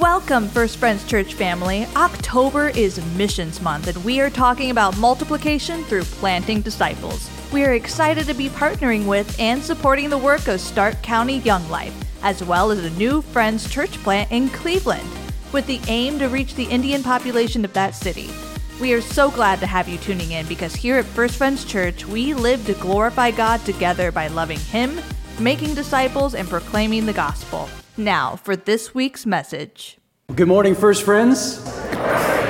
Welcome, 0.00 0.48
First 0.48 0.78
Friends 0.78 1.04
Church 1.04 1.34
family. 1.34 1.86
October 1.96 2.70
is 2.70 3.04
Missions 3.14 3.60
Month, 3.60 3.88
and 3.88 4.04
we 4.06 4.20
are 4.20 4.30
talking 4.30 4.70
about 4.70 4.96
multiplication 4.96 5.84
through 5.84 6.04
planting 6.04 6.62
disciples. 6.62 7.28
We 7.52 7.66
are 7.66 7.74
excited 7.74 8.26
to 8.26 8.32
be 8.32 8.48
partnering 8.48 9.04
with 9.04 9.38
and 9.38 9.62
supporting 9.62 10.08
the 10.08 10.16
work 10.16 10.48
of 10.48 10.62
Stark 10.62 11.02
County 11.02 11.40
Young 11.40 11.68
Life, 11.68 11.94
as 12.22 12.42
well 12.42 12.70
as 12.70 12.82
a 12.82 12.96
new 12.96 13.20
Friends 13.20 13.68
Church 13.68 13.90
plant 13.98 14.32
in 14.32 14.48
Cleveland, 14.48 15.06
with 15.52 15.66
the 15.66 15.80
aim 15.88 16.18
to 16.20 16.28
reach 16.28 16.54
the 16.54 16.70
Indian 16.70 17.02
population 17.02 17.62
of 17.62 17.74
that 17.74 17.94
city. 17.94 18.30
We 18.80 18.94
are 18.94 19.02
so 19.02 19.30
glad 19.30 19.60
to 19.60 19.66
have 19.66 19.90
you 19.90 19.98
tuning 19.98 20.30
in 20.30 20.46
because 20.46 20.74
here 20.74 20.96
at 20.96 21.04
First 21.04 21.36
Friends 21.36 21.66
Church, 21.66 22.06
we 22.06 22.32
live 22.32 22.64
to 22.64 22.72
glorify 22.74 23.30
God 23.30 23.62
together 23.66 24.10
by 24.10 24.28
loving 24.28 24.58
Him, 24.58 24.98
making 25.38 25.74
disciples, 25.74 26.34
and 26.34 26.48
proclaiming 26.48 27.04
the 27.04 27.12
gospel. 27.12 27.68
Now, 28.02 28.34
for 28.34 28.56
this 28.56 28.92
week's 28.92 29.24
message. 29.24 29.96
Good 30.34 30.48
morning, 30.48 30.74
First 30.74 31.04
Friends. 31.04 31.62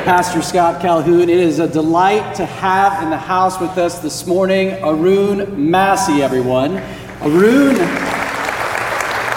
Pastor 0.05 0.41
Scott 0.41 0.81
Calhoun. 0.81 1.29
It 1.29 1.39
is 1.39 1.59
a 1.59 1.69
delight 1.69 2.35
to 2.37 2.47
have 2.47 3.03
in 3.03 3.11
the 3.11 3.19
house 3.19 3.61
with 3.61 3.77
us 3.77 3.99
this 3.99 4.27
morning 4.27 4.71
Arun 4.83 5.71
Massey, 5.71 6.23
everyone. 6.23 6.79
Arun. 7.21 7.77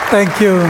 Thank 0.10 0.40
you. 0.40 0.62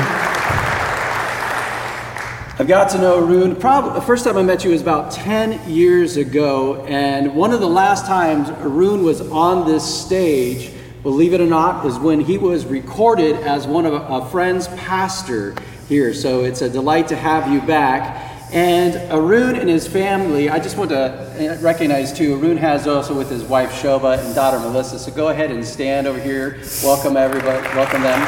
I've 2.57 2.67
got 2.67 2.89
to 2.91 2.97
know 2.97 3.23
Arun. 3.23 3.55
Probably 3.55 3.93
the 3.93 4.01
first 4.01 4.23
time 4.23 4.37
I 4.37 4.41
met 4.41 4.63
you 4.63 4.71
was 4.71 4.81
about 4.81 5.11
10 5.11 5.69
years 5.69 6.17
ago, 6.17 6.83
and 6.85 7.35
one 7.35 7.51
of 7.53 7.59
the 7.59 7.69
last 7.69 8.07
times 8.07 8.49
Arun 8.49 9.03
was 9.03 9.21
on 9.29 9.67
this 9.67 9.83
stage 9.83 10.71
believe 11.05 11.33
it 11.33 11.39
or 11.39 11.45
not, 11.45 11.85
is 11.85 11.99
when 11.99 12.19
he 12.19 12.35
was 12.35 12.65
recorded 12.65 13.35
as 13.35 13.67
one 13.67 13.85
of 13.85 13.93
a, 13.93 14.27
friend's 14.31 14.67
pastor 14.69 15.53
here. 15.87 16.15
So 16.15 16.43
it's 16.43 16.63
a 16.63 16.69
delight 16.69 17.09
to 17.09 17.15
have 17.15 17.53
you 17.53 17.61
back. 17.61 18.23
And 18.51 18.95
Arun 19.11 19.55
and 19.55 19.69
his 19.69 19.87
family, 19.87 20.49
I 20.49 20.57
just 20.57 20.77
want 20.77 20.89
to 20.89 21.59
recognize 21.61 22.11
too, 22.11 22.39
Arun 22.39 22.57
has 22.57 22.87
also 22.87 23.15
with 23.15 23.29
his 23.29 23.43
wife 23.43 23.71
Shoba 23.71 24.17
and 24.17 24.33
daughter 24.33 24.57
Melissa. 24.57 24.97
So 24.97 25.11
go 25.11 25.29
ahead 25.29 25.51
and 25.51 25.63
stand 25.63 26.07
over 26.07 26.19
here. 26.19 26.59
Welcome 26.83 27.17
everybody, 27.17 27.61
welcome 27.77 28.01
them. 28.01 28.19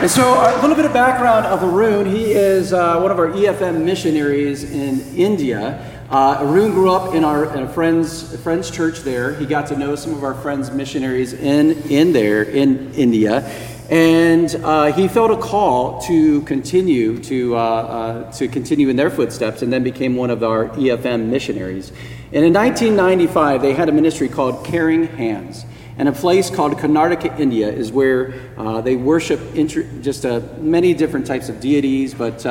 And 0.00 0.10
so, 0.10 0.32
a 0.32 0.58
little 0.62 0.74
bit 0.74 0.86
of 0.86 0.94
background 0.94 1.44
of 1.44 1.62
Arun. 1.62 2.06
He 2.06 2.32
is 2.32 2.72
uh, 2.72 2.98
one 2.98 3.10
of 3.10 3.18
our 3.18 3.28
EFM 3.28 3.84
missionaries 3.84 4.64
in 4.64 5.02
India. 5.14 5.89
Uh, 6.10 6.38
Arun 6.40 6.72
grew 6.72 6.90
up 6.90 7.14
in 7.14 7.22
our 7.22 7.56
in 7.56 7.62
a 7.62 7.68
friend's, 7.68 8.34
a 8.34 8.38
friend's 8.38 8.68
church 8.68 9.02
there. 9.02 9.32
He 9.36 9.46
got 9.46 9.68
to 9.68 9.76
know 9.76 9.94
some 9.94 10.12
of 10.12 10.24
our 10.24 10.34
friends' 10.34 10.68
missionaries 10.72 11.34
in, 11.34 11.70
in 11.88 12.12
there, 12.12 12.42
in 12.42 12.92
India. 12.94 13.42
And 13.90 14.52
uh, 14.56 14.90
he 14.90 15.06
felt 15.06 15.30
a 15.30 15.36
call 15.36 16.02
to 16.02 16.42
continue 16.42 17.22
to, 17.22 17.54
uh, 17.54 17.60
uh 17.60 18.32
to 18.32 18.48
continue 18.48 18.88
in 18.88 18.96
their 18.96 19.10
footsteps 19.10 19.62
and 19.62 19.72
then 19.72 19.84
became 19.84 20.16
one 20.16 20.30
of 20.30 20.42
our 20.42 20.70
EFM 20.70 21.26
missionaries. 21.26 21.90
And 22.32 22.44
in 22.44 22.52
1995, 22.54 23.62
they 23.62 23.72
had 23.72 23.88
a 23.88 23.92
ministry 23.92 24.28
called 24.28 24.66
Caring 24.66 25.06
Hands. 25.06 25.64
And 25.96 26.08
a 26.08 26.12
place 26.12 26.50
called 26.50 26.72
Karnataka, 26.72 27.38
India, 27.38 27.68
is 27.68 27.92
where 27.92 28.34
uh, 28.58 28.80
they 28.80 28.96
worship 28.96 29.40
inter- 29.54 29.86
just 30.00 30.26
uh, 30.26 30.40
many 30.58 30.92
different 30.92 31.26
types 31.26 31.48
of 31.48 31.60
deities, 31.60 32.14
but 32.14 32.44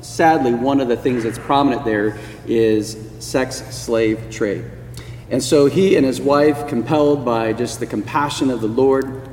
sadly, 0.00 0.54
one 0.54 0.80
of 0.80 0.88
the 0.88 0.96
things 0.96 1.24
that's 1.24 1.38
prominent 1.38 1.84
there 1.84 2.18
is 2.46 2.96
sex 3.18 3.56
slave 3.74 4.30
trade. 4.30 4.64
And 5.30 5.42
so 5.42 5.66
he 5.66 5.96
and 5.96 6.06
his 6.06 6.20
wife, 6.20 6.68
compelled 6.68 7.24
by 7.24 7.52
just 7.52 7.80
the 7.80 7.86
compassion 7.86 8.50
of 8.50 8.60
the 8.60 8.68
Lord, 8.68 9.28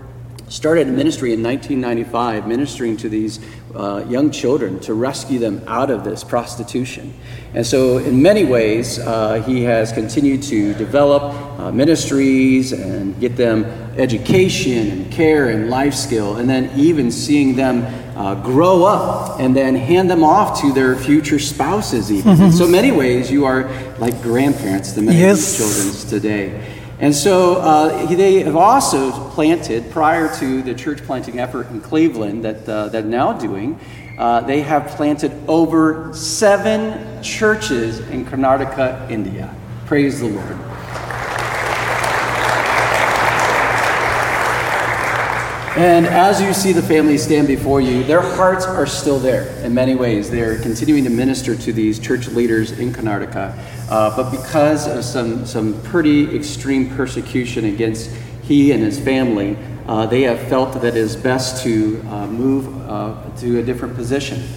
started 0.50 0.88
a 0.88 0.92
ministry 0.92 1.34
in 1.34 1.42
1995, 1.42 2.48
ministering 2.48 2.98
to 2.98 3.10
these 3.10 3.40
uh, 3.74 4.06
young 4.08 4.30
children 4.32 4.80
to 4.80 4.94
rescue 4.94 5.40
them 5.40 5.64
out 5.68 5.90
of 5.90 6.04
this 6.04 6.24
prostitution. 6.24 7.14
And 7.54 7.66
so, 7.66 7.98
in 7.98 8.22
many 8.22 8.46
ways, 8.46 9.00
uh, 9.00 9.42
he 9.46 9.64
has 9.64 9.92
continued 9.92 10.44
to 10.44 10.74
develop 10.76 11.24
uh, 11.60 11.72
ministries 11.72 12.74
and 12.74 13.20
get 13.20 13.36
them 13.36 13.66
education 13.98 14.92
and 14.92 15.12
care 15.12 15.50
and 15.50 15.70
life 15.70 15.94
skill, 15.94 16.36
and 16.38 16.50
then 16.50 16.72
even 16.78 17.12
seeing 17.12 17.56
them 17.56 17.84
uh, 18.16 18.36
grow 18.36 18.86
up 18.86 19.40
and 19.40 19.56
then 19.56 19.76
hand 19.76 20.10
them 20.10 20.24
off 20.24 20.62
to 20.62 20.72
their 20.72 20.96
future 20.96 21.40
spouses, 21.40 22.12
even. 22.12 22.34
Mm-hmm. 22.34 22.44
In 22.44 22.52
so 22.52 22.68
many 22.68 22.92
ways, 22.92 23.30
you 23.30 23.46
are 23.46 23.70
like 24.00 24.22
grandparents 24.22 24.94
to 24.94 25.02
many 25.02 25.20
yes. 25.20 25.58
children 25.58 26.10
today. 26.10 26.82
And 26.98 27.14
so 27.14 27.56
uh, 27.58 28.06
they 28.06 28.42
have 28.44 28.56
also 28.56 29.12
planted, 29.32 29.92
prior 29.92 30.34
to 30.40 30.62
the 30.62 30.74
church 30.74 31.04
planting 31.04 31.40
effort 31.40 31.68
in 31.68 31.82
Cleveland 31.82 32.46
that 32.46 32.70
uh, 32.70 32.88
they're 32.88 33.04
now 33.04 33.34
doing, 33.34 33.78
uh, 34.18 34.40
they 34.42 34.62
have 34.62 34.88
planted 34.88 35.34
over 35.50 36.14
seven 36.14 37.22
churches 37.22 38.00
in 38.00 38.26
Karnataka, 38.26 39.12
India. 39.12 39.54
Praise 39.86 40.22
the 40.22 40.28
Lord. 40.30 40.58
And 45.78 46.06
as 46.06 46.40
you 46.40 46.54
see 46.54 46.72
the 46.72 46.82
families 46.82 47.26
stand 47.26 47.50
before 47.50 47.82
you, 47.82 48.02
their 48.06 48.22
hearts 48.22 48.66
are 48.66 48.86
still 48.86 49.20
there 49.20 49.48
in 49.62 49.74
many 49.74 49.94
ways. 49.94 50.32
They're 50.32 50.58
continuing 50.58 51.04
to 51.04 51.10
minister 51.10 51.54
to 51.54 51.74
these 51.74 52.00
church 52.00 52.30
leaders 52.30 52.72
in 52.80 52.94
Karnataka. 52.94 53.90
Uh, 53.90 54.16
but 54.16 54.32
because 54.32 54.88
of 54.88 55.04
some, 55.04 55.46
some 55.46 55.82
pretty 55.82 56.34
extreme 56.34 56.96
persecution 56.96 57.66
against 57.66 58.10
he 58.44 58.72
and 58.72 58.82
his 58.82 58.98
family, 58.98 59.58
uh, 59.86 60.06
they 60.06 60.22
have 60.22 60.40
felt 60.48 60.72
that 60.76 60.86
it 60.86 60.96
is 60.96 61.18
best 61.18 61.62
to 61.64 62.02
uh, 62.08 62.26
move 62.28 62.90
uh, 62.90 63.22
to 63.40 63.60
a 63.60 63.62
different 63.62 63.96
position. 63.96 64.48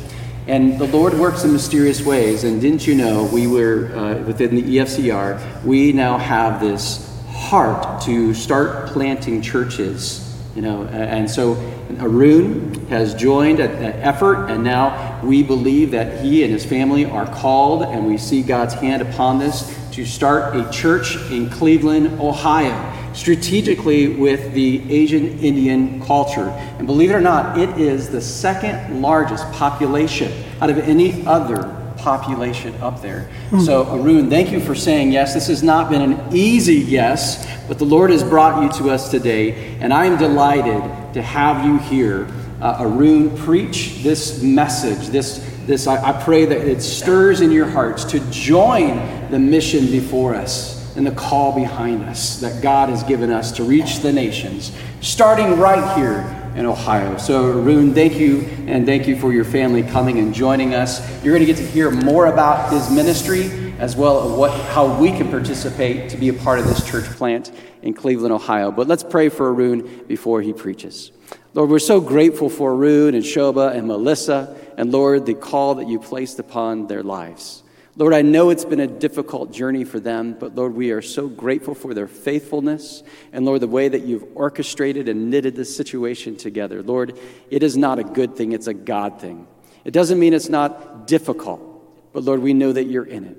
And 0.46 0.78
the 0.78 0.86
Lord 0.86 1.14
works 1.14 1.42
in 1.42 1.52
mysterious 1.52 2.00
ways. 2.00 2.44
And 2.44 2.60
didn't 2.60 2.86
you 2.86 2.94
know, 2.94 3.24
we 3.32 3.48
were 3.48 3.92
uh, 3.92 4.22
within 4.22 4.54
the 4.54 4.62
EFCR, 4.62 5.64
we 5.64 5.90
now 5.90 6.16
have 6.16 6.60
this 6.60 7.12
heart 7.30 8.02
to 8.02 8.34
start 8.34 8.86
planting 8.90 9.42
churches 9.42 10.28
you 10.58 10.62
know, 10.62 10.82
and 10.86 11.30
so 11.30 11.54
Arun 12.00 12.84
has 12.88 13.14
joined 13.14 13.60
an 13.60 13.92
effort, 14.02 14.50
and 14.50 14.64
now 14.64 15.20
we 15.22 15.44
believe 15.44 15.92
that 15.92 16.20
he 16.20 16.42
and 16.42 16.52
his 16.52 16.66
family 16.66 17.04
are 17.04 17.26
called, 17.26 17.82
and 17.84 18.04
we 18.04 18.19
see 18.19 18.42
God's 18.42 18.74
hand 18.74 19.00
upon 19.00 19.38
this 19.38 19.72
to 19.92 20.04
start 20.04 20.56
a 20.56 20.68
church 20.72 21.14
in 21.30 21.48
Cleveland, 21.48 22.20
Ohio, 22.20 22.74
strategically 23.14 24.16
with 24.16 24.52
the 24.52 24.82
Asian 24.92 25.38
Indian 25.38 26.02
culture. 26.02 26.48
And 26.78 26.88
believe 26.88 27.10
it 27.10 27.14
or 27.14 27.20
not, 27.20 27.56
it 27.56 27.78
is 27.78 28.08
the 28.08 28.20
second 28.20 29.00
largest 29.00 29.48
population 29.52 30.42
out 30.60 30.70
of 30.70 30.78
any 30.78 31.24
other 31.24 31.78
population 32.08 32.74
up 32.80 33.02
there. 33.02 33.28
Mm. 33.50 33.60
So, 33.66 33.86
Arun, 33.94 34.30
thank 34.30 34.50
you 34.50 34.60
for 34.60 34.74
saying 34.74 35.12
yes. 35.12 35.34
This 35.34 35.48
has 35.48 35.62
not 35.62 35.91
been 35.91 36.00
an 36.00 36.34
easy 36.34 36.76
yes, 36.76 37.46
but 37.69 37.78
the 37.78 37.84
Lord 37.84 38.10
has 38.10 38.22
brought 38.22 38.62
you 38.62 38.70
to 38.80 38.91
us 38.91 39.10
today, 39.10 39.76
and 39.82 39.92
I 39.92 40.06
am 40.06 40.16
delighted 40.16 40.82
to 41.12 41.20
have 41.20 41.66
you 41.66 41.76
here. 41.80 42.26
Uh, 42.62 42.78
Arun, 42.80 43.36
preach 43.36 44.02
this 44.02 44.42
message. 44.42 45.08
This, 45.08 45.47
this 45.66 45.86
I, 45.86 45.97
I 46.02 46.22
pray 46.22 46.47
that 46.47 46.66
it 46.66 46.80
stirs 46.80 47.42
in 47.42 47.52
your 47.52 47.66
hearts 47.66 48.04
to 48.04 48.20
join 48.30 48.97
the 49.30 49.38
mission 49.38 49.91
before 49.91 50.34
us 50.34 50.97
and 50.97 51.06
the 51.06 51.12
call 51.12 51.54
behind 51.54 52.04
us 52.04 52.41
that 52.41 52.62
God 52.62 52.88
has 52.88 53.02
given 53.02 53.30
us 53.30 53.52
to 53.52 53.64
reach 53.64 53.98
the 53.98 54.12
nations, 54.12 54.72
starting 55.02 55.58
right 55.58 55.94
here 55.98 56.38
in 56.58 56.66
Ohio. 56.66 57.16
So, 57.19 57.52
Arun, 57.52 57.94
thank 57.94 58.14
you, 58.14 58.41
and 58.66 58.84
thank 58.84 59.06
you 59.06 59.16
for 59.16 59.32
your 59.32 59.44
family 59.44 59.84
coming 59.84 60.19
and 60.19 60.34
joining 60.34 60.74
us. 60.74 61.00
You're 61.22 61.32
going 61.32 61.46
to 61.46 61.52
get 61.52 61.56
to 61.58 61.66
hear 61.66 61.88
more 61.92 62.26
about 62.26 62.72
his 62.72 62.91
ministry 62.91 63.69
as 63.78 63.94
well 63.94 64.28
as 64.28 64.36
what, 64.36 64.50
how 64.70 64.98
we 64.98 65.10
can 65.10 65.28
participate 65.28 66.10
to 66.10 66.16
be 66.16 66.30
a 66.30 66.32
part 66.32 66.58
of 66.58 66.66
this 66.66 66.84
church 66.84 67.04
plant 67.04 67.52
in 67.82 67.94
Cleveland, 67.94 68.34
Ohio. 68.34 68.72
But 68.72 68.88
let's 68.88 69.04
pray 69.04 69.28
for 69.28 69.54
Arun 69.54 70.04
before 70.08 70.42
he 70.42 70.52
preaches. 70.52 71.12
Lord, 71.54 71.70
we're 71.70 71.78
so 71.78 72.00
grateful 72.00 72.50
for 72.50 72.72
Arun 72.74 73.15
and 73.15 73.22
Shoba 73.22 73.77
and 73.77 73.86
Melissa, 73.86 74.56
and 74.77 74.91
Lord, 74.91 75.27
the 75.27 75.34
call 75.34 75.77
that 75.77 75.86
you 75.86 76.00
placed 76.00 76.41
upon 76.41 76.88
their 76.88 77.04
lives. 77.04 77.62
Lord, 77.98 78.15
I 78.15 78.22
know 78.22 78.50
it's 78.50 78.65
been 78.65 78.78
a 78.78 78.86
difficult 78.86 79.53
journey 79.53 79.83
for 79.83 79.98
them, 79.98 80.36
but 80.39 80.54
Lord, 80.54 80.72
we 80.72 80.92
are 80.92 81.03
so 81.03 81.27
grateful 81.27 81.74
for 81.74 81.95
their 81.95 82.06
faithfulness 82.06 83.03
and 83.33 83.45
Lord, 83.45 83.60
the 83.60 83.66
way 83.66 83.89
that 83.89 84.03
you've 84.03 84.24
orchestrated 84.36 85.09
and 85.09 85.30
knitted 85.30 85.56
this 85.56 85.77
situation 85.77 86.36
together. 86.36 86.80
Lord, 86.80 87.18
it 87.50 87.65
is 87.65 87.77
not 87.77 87.98
a 87.98 88.04
good 88.04 88.36
thing, 88.36 88.53
it's 88.53 88.68
a 88.68 88.74
God 88.74 89.21
thing. 89.21 89.48
It 89.84 89.91
doesn't 89.91 90.16
mean 90.16 90.33
it's 90.33 90.48
not 90.48 91.09
difficult, 91.09 92.12
but 92.12 92.22
Lord, 92.22 92.41
we 92.41 92.54
know 92.54 92.72
that 92.72 92.84
you're 92.84 93.04
in 93.04 93.24
it. 93.24 93.36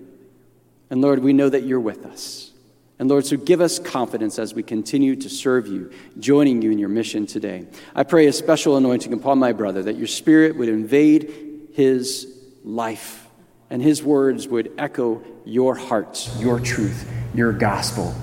And 0.90 1.00
Lord, 1.00 1.20
we 1.20 1.32
know 1.32 1.48
that 1.48 1.64
you're 1.64 1.80
with 1.80 2.06
us. 2.06 2.52
And 3.00 3.10
Lord, 3.10 3.26
so 3.26 3.38
give 3.38 3.62
us 3.62 3.80
confidence 3.80 4.38
as 4.40 4.54
we 4.54 4.62
continue 4.62 5.16
to 5.16 5.30
serve 5.30 5.68
you, 5.68 5.94
joining 6.20 6.62
you 6.62 6.70
in 6.70 6.80
your 6.80 6.90
mission 6.90 7.26
today. 7.26 7.66
I 7.96 8.04
pray 8.04 8.28
a 8.28 8.34
special 8.34 8.76
anointing 8.76 9.14
upon 9.14 9.40
my 9.40 9.54
brother 9.54 9.84
that 9.84 9.96
your 9.96 10.08
spirit 10.08 10.58
would 10.58 10.68
invade 10.68 11.70
his 11.76 12.28
life 12.66 13.29
and 13.70 13.82
his 13.82 14.04
words 14.04 14.48
would 14.48 14.72
echo 14.78 15.22
your 15.46 15.76
hearts, 15.76 16.36
your 16.40 16.60
truth, 16.60 17.10
your 17.34 17.52
gospel. 17.54 18.16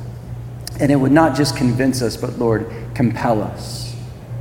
And 0.80 0.90
it 0.90 0.96
would 0.96 1.12
not 1.12 1.36
just 1.36 1.56
convince 1.56 2.02
us, 2.02 2.16
but 2.16 2.38
Lord, 2.38 2.70
compel 2.94 3.42
us 3.42 3.94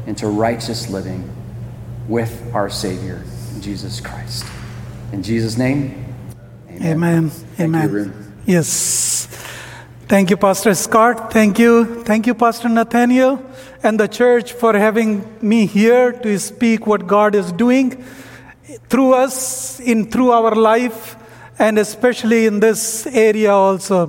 into 0.06 0.28
righteous 0.28 0.90
living 0.90 1.30
with 2.08 2.54
our 2.54 2.70
Savior, 2.70 3.24
Jesus 3.62 4.00
Christ. 4.00 4.46
In 5.12 5.24
Jesus' 5.24 5.58
name, 5.58 6.02
Amen. 6.82 7.30
Thank 7.30 7.76
Amen. 7.76 8.14
you, 8.46 8.54
Yes. 8.54 9.28
Thank 10.08 10.30
you, 10.30 10.38
Pastor 10.38 10.76
Scott. 10.76 11.32
Thank 11.32 11.58
you. 11.58 12.04
Thank 12.04 12.28
you, 12.28 12.36
Pastor 12.36 12.70
Nathaniel 12.70 13.42
and 13.82 14.00
the 14.00 14.08
church 14.08 14.54
for 14.54 14.78
having 14.78 15.26
me 15.42 15.66
here 15.66 16.12
to 16.12 16.38
speak 16.38 16.86
what 16.86 17.08
God 17.08 17.34
is 17.34 17.52
doing 17.52 18.04
through 18.90 19.14
us, 19.14 19.80
in 19.80 20.10
through 20.12 20.32
our 20.32 20.56
life, 20.56 21.16
and 21.60 21.80
especially 21.80 22.46
in 22.46 22.60
this 22.60 23.08
area 23.08 23.52
also. 23.52 24.08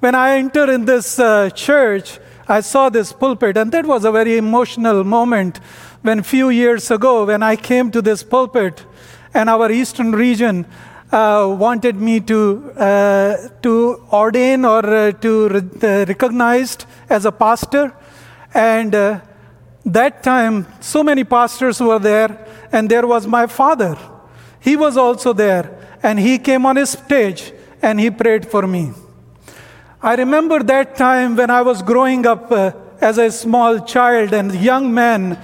When 0.00 0.14
I 0.14 0.38
entered 0.38 0.70
in 0.70 0.84
this 0.86 1.18
uh, 1.18 1.50
church, 1.50 2.18
I 2.48 2.60
saw 2.62 2.88
this 2.88 3.12
pulpit, 3.12 3.56
and 3.56 3.70
that 3.72 3.86
was 3.86 4.04
a 4.04 4.10
very 4.10 4.36
emotional 4.36 5.04
moment 5.04 5.58
when 6.02 6.22
few 6.22 6.48
years 6.48 6.90
ago, 6.90 7.26
when 7.26 7.42
I 7.42 7.56
came 7.56 7.90
to 7.90 8.02
this 8.02 8.22
pulpit, 8.22 8.84
and 9.34 9.48
our 9.50 9.70
eastern 9.70 10.12
region 10.12 10.66
uh, 11.12 11.54
wanted 11.58 11.96
me 11.96 12.20
to, 12.20 12.72
uh, 12.76 13.48
to 13.62 14.02
ordain 14.12 14.64
or 14.64 14.84
uh, 14.84 15.12
to 15.12 15.48
re- 15.48 15.60
uh, 15.82 16.04
recognized 16.06 16.86
as 17.08 17.24
a 17.24 17.32
pastor. 17.32 17.92
And 18.54 18.94
uh, 18.94 19.20
that 19.84 20.22
time, 20.22 20.66
so 20.80 21.04
many 21.04 21.24
pastors 21.24 21.80
were 21.80 21.98
there, 21.98 22.46
and 22.72 22.90
there 22.90 23.06
was 23.06 23.26
my 23.26 23.46
father. 23.46 23.96
He 24.60 24.76
was 24.76 24.96
also 24.96 25.32
there, 25.32 25.98
and 26.02 26.18
he 26.18 26.38
came 26.38 26.66
on 26.66 26.76
his 26.76 26.90
stage 26.90 27.52
and 27.82 27.98
he 27.98 28.10
prayed 28.10 28.46
for 28.46 28.66
me. 28.66 28.92
I 30.02 30.14
remember 30.14 30.62
that 30.62 30.96
time 30.96 31.36
when 31.36 31.50
I 31.50 31.62
was 31.62 31.82
growing 31.82 32.26
up 32.26 32.50
uh, 32.52 32.72
as 33.00 33.18
a 33.18 33.30
small 33.30 33.80
child 33.80 34.32
and 34.32 34.54
young 34.54 34.92
man. 34.92 35.38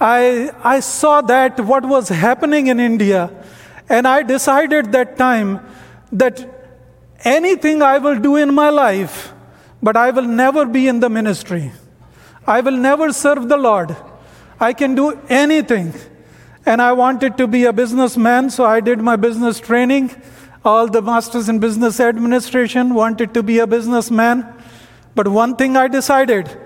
I, 0.00 0.50
I 0.62 0.80
saw 0.80 1.20
that 1.22 1.60
what 1.60 1.84
was 1.84 2.08
happening 2.08 2.66
in 2.66 2.80
India, 2.80 3.30
and 3.88 4.06
I 4.06 4.22
decided 4.22 4.92
that 4.92 5.16
time 5.16 5.60
that 6.10 6.46
anything 7.24 7.82
I 7.82 7.98
will 7.98 8.18
do 8.18 8.36
in 8.36 8.54
my 8.54 8.70
life, 8.70 9.32
but 9.82 9.96
I 9.96 10.10
will 10.10 10.24
never 10.24 10.66
be 10.66 10.88
in 10.88 11.00
the 11.00 11.08
ministry. 11.08 11.72
I 12.46 12.60
will 12.60 12.76
never 12.76 13.12
serve 13.12 13.48
the 13.48 13.56
Lord. 13.56 13.96
I 14.58 14.72
can 14.72 14.94
do 14.94 15.18
anything. 15.28 15.92
And 16.64 16.80
I 16.80 16.92
wanted 16.92 17.36
to 17.38 17.46
be 17.46 17.64
a 17.64 17.72
businessman, 17.72 18.50
so 18.50 18.64
I 18.64 18.80
did 18.80 19.00
my 19.00 19.16
business 19.16 19.58
training. 19.58 20.10
All 20.64 20.86
the 20.86 21.02
masters 21.02 21.48
in 21.48 21.58
business 21.58 21.98
administration 21.98 22.94
wanted 22.94 23.34
to 23.34 23.42
be 23.42 23.58
a 23.58 23.66
businessman. 23.66 24.46
But 25.14 25.26
one 25.26 25.56
thing 25.56 25.76
I 25.76 25.88
decided 25.88 26.56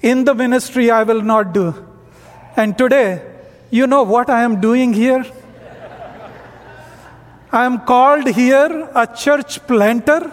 in 0.00 0.24
the 0.24 0.34
ministry 0.34 0.90
I 0.90 1.02
will 1.02 1.20
not 1.20 1.52
do. 1.52 1.74
And 2.56 2.76
today, 2.78 3.22
you 3.70 3.86
know 3.86 4.02
what 4.02 4.30
I 4.30 4.42
am 4.42 4.60
doing 4.60 4.94
here? 4.94 5.24
I 7.52 7.66
am 7.66 7.80
called 7.80 8.28
here 8.28 8.90
a 8.94 9.06
church 9.06 9.64
planter, 9.66 10.30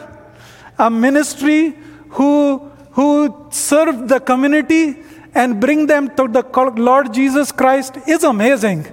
a 0.80 0.90
ministry 0.90 1.76
who, 2.10 2.60
who 2.92 3.48
serve 3.52 4.08
the 4.08 4.20
community 4.20 4.98
and 5.36 5.60
bring 5.60 5.86
them 5.88 6.10
to 6.16 6.28
the 6.28 6.44
Lord 6.78 7.14
Jesus 7.14 7.52
Christ 7.52 7.98
is 8.08 8.24
amazing. 8.24 8.88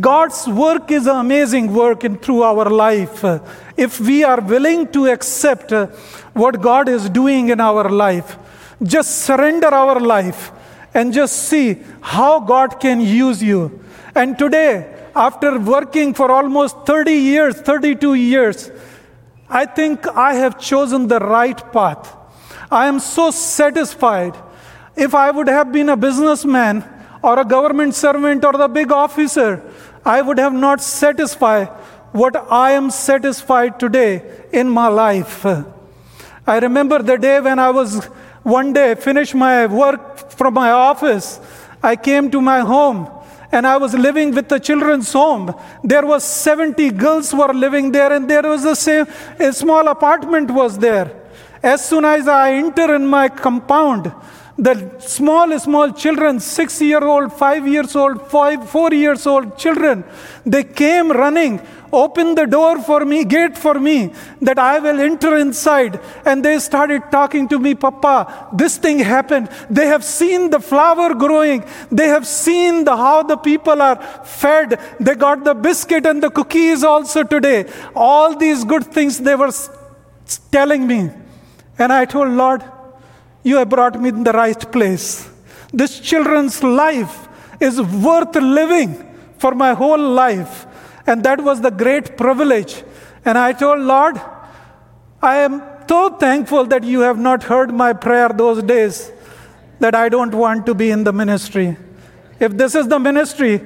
God's 0.00 0.46
work 0.46 0.90
is 0.90 1.06
an 1.06 1.16
amazing 1.16 1.72
work 1.72 2.04
in 2.04 2.16
through 2.16 2.42
our 2.42 2.70
life. 2.70 3.24
If 3.76 4.00
we 4.00 4.24
are 4.24 4.40
willing 4.40 4.88
to 4.92 5.06
accept 5.06 5.72
what 6.32 6.60
God 6.60 6.88
is 6.88 7.10
doing 7.10 7.50
in 7.50 7.60
our 7.60 7.88
life, 7.90 8.38
just 8.82 9.22
surrender 9.22 9.68
our 9.68 10.00
life 10.00 10.52
and 10.94 11.12
just 11.12 11.48
see 11.48 11.82
how 12.00 12.40
God 12.40 12.80
can 12.80 13.00
use 13.00 13.42
you. 13.42 13.84
And 14.14 14.38
today, 14.38 14.90
after 15.14 15.58
working 15.58 16.14
for 16.14 16.30
almost 16.30 16.86
30 16.86 17.12
years, 17.12 17.60
32 17.60 18.14
years, 18.14 18.70
I 19.48 19.66
think 19.66 20.06
I 20.08 20.34
have 20.34 20.58
chosen 20.58 21.08
the 21.08 21.18
right 21.18 21.72
path. 21.72 22.16
I 22.70 22.86
am 22.86 23.00
so 23.00 23.30
satisfied. 23.30 24.36
If 24.96 25.14
I 25.14 25.30
would 25.30 25.48
have 25.48 25.72
been 25.72 25.88
a 25.88 25.96
businessman 25.96 26.84
or 27.24 27.38
a 27.40 27.44
government 27.44 27.94
servant 27.94 28.44
or 28.44 28.52
the 28.52 28.68
big 28.68 28.92
officer, 28.92 29.50
I 30.04 30.20
would 30.20 30.38
have 30.38 30.52
not 30.52 30.82
satisfied 30.82 31.68
what 32.22 32.36
I 32.52 32.72
am 32.72 32.90
satisfied 32.90 33.80
today 33.80 34.12
in 34.52 34.68
my 34.68 34.88
life. 34.88 35.46
I 36.46 36.58
remember 36.58 37.02
the 37.02 37.16
day 37.16 37.40
when 37.40 37.58
I 37.58 37.70
was 37.70 38.04
one 38.42 38.74
day 38.74 38.94
finished 38.94 39.34
my 39.34 39.66
work 39.66 40.30
from 40.32 40.54
my 40.54 40.70
office. 40.70 41.40
I 41.82 41.96
came 41.96 42.30
to 42.30 42.40
my 42.42 42.60
home 42.60 43.08
and 43.50 43.66
I 43.66 43.78
was 43.78 43.94
living 43.94 44.34
with 44.34 44.48
the 44.48 44.60
children's 44.60 45.12
home. 45.12 45.54
There 45.82 46.04
was 46.04 46.24
70 46.24 46.90
girls 46.90 47.32
were 47.32 47.54
living 47.54 47.92
there, 47.92 48.12
and 48.12 48.28
there 48.28 48.42
was 48.42 48.64
a 48.64 48.74
same 48.74 49.06
a 49.38 49.52
small 49.52 49.86
apartment 49.88 50.50
was 50.50 50.78
there. 50.78 51.08
As 51.62 51.88
soon 51.88 52.04
as 52.04 52.26
I 52.28 52.54
enter 52.54 52.94
in 52.94 53.06
my 53.06 53.28
compound, 53.28 54.12
the 54.56 55.00
small, 55.00 55.58
small 55.58 55.92
children, 55.92 56.38
six 56.38 56.80
year 56.80 57.04
old, 57.04 57.32
five 57.32 57.66
years 57.66 57.96
old, 57.96 58.30
five, 58.30 58.68
four 58.68 58.92
years 58.92 59.26
old 59.26 59.58
children, 59.58 60.04
they 60.46 60.62
came 60.62 61.10
running, 61.10 61.60
opened 61.92 62.38
the 62.38 62.46
door 62.46 62.80
for 62.80 63.04
me, 63.04 63.24
gate 63.24 63.58
for 63.58 63.74
me, 63.80 64.12
that 64.40 64.58
I 64.58 64.78
will 64.78 65.00
enter 65.00 65.36
inside. 65.38 66.00
And 66.24 66.44
they 66.44 66.60
started 66.60 67.02
talking 67.10 67.48
to 67.48 67.58
me, 67.58 67.74
Papa, 67.74 68.48
this 68.52 68.76
thing 68.78 69.00
happened. 69.00 69.48
They 69.68 69.86
have 69.86 70.04
seen 70.04 70.50
the 70.50 70.60
flower 70.60 71.14
growing. 71.14 71.64
They 71.90 72.06
have 72.08 72.26
seen 72.26 72.84
the, 72.84 72.96
how 72.96 73.24
the 73.24 73.36
people 73.36 73.82
are 73.82 74.00
fed. 74.24 74.78
They 75.00 75.16
got 75.16 75.42
the 75.42 75.54
biscuit 75.54 76.06
and 76.06 76.22
the 76.22 76.30
cookies 76.30 76.84
also 76.84 77.24
today. 77.24 77.70
All 77.96 78.36
these 78.36 78.62
good 78.64 78.86
things 78.86 79.18
they 79.18 79.34
were 79.34 79.52
telling 80.52 80.86
me. 80.86 81.10
And 81.76 81.92
I 81.92 82.04
told 82.04 82.28
Lord, 82.28 82.62
you 83.44 83.56
have 83.58 83.68
brought 83.68 84.00
me 84.00 84.08
in 84.08 84.24
the 84.24 84.32
right 84.32 84.72
place. 84.72 85.30
This 85.72 86.00
children's 86.00 86.62
life 86.62 87.28
is 87.60 87.80
worth 87.80 88.34
living 88.34 88.92
for 89.38 89.54
my 89.54 89.74
whole 89.74 89.98
life. 89.98 90.66
And 91.06 91.22
that 91.24 91.40
was 91.40 91.60
the 91.60 91.70
great 91.70 92.16
privilege. 92.16 92.82
And 93.24 93.38
I 93.38 93.52
told 93.52 93.80
Lord, 93.80 94.20
I 95.22 95.36
am 95.36 95.62
so 95.88 96.10
thankful 96.10 96.64
that 96.66 96.84
you 96.84 97.00
have 97.00 97.18
not 97.18 97.42
heard 97.42 97.72
my 97.72 97.92
prayer 97.92 98.30
those 98.30 98.62
days 98.62 99.12
that 99.80 99.94
I 99.94 100.08
don't 100.08 100.34
want 100.34 100.64
to 100.66 100.74
be 100.74 100.90
in 100.90 101.04
the 101.04 101.12
ministry. 101.12 101.76
If 102.40 102.56
this 102.56 102.74
is 102.74 102.88
the 102.88 102.98
ministry, 102.98 103.60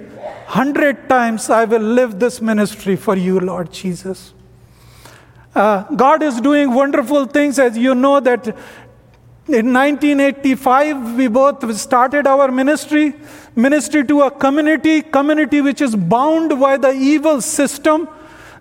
hundred 0.46 1.08
times 1.08 1.50
I 1.50 1.64
will 1.64 1.82
live 1.82 2.18
this 2.18 2.40
ministry 2.40 2.97
for 2.97 3.16
you, 3.16 3.38
Lord 3.38 3.73
Jesus. 3.73 4.35
Uh, 5.54 5.82
God 5.94 6.23
is 6.23 6.40
doing 6.40 6.73
wonderful 6.73 7.26
things, 7.26 7.58
as 7.58 7.76
you 7.76 7.94
know 7.94 8.20
that 8.20 8.56
in 9.49 9.73
1985 9.73 11.14
we 11.17 11.26
both 11.26 11.75
started 11.75 12.26
our 12.26 12.50
ministry 12.52 13.14
ministry 13.57 14.05
to 14.05 14.21
a 14.23 14.31
community 14.31 15.00
community 15.00 15.62
which 15.62 15.81
is 15.81 15.97
bound 15.97 16.61
by 16.61 16.76
the 16.76 16.90
evil 16.90 17.40
system. 17.40 18.09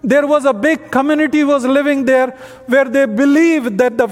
There 0.02 0.26
was 0.26 0.46
a 0.46 0.54
big 0.54 0.90
community 0.90 1.44
was 1.44 1.66
living 1.66 2.06
there 2.06 2.30
where 2.68 2.86
they 2.86 3.06
believed 3.06 3.78
that 3.80 3.98
the, 3.98 4.08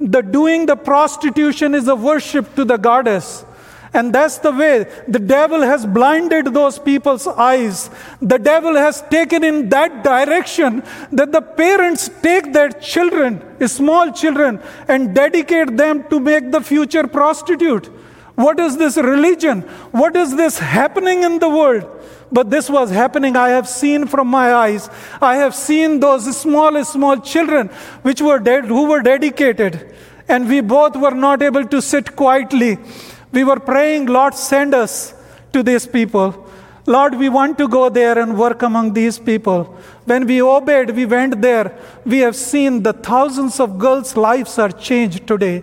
the 0.00 0.22
doing 0.22 0.66
the 0.66 0.74
prostitution 0.74 1.74
is 1.74 1.86
a 1.86 1.94
worship 1.94 2.54
to 2.56 2.64
the 2.64 2.76
goddess 2.76 3.44
and 3.92 4.12
that's 4.14 4.38
the 4.38 4.52
way 4.52 4.86
the 5.08 5.18
devil 5.18 5.62
has 5.62 5.84
blinded 5.84 6.46
those 6.54 6.78
people's 6.78 7.26
eyes. 7.26 7.90
The 8.22 8.38
devil 8.38 8.76
has 8.76 9.02
taken 9.10 9.42
in 9.42 9.68
that 9.70 10.04
direction 10.04 10.84
that 11.10 11.32
the 11.32 11.42
parents 11.42 12.08
take 12.22 12.52
their 12.52 12.70
children, 12.70 13.42
small 13.66 14.12
children, 14.12 14.60
and 14.86 15.12
dedicate 15.12 15.76
them 15.76 16.04
to 16.08 16.20
make 16.20 16.52
the 16.52 16.60
future 16.60 17.08
prostitute. 17.08 17.86
What 18.36 18.60
is 18.60 18.76
this 18.76 18.96
religion? 18.96 19.62
What 19.90 20.14
is 20.14 20.36
this 20.36 20.58
happening 20.58 21.24
in 21.24 21.40
the 21.40 21.48
world? 21.48 21.84
But 22.32 22.48
this 22.48 22.70
was 22.70 22.90
happening. 22.90 23.34
I 23.34 23.48
have 23.48 23.68
seen 23.68 24.06
from 24.06 24.28
my 24.28 24.54
eyes. 24.54 24.88
I 25.20 25.34
have 25.36 25.52
seen 25.52 25.98
those 25.98 26.36
small, 26.36 26.82
small 26.84 27.16
children 27.16 27.68
which 28.02 28.22
were 28.22 28.38
dead, 28.38 28.66
who 28.66 28.84
were 28.84 29.02
dedicated. 29.02 29.96
And 30.28 30.48
we 30.48 30.60
both 30.60 30.94
were 30.94 31.10
not 31.10 31.42
able 31.42 31.66
to 31.66 31.82
sit 31.82 32.14
quietly 32.14 32.78
we 33.32 33.44
were 33.44 33.60
praying, 33.60 34.06
Lord, 34.06 34.34
send 34.34 34.74
us 34.74 35.14
to 35.52 35.62
these 35.62 35.86
people. 35.86 36.46
Lord, 36.86 37.14
we 37.14 37.28
want 37.28 37.58
to 37.58 37.68
go 37.68 37.88
there 37.88 38.18
and 38.18 38.38
work 38.38 38.62
among 38.62 38.92
these 38.94 39.18
people. 39.18 39.76
When 40.04 40.26
we 40.26 40.42
obeyed, 40.42 40.90
we 40.90 41.06
went 41.06 41.40
there. 41.40 41.78
We 42.04 42.18
have 42.18 42.34
seen 42.34 42.82
the 42.82 42.92
thousands 42.92 43.60
of 43.60 43.78
girls' 43.78 44.16
lives 44.16 44.58
are 44.58 44.72
changed 44.72 45.26
today. 45.26 45.62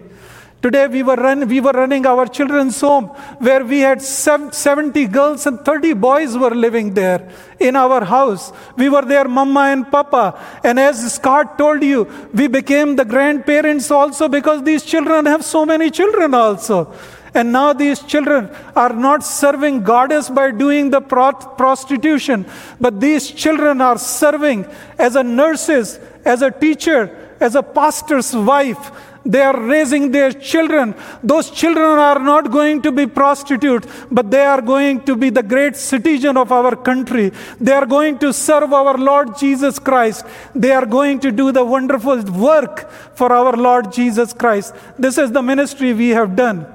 Today 0.60 0.88
we 0.88 1.04
were, 1.04 1.16
run, 1.16 1.48
we 1.48 1.62
were 1.62 1.72
running 1.72 2.06
our 2.08 2.26
children's 2.26 2.82
home 2.82 3.06
where 3.40 3.64
we 3.64 3.82
had 3.82 4.02
70 4.02 5.06
girls 5.08 5.46
and 5.46 5.60
30 5.60 5.94
boys 5.94 6.36
were 6.36 6.50
living 6.50 6.96
there 6.96 7.30
in 7.60 7.76
our 7.76 8.04
house. 8.04 8.52
We 8.76 8.90
were 8.90 9.04
there, 9.04 9.28
mama 9.28 9.60
and 9.72 9.92
papa. 9.92 10.40
And 10.64 10.80
as 10.80 11.14
Scott 11.14 11.60
told 11.60 11.84
you, 11.84 12.08
we 12.34 12.48
became 12.48 12.96
the 12.96 13.06
grandparents 13.06 13.92
also 13.92 14.28
because 14.28 14.64
these 14.64 14.84
children 14.84 15.28
have 15.28 15.46
so 15.46 15.64
many 15.64 15.92
children 15.92 16.34
also. 16.34 16.92
And 17.38 17.52
now 17.52 17.72
these 17.72 18.00
children 18.00 18.50
are 18.76 18.94
not 18.94 19.24
serving 19.24 19.84
goddess 19.84 20.28
by 20.28 20.50
doing 20.50 20.90
the 20.90 21.02
prostitution, 21.02 22.46
but 22.82 23.00
these 23.00 23.30
children 23.30 23.80
are 23.80 24.00
serving 24.00 24.66
as 24.98 25.16
a 25.16 25.24
nurses, 25.24 26.00
as 26.26 26.42
a 26.42 26.50
teacher, 26.50 27.02
as 27.40 27.54
a 27.54 27.62
pastor's 27.62 28.36
wife, 28.36 28.92
they 29.24 29.42
are 29.42 29.60
raising 29.60 30.10
their 30.12 30.32
children. 30.32 30.96
Those 31.22 31.52
children 31.52 32.00
are 32.00 32.18
not 32.18 32.50
going 32.50 32.82
to 32.84 32.92
be 32.94 33.06
prostitutes, 33.06 33.86
but 34.10 34.32
they 34.32 34.46
are 34.46 34.62
going 34.62 35.02
to 35.02 35.18
be 35.18 35.30
the 35.30 35.44
great 35.44 35.76
citizen 35.76 36.38
of 36.38 36.52
our 36.52 36.76
country. 36.78 37.34
They 37.60 37.74
are 37.74 37.86
going 37.86 38.20
to 38.20 38.32
serve 38.32 38.72
our 38.72 38.98
Lord 38.98 39.38
Jesus 39.38 39.80
Christ. 39.80 40.26
They 40.56 40.72
are 40.72 40.86
going 40.86 41.20
to 41.20 41.32
do 41.32 41.52
the 41.52 41.66
wonderful 41.66 42.22
work 42.24 42.90
for 43.16 43.34
our 43.34 43.52
Lord 43.52 43.92
Jesus 43.92 44.32
Christ. 44.32 44.74
This 44.98 45.18
is 45.18 45.32
the 45.32 45.44
ministry 45.44 45.94
we 45.94 46.10
have 46.10 46.36
done. 46.36 46.66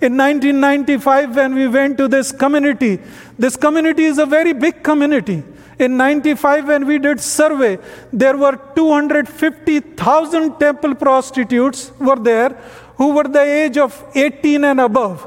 In 0.00 0.16
1995, 0.16 1.36
when 1.36 1.54
we 1.54 1.68
went 1.68 1.96
to 1.98 2.08
this 2.08 2.32
community, 2.32 2.98
this 3.38 3.56
community 3.56 4.04
is 4.04 4.18
a 4.18 4.26
very 4.26 4.52
big 4.52 4.82
community. 4.82 5.42
In 5.78 5.96
95, 5.96 6.68
when 6.68 6.86
we 6.86 6.98
did 6.98 7.20
survey, 7.20 7.78
there 8.12 8.36
were 8.36 8.58
250,000 8.76 10.58
temple 10.58 10.94
prostitutes 10.94 11.92
were 11.98 12.16
there 12.16 12.50
who 12.96 13.14
were 13.14 13.24
the 13.24 13.42
age 13.42 13.76
of 13.76 14.04
18 14.14 14.64
and 14.64 14.80
above. 14.80 15.26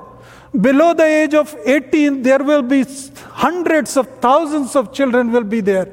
Below 0.59 0.93
the 0.93 1.03
age 1.03 1.33
of 1.33 1.55
18, 1.65 2.21
there 2.21 2.43
will 2.43 2.61
be 2.61 2.85
hundreds 3.31 3.97
of 3.97 4.07
thousands 4.19 4.75
of 4.75 4.93
children 4.93 5.31
will 5.31 5.43
be 5.43 5.61
there. 5.61 5.89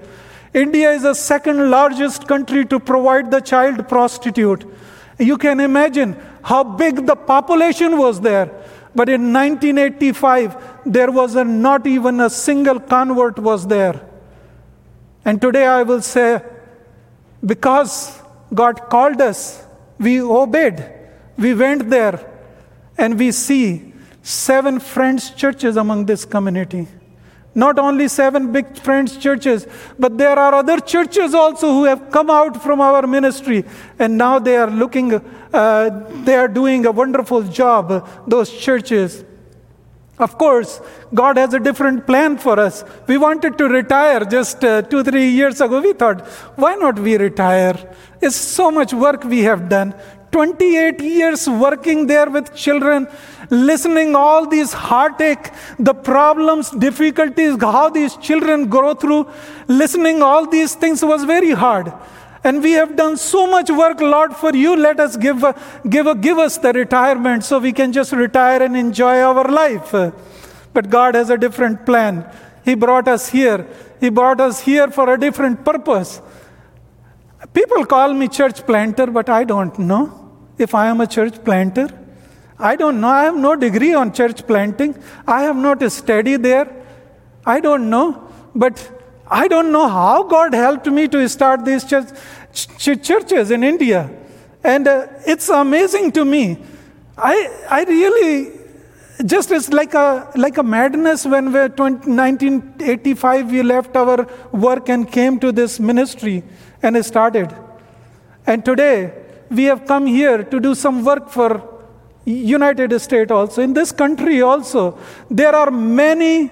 India 0.53 0.93
is 0.93 1.03
the 1.03 1.15
second 1.15 1.71
largest 1.71 2.29
country 2.29 2.65
to 2.67 2.79
provide 2.79 3.31
the 3.31 3.41
child 3.41 3.89
prostitute. 3.89 4.65
You 5.19 5.37
can 5.37 5.59
imagine 5.59 6.17
how 6.43 6.63
big 6.63 7.07
the 7.07 7.17
population 7.17 7.99
was 7.99 8.21
there. 8.21 8.64
But 8.95 9.09
in 9.09 9.33
1985, 9.33 10.83
there 10.87 11.11
was 11.11 11.35
a, 11.35 11.45
not 11.45 11.87
even 11.87 12.21
a 12.21 12.31
single 12.31 12.79
convert 12.79 13.39
was 13.39 13.67
there. 13.67 14.01
And 15.25 15.41
today 15.41 15.67
I 15.67 15.83
will 15.83 16.03
say, 16.03 16.43
because 17.45 18.21
God 18.53 18.89
called 18.89 19.21
us, 19.21 19.67
we 19.99 20.21
obeyed. 20.21 20.85
We 21.37 21.55
went 21.55 21.91
there 21.91 22.31
and 22.97 23.19
we 23.19 23.33
see 23.33 23.93
seven 24.23 24.79
friends 24.79 25.31
churches 25.31 25.77
among 25.77 26.07
this 26.07 26.25
community. 26.25 26.87
Not 27.55 27.79
only 27.79 28.09
seven 28.09 28.51
big 28.51 28.77
friends 28.79 29.17
churches, 29.17 29.67
but 29.99 30.19
there 30.19 30.37
are 30.39 30.55
other 30.55 30.81
churches 30.81 31.35
also 31.35 31.73
who 31.73 31.85
have 31.85 32.11
come 32.11 32.29
out 32.29 32.63
from 32.63 32.81
our 32.81 33.07
ministry 33.07 33.65
and 33.99 34.19
now 34.19 34.39
they 34.39 34.57
are 34.57 34.71
looking, 34.71 35.15
uh, 35.15 36.11
they 36.25 36.35
are 36.35 36.49
doing 36.49 36.85
a 36.87 36.91
wonderful 36.91 37.43
job, 37.45 38.09
those 38.27 38.51
churches. 38.51 39.25
Of 40.19 40.39
course, 40.39 40.81
God 41.13 41.37
has 41.37 41.55
a 41.55 41.61
different 41.61 42.07
plan 42.07 42.39
for 42.39 42.59
us. 42.59 42.85
We 43.09 43.19
wanted 43.19 43.59
to 43.59 43.69
retire 43.69 44.25
just 44.25 44.65
uh, 44.65 44.83
two, 44.83 45.03
three 45.03 45.31
years 45.31 45.61
ago. 45.61 45.81
We 45.81 45.93
thought, 45.93 46.27
why 46.57 46.77
not 46.77 46.99
we 46.99 47.17
retire? 47.17 47.75
It's 48.21 48.37
so 48.37 48.71
much 48.71 48.93
work 48.93 49.25
we 49.25 49.41
have 49.41 49.69
done. 49.69 49.95
28 50.31 51.01
years 51.01 51.49
working 51.49 52.07
there 52.07 52.29
with 52.29 52.55
children, 52.57 53.07
listening 53.51 54.15
all 54.15 54.47
these 54.47 54.73
heartache, 54.73 55.51
the 55.79 55.95
problems, 55.95 56.71
difficulties, 56.71 57.57
how 57.61 57.91
these 57.91 58.17
children 58.17 58.69
grow 58.69 58.95
through, 58.95 59.29
listening 59.69 60.23
all 60.23 60.47
these 60.47 60.75
things 60.75 61.05
was 61.05 61.25
very 61.25 61.53
hard. 61.53 61.93
And 62.43 62.63
we 62.63 62.73
have 62.73 62.95
done 62.95 63.17
so 63.17 63.47
much 63.47 63.71
work, 63.71 64.01
Lord, 64.01 64.37
for 64.37 64.55
you. 64.55 64.77
Let 64.77 65.01
us 65.01 65.17
give, 65.17 65.43
give, 65.89 66.21
give 66.21 66.39
us 66.39 66.59
the 66.59 66.75
retirement 66.75 67.43
so 67.43 67.59
we 67.59 67.73
can 67.73 67.91
just 67.91 68.13
retire 68.13 68.63
and 68.63 68.77
enjoy 68.77 69.21
our 69.21 69.49
life. 69.51 69.93
But 70.75 70.91
God 70.91 71.15
has 71.15 71.31
a 71.31 71.39
different 71.39 71.87
plan. 71.87 72.31
He 72.65 72.75
brought 72.75 73.09
us 73.09 73.31
here. 73.31 73.67
He 73.99 74.11
brought 74.11 74.41
us 74.41 74.61
here 74.61 74.89
for 74.91 75.15
a 75.15 75.19
different 75.19 75.65
purpose. 75.65 76.21
People 77.55 77.87
call 77.87 78.13
me 78.13 78.29
church 78.29 78.67
planter, 78.67 79.07
but 79.07 79.31
I 79.31 79.45
don't 79.45 79.79
know 79.79 80.31
if 80.59 80.75
I 80.75 80.89
am 80.89 81.01
a 81.01 81.07
church 81.07 81.43
planter. 81.45 81.89
I 82.65 82.77
don't 82.77 82.99
know. 83.01 83.09
I 83.09 83.25
have 83.25 83.37
no 83.37 83.55
degree 83.57 83.93
on 83.93 84.11
church 84.19 84.47
planting. 84.47 84.97
I 85.27 85.43
have 85.43 85.57
not 85.57 85.83
studied 85.93 86.43
there. 86.43 86.67
I 87.45 87.61
don't 87.61 87.91
know. 87.91 88.07
But 88.55 88.77
I 89.27 89.49
don't 89.49 89.71
know 89.71 89.87
how 89.87 90.23
God 90.23 90.55
helped 90.55 90.87
me 90.87 91.07
to 91.09 91.29
start 91.29 91.67
these 91.67 91.85
church, 91.85 92.09
ch- 92.55 93.03
churches 93.03 93.51
in 93.51 93.63
India. 93.63 94.11
And 94.63 94.89
uh, 94.89 95.09
it's 95.27 95.51
amazing 95.51 96.13
to 96.13 96.25
me. 96.25 96.57
I, 97.19 97.35
I 97.69 97.85
really, 97.85 98.53
just 99.27 99.51
it's 99.51 99.69
like 99.69 99.93
a, 99.93 100.33
like 100.35 100.57
a 100.57 100.63
madness 100.63 101.27
when 101.27 101.53
we 101.53 101.69
20, 101.69 102.11
1985 102.11 103.51
we 103.51 103.63
left 103.63 103.95
our 103.95 104.27
work 104.53 104.89
and 104.89 105.11
came 105.13 105.39
to 105.41 105.53
this 105.53 105.79
ministry 105.79 106.43
and 106.83 107.05
started. 107.05 107.55
And 108.47 108.65
today 108.65 109.13
we 109.51 109.65
have 109.65 109.87
come 109.87 110.07
here 110.07 110.43
to 110.45 110.61
do 110.61 110.75
some 110.75 111.05
work 111.05 111.29
for 111.29 111.74
United 112.25 112.99
States 113.01 113.31
also. 113.31 113.63
In 113.63 113.73
this 113.75 113.93
country 113.93 114.41
also, 114.43 114.99
there 115.31 115.55
are 115.55 115.71
many 115.71 116.51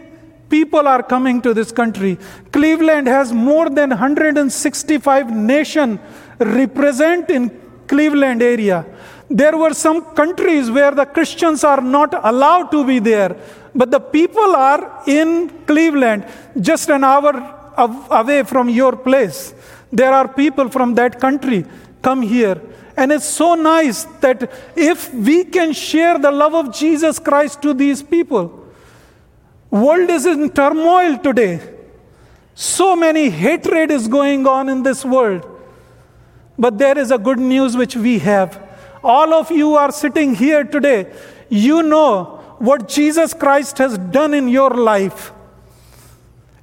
people 0.49 0.87
are 0.87 1.03
coming 1.03 1.41
to 1.41 1.55
this 1.55 1.73
country. 1.73 2.19
Cleveland 2.53 3.07
has 3.07 3.33
more 3.33 3.71
than 3.71 3.91
165 3.91 5.31
nation 5.35 5.99
represent 6.39 7.31
in 7.31 7.51
Cleveland 7.87 8.43
area. 8.43 8.85
There 9.31 9.57
were 9.57 9.73
some 9.73 10.03
countries 10.15 10.71
where 10.71 10.91
the 10.91 11.07
Christians 11.07 11.65
are 11.65 11.81
not 11.81 12.13
allowed 12.23 12.71
to 12.73 12.85
be 12.85 12.99
there, 12.99 13.35
but 13.75 13.91
the 13.91 14.01
people 14.01 14.55
are 14.55 15.03
in 15.07 15.49
Cleveland, 15.67 16.27
just 16.61 16.91
an 16.91 17.03
hour 17.03 17.33
away 18.11 18.43
from 18.43 18.69
your 18.69 18.95
place. 18.95 19.55
There 19.91 20.13
are 20.13 20.29
people 20.29 20.69
from 20.69 20.95
that 20.95 21.19
country 21.19 21.65
come 22.03 22.21
here. 22.21 22.61
And 23.03 23.11
it's 23.11 23.27
so 23.27 23.55
nice 23.57 24.05
that 24.25 24.49
if 24.77 25.13
we 25.13 25.43
can 25.45 25.73
share 25.73 26.19
the 26.19 26.31
love 26.31 26.55
of 26.55 26.73
Jesus 26.73 27.19
Christ 27.19 27.61
to 27.63 27.75
these 27.75 28.03
people, 28.03 28.63
World 29.73 30.11
is 30.11 30.27
in 30.27 30.51
turmoil 30.51 31.17
today. 31.17 31.59
So 32.55 32.95
many 32.95 33.31
hatred 33.31 33.91
is 33.91 34.07
going 34.07 34.47
on 34.47 34.69
in 34.69 34.83
this 34.83 35.03
world. 35.03 35.49
But 36.59 36.77
there 36.77 36.99
is 36.99 37.11
a 37.11 37.17
good 37.17 37.39
news 37.39 37.75
which 37.75 37.97
we 37.97 38.19
have. 38.19 38.61
All 39.03 39.33
of 39.33 39.51
you 39.51 39.75
are 39.77 39.91
sitting 39.91 40.35
here 40.35 40.63
today. 40.63 41.11
You 41.49 41.83
know 41.83 42.57
what 42.59 42.87
Jesus 42.87 43.33
Christ 43.33 43.79
has 43.79 43.97
done 43.97 44.35
in 44.35 44.47
your 44.47 44.69
life. 44.69 45.33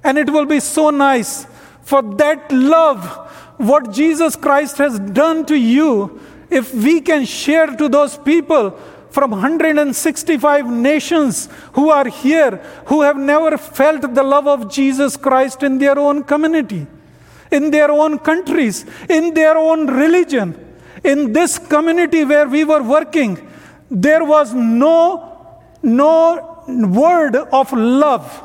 And 0.03 0.19
it 0.19 0.29
will 0.29 0.45
be 0.45 0.59
so 0.59 0.91
nice 0.91 1.47
for 1.81 2.03
that 2.17 2.51
love, 2.51 3.28
what 3.59 3.91
Jesus 3.91 4.35
Christ 4.37 4.77
has 4.77 4.97
done 4.99 5.45
to 5.45 5.55
you, 5.55 6.19
if 6.49 6.73
we 6.73 7.01
can 7.01 7.25
share 7.25 7.67
to 7.67 7.89
those 7.89 8.17
people 8.17 8.71
from 9.11 9.31
165 9.31 10.65
nations 10.65 11.49
who 11.73 11.89
are 11.89 12.07
here 12.07 12.57
who 12.85 13.01
have 13.01 13.17
never 13.17 13.57
felt 13.57 14.13
the 14.15 14.23
love 14.23 14.47
of 14.47 14.71
Jesus 14.71 15.17
Christ 15.17 15.61
in 15.61 15.77
their 15.77 15.99
own 15.99 16.23
community, 16.23 16.87
in 17.51 17.69
their 17.69 17.91
own 17.91 18.19
countries, 18.19 18.85
in 19.09 19.33
their 19.33 19.57
own 19.57 19.87
religion. 19.87 20.65
In 21.03 21.33
this 21.33 21.57
community 21.59 22.23
where 22.23 22.47
we 22.47 22.63
were 22.63 22.83
working, 22.83 23.45
there 23.91 24.23
was 24.23 24.53
no, 24.53 25.61
no 25.81 26.63
word 26.67 27.35
of 27.35 27.73
love. 27.73 28.43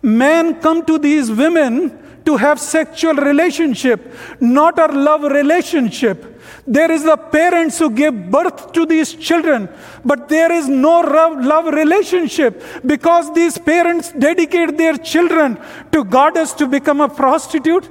Men 0.00 0.60
come 0.60 0.84
to 0.86 0.98
these 0.98 1.30
women 1.30 2.07
to 2.28 2.36
have 2.36 2.60
sexual 2.60 3.14
relationship, 3.14 4.00
not 4.38 4.78
a 4.78 4.86
love 4.86 5.22
relationship. 5.22 6.18
There 6.66 6.90
is 6.96 7.02
the 7.02 7.16
parents 7.16 7.78
who 7.78 7.88
give 7.90 8.30
birth 8.30 8.72
to 8.72 8.84
these 8.84 9.14
children, 9.14 9.68
but 10.04 10.28
there 10.28 10.52
is 10.52 10.68
no 10.68 11.00
love 11.00 11.72
relationship 11.72 12.62
because 12.84 13.32
these 13.32 13.56
parents 13.56 14.12
dedicate 14.12 14.76
their 14.76 14.98
children 14.98 15.58
to 15.92 16.04
goddess 16.04 16.52
to 16.60 16.66
become 16.66 17.00
a 17.00 17.08
prostitute. 17.08 17.88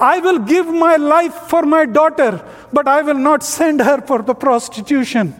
I 0.00 0.18
will 0.18 0.40
give 0.40 0.66
my 0.66 0.96
life 0.96 1.34
for 1.52 1.62
my 1.62 1.86
daughter, 1.86 2.44
but 2.72 2.88
I 2.88 3.02
will 3.02 3.22
not 3.30 3.44
send 3.44 3.80
her 3.80 4.00
for 4.00 4.22
the 4.22 4.34
prostitution. 4.34 5.34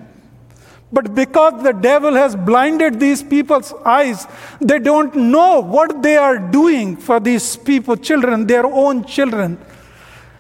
But 0.91 1.15
because 1.15 1.63
the 1.63 1.73
devil 1.73 2.15
has 2.15 2.35
blinded 2.35 2.99
these 2.99 3.23
people's 3.23 3.75
eyes, 3.85 4.27
they 4.61 4.79
don't 4.79 5.15
know 5.15 5.61
what 5.61 6.03
they 6.03 6.17
are 6.17 6.39
doing 6.39 6.97
for 6.97 7.21
these 7.21 7.57
people, 7.57 7.97
children, 7.97 8.47
their 8.47 8.67
own 8.67 9.05
children. 9.05 9.59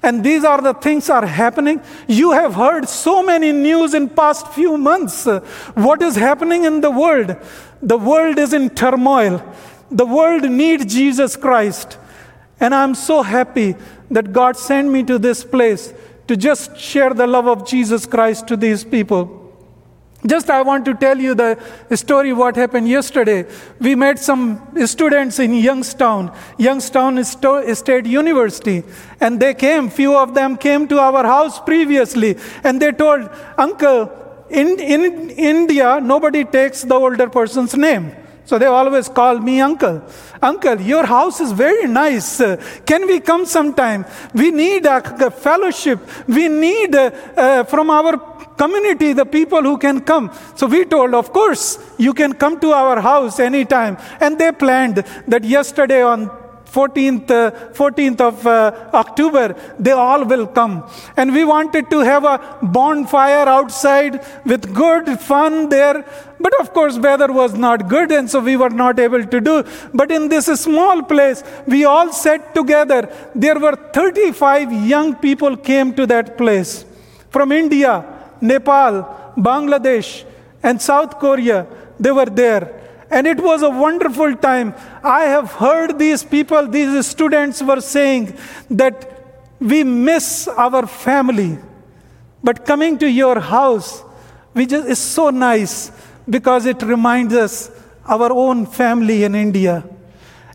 And 0.02 0.24
these 0.24 0.44
are 0.44 0.62
the 0.62 0.74
things 0.74 1.10
are 1.10 1.26
happening. 1.26 1.82
You 2.06 2.32
have 2.32 2.54
heard 2.54 2.88
so 2.88 3.22
many 3.22 3.52
news 3.52 3.92
in 3.92 4.08
past 4.08 4.48
few 4.48 4.78
months. 4.78 5.26
What 5.74 6.00
is 6.02 6.14
happening 6.14 6.64
in 6.64 6.80
the 6.80 6.90
world? 6.90 7.36
The 7.82 7.98
world 7.98 8.38
is 8.38 8.52
in 8.54 8.70
turmoil. 8.70 9.42
The 9.90 10.06
world 10.06 10.48
needs 10.48 10.86
Jesus 10.86 11.36
Christ. 11.36 11.98
And 12.60 12.74
I'm 12.74 12.94
so 12.94 13.22
happy 13.22 13.76
that 14.10 14.32
God 14.32 14.56
sent 14.56 14.90
me 14.90 15.02
to 15.04 15.18
this 15.18 15.44
place 15.44 15.92
to 16.26 16.36
just 16.36 16.78
share 16.78 17.12
the 17.12 17.26
love 17.26 17.46
of 17.46 17.66
Jesus 17.66 18.06
Christ 18.06 18.46
to 18.48 18.56
these 18.56 18.84
people. 18.84 19.37
Just 20.26 20.50
I 20.50 20.62
want 20.62 20.84
to 20.86 20.94
tell 20.94 21.16
you 21.16 21.34
the 21.34 21.56
story 21.94 22.32
what 22.32 22.56
happened 22.56 22.88
yesterday. 22.88 23.46
We 23.80 23.94
met 23.94 24.18
some 24.18 24.60
students 24.84 25.38
in 25.38 25.54
Youngstown, 25.54 26.36
Youngstown 26.58 27.22
State 27.24 28.06
University, 28.06 28.82
and 29.20 29.38
they 29.38 29.54
came, 29.54 29.88
few 29.88 30.16
of 30.16 30.34
them 30.34 30.56
came 30.56 30.88
to 30.88 30.98
our 30.98 31.24
house 31.24 31.60
previously, 31.60 32.36
and 32.64 32.82
they 32.82 32.90
told, 32.90 33.30
Uncle, 33.56 34.10
in, 34.50 34.80
in 34.80 35.30
India, 35.30 36.00
nobody 36.00 36.44
takes 36.44 36.82
the 36.82 36.94
older 36.94 37.28
person's 37.28 37.76
name. 37.76 38.12
So 38.48 38.58
they 38.58 38.64
always 38.64 39.10
call 39.10 39.38
me 39.40 39.60
uncle. 39.60 40.02
Uncle, 40.40 40.80
your 40.80 41.04
house 41.04 41.38
is 41.38 41.52
very 41.52 41.86
nice. 41.86 42.38
can 42.86 43.06
we 43.06 43.20
come 43.20 43.44
sometime? 43.44 44.06
We 44.32 44.50
need 44.50 44.86
a, 44.86 45.30
fellowship. 45.30 46.00
We 46.26 46.48
need 46.48 46.94
uh, 46.94 47.64
from 47.64 47.90
our 47.90 48.16
community 48.56 49.12
the 49.12 49.26
people 49.26 49.60
who 49.60 49.76
can 49.76 50.00
come. 50.00 50.32
So 50.56 50.66
we 50.66 50.86
told, 50.86 51.12
of 51.12 51.30
course, 51.30 51.78
you 51.98 52.14
can 52.14 52.32
come 52.32 52.58
to 52.60 52.72
our 52.72 53.02
house 53.02 53.38
anytime. 53.38 53.98
And 54.18 54.38
they 54.38 54.50
planned 54.52 55.04
that 55.26 55.44
yesterday 55.44 56.00
on 56.00 56.30
14th, 56.72 57.30
uh, 57.30 57.50
14th 57.72 58.20
of 58.20 58.46
uh, 58.46 58.90
October, 58.92 59.56
they 59.78 59.92
all 59.92 60.24
will 60.24 60.46
come. 60.46 60.88
And 61.16 61.32
we 61.32 61.44
wanted 61.44 61.90
to 61.90 62.00
have 62.00 62.24
a 62.24 62.58
bonfire 62.62 63.48
outside 63.48 64.24
with 64.44 64.72
good 64.74 65.18
fun 65.20 65.68
there. 65.68 66.04
But 66.40 66.52
of 66.60 66.72
course, 66.72 66.98
weather 66.98 67.32
was 67.32 67.54
not 67.54 67.88
good, 67.88 68.12
and 68.12 68.30
so 68.30 68.40
we 68.40 68.56
were 68.56 68.70
not 68.70 69.00
able 69.00 69.24
to 69.24 69.40
do. 69.40 69.64
But 69.92 70.10
in 70.10 70.28
this 70.28 70.46
small 70.60 71.02
place, 71.02 71.42
we 71.66 71.84
all 71.84 72.12
sat 72.12 72.54
together. 72.54 73.12
There 73.34 73.58
were 73.58 73.74
35 73.92 74.72
young 74.86 75.16
people 75.16 75.56
came 75.56 75.94
to 75.94 76.06
that 76.06 76.36
place 76.36 76.84
from 77.30 77.50
India, 77.52 78.04
Nepal, 78.40 79.02
Bangladesh, 79.36 80.24
and 80.62 80.80
South 80.80 81.18
Korea. 81.18 81.66
They 81.98 82.12
were 82.12 82.26
there. 82.26 82.77
And 83.10 83.26
it 83.26 83.40
was 83.40 83.62
a 83.62 83.70
wonderful 83.70 84.34
time. 84.36 84.74
I 85.02 85.24
have 85.24 85.52
heard 85.52 85.98
these 85.98 86.22
people, 86.22 86.66
these 86.66 87.06
students 87.06 87.62
were 87.62 87.80
saying 87.80 88.36
that 88.70 89.14
we 89.60 89.82
miss 89.84 90.46
our 90.48 90.86
family. 90.86 91.58
But 92.44 92.64
coming 92.64 92.98
to 92.98 93.10
your 93.10 93.40
house, 93.40 94.04
just, 94.56 94.88
is 94.88 94.98
so 94.98 95.30
nice 95.30 95.90
because 96.28 96.66
it 96.66 96.82
reminds 96.82 97.34
us 97.34 97.70
our 98.06 98.32
own 98.32 98.66
family 98.66 99.24
in 99.24 99.34
India. 99.34 99.84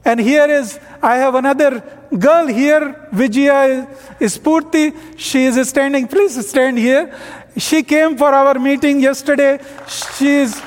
And 0.05 0.19
here 0.19 0.49
is, 0.49 0.79
I 1.01 1.15
have 1.17 1.35
another 1.35 1.79
girl 2.17 2.47
here, 2.47 3.07
Vijaya 3.11 3.87
Spurti. 4.19 4.93
She 5.17 5.45
is 5.45 5.69
standing, 5.69 6.07
please 6.07 6.47
stand 6.47 6.77
here. 6.77 7.17
She 7.57 7.83
came 7.83 8.17
for 8.17 8.33
our 8.33 8.59
meeting 8.59 8.99
yesterday. 8.99 9.59
She 9.87 10.27
is 10.27 10.61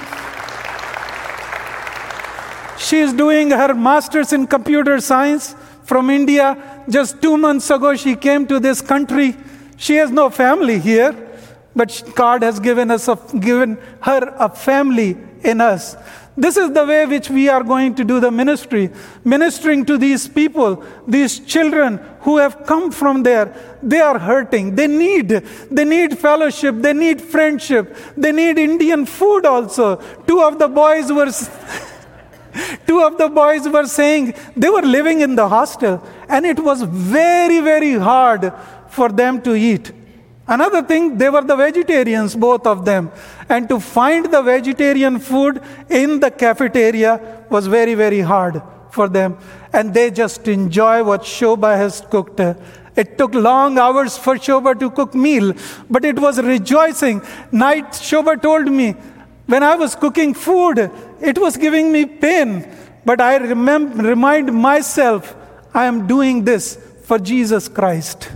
she 2.79 2.99
is 2.99 3.13
doing 3.13 3.51
her 3.51 3.75
master's 3.75 4.33
in 4.33 4.47
computer 4.47 5.01
science 5.01 5.55
from 5.85 6.11
India. 6.11 6.85
Just 6.89 7.23
two 7.23 7.37
months 7.37 7.71
ago, 7.71 7.95
she 7.97 8.15
came 8.17 8.47
to 8.47 8.61
this 8.61 8.81
country. 8.81 9.37
She 9.77 9.97
has 9.97 10.11
no 10.11 10.31
family 10.31 10.79
here, 10.79 11.15
but 11.75 12.03
God 12.15 12.43
has 12.43 12.61
given, 12.61 12.91
us 12.91 13.09
a, 13.09 13.19
given 13.39 13.79
her 14.03 14.35
a 14.39 14.49
family 14.49 15.17
in 15.43 15.61
us. 15.61 15.97
This 16.39 16.59
is 16.59 16.71
the 16.73 16.85
way 16.85 17.07
which 17.07 17.31
we 17.31 17.49
are 17.49 17.65
going 17.65 17.95
to 17.95 18.05
do 18.05 18.21
the 18.21 18.31
ministry, 18.31 18.91
ministering 19.25 19.87
to 19.87 19.97
these 19.97 20.29
people, 20.29 20.85
these 21.09 21.39
children 21.41 21.99
who 22.21 22.37
have 22.37 22.67
come 22.67 22.93
from 22.93 23.23
there. 23.23 23.55
They 23.83 24.01
are 24.01 24.19
hurting. 24.19 24.75
They 24.75 24.87
need, 24.87 25.29
they 25.29 25.85
need 25.85 26.19
fellowship. 26.19 26.75
They 26.77 26.93
need 26.93 27.23
friendship. 27.23 27.97
They 28.19 28.33
need 28.33 28.59
Indian 28.59 29.07
food 29.07 29.47
also. 29.47 29.97
Two 30.27 30.43
of 30.43 30.59
the 30.59 30.69
boys 30.69 31.11
were. 31.11 31.33
Two 32.87 33.01
of 33.03 33.19
the 33.19 33.29
boys 33.29 33.69
were 33.69 33.87
saying 33.87 34.35
they 34.57 34.71
were 34.71 34.83
living 34.83 35.21
in 35.21 35.37
the 35.37 35.49
hostel 35.49 36.03
and 36.29 36.47
it 36.47 36.59
was 36.59 36.83
very, 36.83 37.61
very 37.61 37.95
hard 37.95 38.53
for 38.89 39.09
them 39.09 39.43
to 39.43 39.55
eat. 39.55 39.93
Another 40.49 40.81
thing, 40.83 41.19
they 41.19 41.29
were 41.29 41.43
the 41.43 41.57
vegetarians, 41.57 42.37
both 42.37 42.67
of 42.67 42.85
them. 42.85 43.11
And 43.49 43.69
to 43.69 43.81
find 43.81 44.27
the 44.27 44.43
vegetarian 44.43 45.19
food 45.19 45.61
in 45.91 46.21
the 46.21 46.31
cafeteria 46.31 47.45
was 47.51 47.67
very, 47.67 47.95
very 47.95 48.21
hard 48.21 48.63
for 48.91 49.09
them. 49.09 49.39
And 49.73 49.93
they 49.93 50.11
just 50.11 50.47
enjoy 50.47 51.03
what 51.03 51.23
Shoba 51.23 51.77
has 51.77 52.01
cooked. 52.01 52.41
It 52.41 53.19
took 53.19 53.35
long 53.35 53.77
hours 53.79 54.17
for 54.17 54.37
Shoba 54.37 54.79
to 54.79 54.91
cook 54.91 55.15
meal, 55.15 55.53
but 55.91 56.05
it 56.05 56.19
was 56.19 56.41
rejoicing. 56.41 57.23
Night, 57.51 57.91
Shoba 57.91 58.41
told 58.41 58.71
me, 58.71 58.95
when 59.47 59.63
I 59.63 59.77
was 59.77 59.95
cooking 59.95 60.33
food, 60.33 60.91
it 61.21 61.39
was 61.39 61.57
giving 61.57 61.93
me 61.93 62.07
pain, 62.07 62.69
but 63.05 63.21
I 63.21 63.37
remind 63.37 64.53
myself, 64.53 65.35
I 65.73 65.85
am 65.85 66.07
doing 66.07 66.45
this 66.45 66.79
for 67.05 67.19
Jesus 67.19 67.69
Christ. 67.69 68.31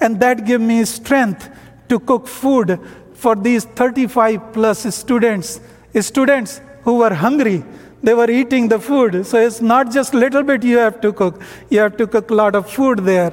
And 0.00 0.18
that 0.20 0.44
gave 0.44 0.60
me 0.60 0.84
strength 0.84 1.48
to 1.88 2.00
cook 2.00 2.26
food 2.26 2.80
for 3.14 3.36
these 3.36 3.64
35 3.64 4.52
plus 4.52 4.94
students, 4.94 5.60
students 6.00 6.60
who 6.82 6.98
were 6.98 7.14
hungry. 7.14 7.62
They 8.02 8.14
were 8.14 8.28
eating 8.28 8.68
the 8.68 8.80
food. 8.80 9.24
So 9.24 9.38
it's 9.38 9.60
not 9.60 9.92
just 9.92 10.12
little 10.12 10.42
bit 10.42 10.64
you 10.64 10.78
have 10.78 11.00
to 11.02 11.12
cook. 11.12 11.40
You 11.70 11.78
have 11.80 11.96
to 11.98 12.08
cook 12.08 12.30
a 12.30 12.34
lot 12.34 12.56
of 12.56 12.68
food 12.68 12.98
there. 13.00 13.32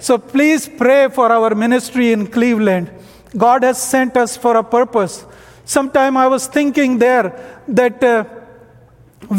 So 0.00 0.18
please 0.18 0.68
pray 0.68 1.08
for 1.08 1.30
our 1.30 1.54
ministry 1.54 2.12
in 2.12 2.26
Cleveland. 2.26 2.90
God 3.36 3.62
has 3.62 3.80
sent 3.80 4.16
us 4.16 4.36
for 4.36 4.56
a 4.56 4.64
purpose. 4.64 5.24
Sometime 5.72 6.16
I 6.18 6.26
was 6.26 6.46
thinking 6.46 6.98
there 6.98 7.26
that 7.66 8.04
uh, 8.04 8.24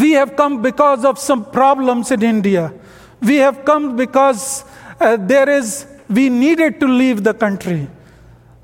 we 0.02 0.12
have 0.14 0.36
come 0.36 0.62
because 0.64 1.06
of 1.06 1.20
some 1.20 1.42
problems 1.46 2.10
in 2.16 2.24
India. 2.24 2.74
We 3.22 3.36
have 3.46 3.64
come 3.66 3.96
because 3.96 4.66
uh, 5.00 5.18
there 5.18 5.48
is, 5.48 5.86
we 6.10 6.30
needed 6.30 6.80
to 6.80 6.88
leave 6.88 7.24
the 7.24 7.36
country. 7.36 7.88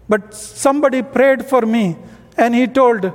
But 0.07 0.33
somebody 0.33 1.03
prayed 1.03 1.45
for 1.45 1.61
me 1.61 1.97
and 2.37 2.55
he 2.55 2.65
told, 2.65 3.11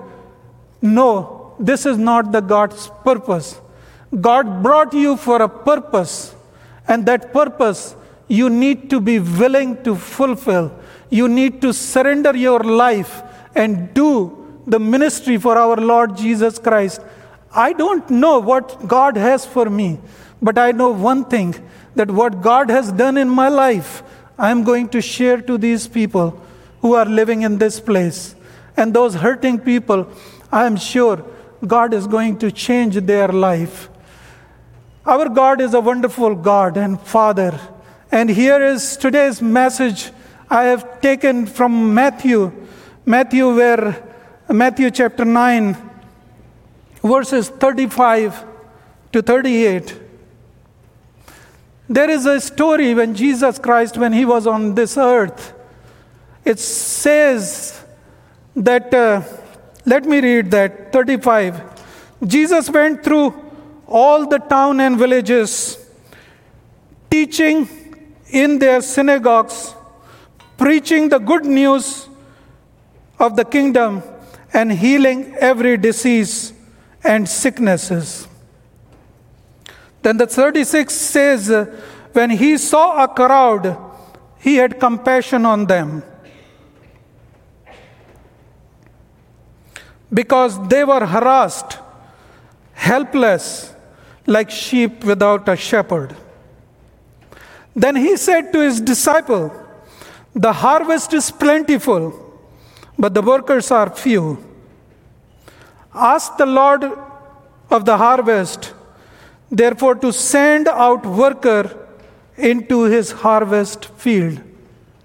No, 0.81 1.57
this 1.59 1.85
is 1.85 1.99
not 1.99 2.31
the 2.31 2.41
God's 2.41 2.91
purpose. 3.03 3.61
God 4.21 4.63
brought 4.63 4.93
you 4.93 5.17
for 5.17 5.43
a 5.43 5.49
purpose, 5.49 6.33
and 6.87 7.05
that 7.07 7.33
purpose 7.33 7.97
you 8.29 8.49
need 8.49 8.89
to 8.91 9.01
be 9.01 9.19
willing 9.19 9.83
to 9.83 9.97
fulfill. 9.97 10.73
You 11.11 11.27
need 11.27 11.61
to 11.63 11.73
surrender 11.73 12.37
your 12.37 12.61
life 12.61 13.23
and 13.57 13.93
do 13.93 14.44
the 14.67 14.79
ministry 14.79 15.37
for 15.39 15.57
our 15.59 15.77
Lord 15.77 16.17
Jesus 16.17 16.59
Christ. 16.59 17.01
I 17.53 17.73
don't 17.73 18.09
know 18.11 18.39
what 18.39 18.89
God 18.89 19.17
has 19.17 19.45
for 19.45 19.71
me, 19.71 20.01
but 20.43 20.59
I 20.59 20.73
know 20.73 20.91
one 20.91 21.25
thing 21.25 21.55
that 21.95 22.11
what 22.11 22.43
God 22.43 22.71
has 22.71 22.91
done 22.93 23.17
in 23.17 23.29
my 23.29 23.49
life, 23.49 24.03
I 24.39 24.51
am 24.51 24.65
going 24.65 24.89
to 24.91 25.01
share 25.01 25.41
to 25.43 25.57
these 25.57 25.87
people 25.87 26.41
who 26.81 26.95
are 26.95 27.05
living 27.05 27.43
in 27.43 27.59
this 27.59 27.79
place. 27.81 28.35
And 28.77 28.93
those 28.93 29.15
hurting 29.15 29.61
people, 29.61 30.09
I 30.51 30.67
am 30.67 30.77
sure 30.77 31.25
God 31.65 31.95
is 31.95 32.07
going 32.07 32.39
to 32.39 32.51
change 32.51 32.97
their 32.97 33.29
life. 33.29 33.89
Our 35.07 35.29
God 35.29 35.61
is 35.61 35.75
a 35.75 35.81
wonderful 35.81 36.35
God 36.35 36.77
and 36.77 37.01
Father. 37.01 37.59
And 38.11 38.29
here 38.29 38.63
is 38.63 38.97
today's 38.97 39.41
message 39.41 40.11
I 40.51 40.65
have 40.65 41.01
taken 41.01 41.47
from 41.47 41.95
Matthew 41.95 42.53
Matthew, 43.07 43.55
where 43.55 44.03
Matthew 44.49 44.91
chapter 44.91 45.25
9, 45.25 45.75
verses 47.03 47.49
35 47.49 48.45
to 49.13 49.23
38. 49.23 49.99
There 51.89 52.11
is 52.11 52.27
a 52.27 52.39
story 52.41 52.95
when 52.95 53.15
Jesus 53.15 53.59
Christ, 53.59 53.97
when 53.97 54.13
he 54.13 54.27
was 54.27 54.47
on 54.47 54.75
this 54.75 54.99
earth, 54.99 55.55
it 56.45 56.59
says 56.59 57.83
that, 58.55 58.93
uh, 58.93 59.23
let 59.87 60.05
me 60.05 60.21
read 60.21 60.51
that, 60.51 60.93
35. 60.93 61.63
Jesus 62.27 62.69
went 62.69 63.03
through 63.03 63.35
all 63.87 64.27
the 64.27 64.39
town 64.39 64.79
and 64.81 64.99
villages, 64.99 65.79
teaching 67.11 67.67
in 68.29 68.59
their 68.59 68.83
synagogues, 68.83 69.75
preaching 70.59 71.09
the 71.09 71.19
good 71.19 71.47
news 71.47 72.09
of 73.19 73.37
the 73.37 73.45
kingdom 73.45 74.03
and 74.55 74.73
healing 74.73 75.35
every 75.41 75.77
disease 75.77 76.53
and 77.03 77.29
sicknesses. 77.29 78.29
Then 80.03 80.17
the 80.17 80.27
36 80.27 80.95
says, 80.95 81.69
when 82.13 82.31
he 82.31 82.57
saw 82.57 83.03
a 83.03 83.09
crowd, 83.09 83.77
he 84.39 84.57
had 84.57 84.79
compassion 84.79 85.45
on 85.45 85.67
them. 85.67 86.05
Because 90.13 90.69
they 90.69 90.85
were 90.85 91.05
harassed, 91.05 91.79
helpless, 92.75 93.75
like 94.27 94.51
sheep 94.51 95.03
without 95.05 95.49
a 95.49 95.57
shepherd. 95.57 96.15
Then 97.75 97.97
he 97.97 98.17
said 98.17 98.53
to 98.53 98.61
his 98.61 98.81
disciple, 98.81 99.53
The 100.35 100.53
harvest 100.53 101.13
is 101.13 101.33
plentiful 101.33 102.24
but 102.99 103.15
the 103.15 103.23
workers 103.23 103.71
are 103.71 103.91
few. 103.91 104.43
Ask 105.95 106.37
the 106.37 106.47
Lord 106.47 106.85
of 107.71 107.85
the 107.85 107.97
harvest, 107.97 108.73
therefore, 109.51 109.95
to 109.97 110.13
send 110.13 110.69
out 110.69 111.07
worker 111.07 111.89
into 112.37 112.83
his 112.83 113.13
harvest 113.13 113.87
field. 113.97 114.41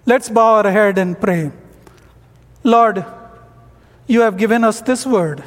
Let's 0.05 0.29
bow 0.29 0.55
our 0.55 0.71
head 0.71 0.97
and 0.97 1.19
pray. 1.19 1.51
Lord, 2.63 3.05
you 4.07 4.21
have 4.21 4.37
given 4.37 4.63
us 4.63 4.81
this 4.81 5.05
word. 5.05 5.43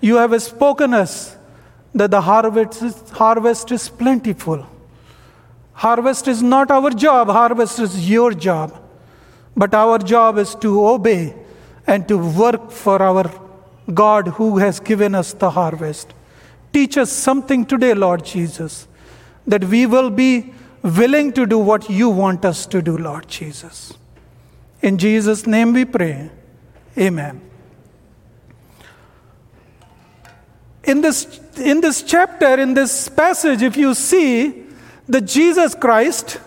You 0.00 0.16
have 0.16 0.40
spoken 0.42 0.94
us 0.94 1.36
that 1.94 2.10
the 2.10 2.20
harvest 2.20 2.82
is, 2.82 3.10
harvest 3.10 3.70
is 3.70 3.88
plentiful. 3.88 4.66
Harvest 5.72 6.28
is 6.28 6.42
not 6.42 6.70
our 6.70 6.90
job, 6.90 7.28
harvest 7.28 7.78
is 7.78 8.08
your 8.08 8.32
job. 8.32 8.79
But 9.56 9.74
our 9.74 9.98
job 9.98 10.38
is 10.38 10.54
to 10.56 10.86
obey 10.86 11.34
and 11.86 12.06
to 12.08 12.16
work 12.16 12.70
for 12.70 13.02
our 13.02 13.30
God 13.92 14.28
who 14.28 14.58
has 14.58 14.80
given 14.80 15.14
us 15.14 15.32
the 15.32 15.50
harvest. 15.50 16.14
Teach 16.72 16.96
us 16.96 17.10
something 17.10 17.66
today, 17.66 17.94
Lord 17.94 18.24
Jesus, 18.24 18.86
that 19.46 19.64
we 19.64 19.86
will 19.86 20.10
be 20.10 20.52
willing 20.82 21.32
to 21.32 21.46
do 21.46 21.58
what 21.58 21.90
you 21.90 22.08
want 22.08 22.44
us 22.44 22.66
to 22.66 22.80
do, 22.80 22.96
Lord 22.96 23.28
Jesus. 23.28 23.94
In 24.82 24.96
Jesus' 24.98 25.46
name 25.46 25.72
we 25.72 25.84
pray. 25.84 26.30
Amen. 26.96 27.40
In 30.84 31.02
this, 31.02 31.40
in 31.58 31.80
this 31.80 32.02
chapter, 32.02 32.58
in 32.58 32.74
this 32.74 33.08
passage, 33.08 33.62
if 33.62 33.76
you 33.76 33.94
see 33.94 34.64
that 35.08 35.22
Jesus 35.22 35.74
Christ, 35.74 36.40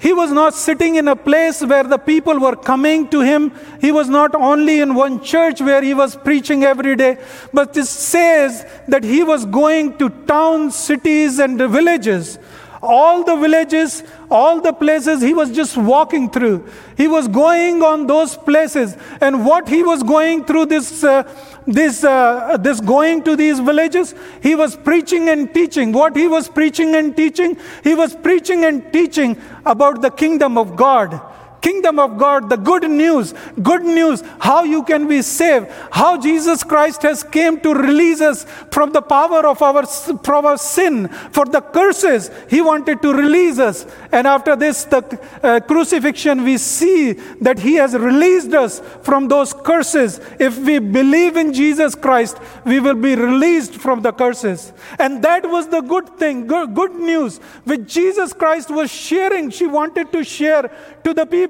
he 0.00 0.12
was 0.12 0.30
not 0.30 0.54
sitting 0.54 0.94
in 0.94 1.08
a 1.08 1.16
place 1.16 1.60
where 1.60 1.82
the 1.82 1.98
people 1.98 2.38
were 2.38 2.54
coming 2.54 3.08
to 3.08 3.20
him. 3.20 3.52
He 3.80 3.90
was 3.90 4.08
not 4.08 4.34
only 4.34 4.78
in 4.80 4.94
one 4.94 5.22
church 5.22 5.60
where 5.60 5.82
he 5.82 5.92
was 5.92 6.14
preaching 6.14 6.62
every 6.62 6.94
day, 6.94 7.18
but 7.52 7.74
this 7.74 7.90
says 7.90 8.64
that 8.86 9.02
he 9.02 9.24
was 9.24 9.44
going 9.44 9.98
to 9.98 10.08
towns, 10.08 10.76
cities, 10.76 11.40
and 11.40 11.58
villages 11.58 12.38
all 12.82 13.24
the 13.24 13.36
villages, 13.36 14.02
all 14.30 14.60
the 14.60 14.72
places 14.72 15.20
he 15.22 15.34
was 15.34 15.50
just 15.50 15.76
walking 15.76 16.30
through. 16.30 16.68
He 16.96 17.08
was 17.08 17.28
going 17.28 17.82
on 17.82 18.06
those 18.06 18.36
places. 18.36 18.96
And 19.20 19.44
what 19.44 19.68
he 19.68 19.82
was 19.82 20.02
going 20.02 20.44
through 20.44 20.66
this, 20.66 21.02
uh, 21.04 21.22
this, 21.66 22.04
uh, 22.04 22.56
this 22.60 22.80
going 22.80 23.22
to 23.24 23.36
these 23.36 23.60
villages, 23.60 24.14
he 24.42 24.54
was 24.54 24.76
preaching 24.76 25.28
and 25.28 25.52
teaching. 25.52 25.92
What 25.92 26.16
he 26.16 26.28
was 26.28 26.48
preaching 26.48 26.94
and 26.94 27.16
teaching? 27.16 27.56
He 27.82 27.94
was 27.94 28.14
preaching 28.14 28.64
and 28.64 28.92
teaching 28.92 29.36
about 29.66 30.02
the 30.02 30.10
kingdom 30.10 30.56
of 30.56 30.76
God 30.76 31.20
kingdom 31.60 31.98
of 31.98 32.18
God, 32.18 32.48
the 32.48 32.56
good 32.56 32.88
news, 32.90 33.34
good 33.62 33.82
news, 33.82 34.22
how 34.38 34.64
you 34.64 34.82
can 34.82 35.08
be 35.08 35.22
saved, 35.22 35.66
how 35.90 36.20
Jesus 36.20 36.62
Christ 36.62 37.02
has 37.02 37.22
came 37.22 37.60
to 37.60 37.74
release 37.74 38.20
us 38.20 38.44
from 38.70 38.92
the 38.92 39.02
power 39.02 39.46
of 39.46 39.60
our, 39.62 39.86
from 39.86 40.46
our 40.46 40.58
sin, 40.58 41.08
for 41.08 41.44
the 41.44 41.60
curses. 41.60 42.30
He 42.48 42.60
wanted 42.60 43.02
to 43.02 43.12
release 43.12 43.58
us. 43.58 43.86
And 44.12 44.26
after 44.26 44.56
this, 44.56 44.84
the 44.84 45.20
uh, 45.42 45.60
crucifixion, 45.60 46.44
we 46.44 46.58
see 46.58 47.12
that 47.40 47.58
He 47.58 47.74
has 47.74 47.94
released 47.94 48.52
us 48.54 48.80
from 49.02 49.28
those 49.28 49.52
curses. 49.52 50.20
If 50.38 50.58
we 50.58 50.78
believe 50.78 51.36
in 51.36 51.52
Jesus 51.52 51.94
Christ, 51.94 52.38
we 52.64 52.80
will 52.80 52.94
be 52.94 53.14
released 53.14 53.74
from 53.74 54.02
the 54.02 54.12
curses. 54.12 54.72
And 54.98 55.22
that 55.22 55.48
was 55.48 55.68
the 55.68 55.80
good 55.80 56.08
thing, 56.18 56.46
good, 56.46 56.74
good 56.74 56.94
news, 56.94 57.38
which 57.64 57.86
Jesus 57.86 58.32
Christ 58.32 58.70
was 58.70 58.90
sharing. 58.90 59.50
She 59.50 59.66
wanted 59.66 60.12
to 60.12 60.24
share 60.24 60.70
to 61.04 61.14
the 61.14 61.26
people. 61.26 61.47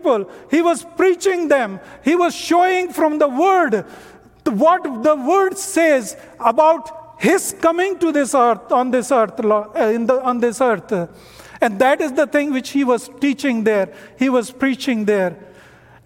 He 0.51 0.63
was 0.63 0.85
preaching 0.97 1.49
them. 1.49 1.81
He 2.05 2.17
was 2.17 2.35
showing 2.35 2.93
from 2.93 3.19
the 3.19 3.29
word 3.29 3.85
what 4.45 5.03
the 5.03 5.15
word 5.15 5.59
says 5.59 6.17
about 6.41 7.19
his 7.19 7.55
coming 7.61 7.99
to 7.99 8.13
this 8.13 8.35
earth 8.35 8.73
on 8.73 8.91
this 8.91 9.11
earth 9.13 9.39
eh, 9.75 9.91
in 9.91 10.07
the, 10.07 10.23
on 10.23 10.39
this 10.41 10.61
earth. 10.61 11.11
And 11.61 11.79
that 11.81 12.01
is 12.01 12.13
the 12.13 12.27
thing 12.27 12.53
which 12.53 12.71
he 12.71 12.85
was 12.85 13.11
teaching 13.21 13.65
there. 13.65 13.93
He 14.19 14.29
was 14.29 14.51
preaching 14.51 15.05
there. 15.05 15.37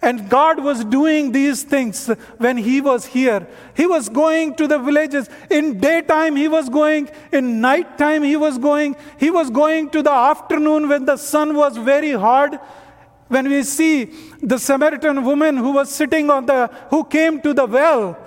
And 0.03 0.29
God 0.29 0.61
was 0.61 0.83
doing 0.83 1.31
these 1.31 1.63
things 1.63 2.07
when 2.37 2.57
He 2.57 2.81
was 2.81 3.05
here. 3.05 3.47
He 3.73 3.85
was 3.87 4.09
going 4.09 4.53
to 4.55 4.67
the 4.67 4.77
villages. 4.77 5.29
In 5.49 5.79
daytime, 5.79 6.35
He 6.35 6.49
was 6.49 6.67
going. 6.67 7.09
In 7.31 7.61
nighttime, 7.61 8.21
He 8.21 8.35
was 8.35 8.57
going. 8.57 8.97
He 9.17 9.31
was 9.31 9.49
going 9.49 9.91
to 9.91 10.01
the 10.03 10.11
afternoon 10.11 10.89
when 10.89 11.05
the 11.05 11.15
sun 11.15 11.55
was 11.55 11.77
very 11.77 12.11
hard 12.11 12.59
when 13.27 13.49
we 13.49 13.63
see 13.63 14.05
the 14.41 14.57
Samaritan 14.57 15.23
woman 15.23 15.57
who 15.57 15.71
was 15.71 15.89
sitting 15.89 16.29
on 16.29 16.45
the, 16.45 16.67
who 16.89 17.03
came 17.03 17.41
to 17.41 17.53
the 17.53 17.65
well, 17.65 18.17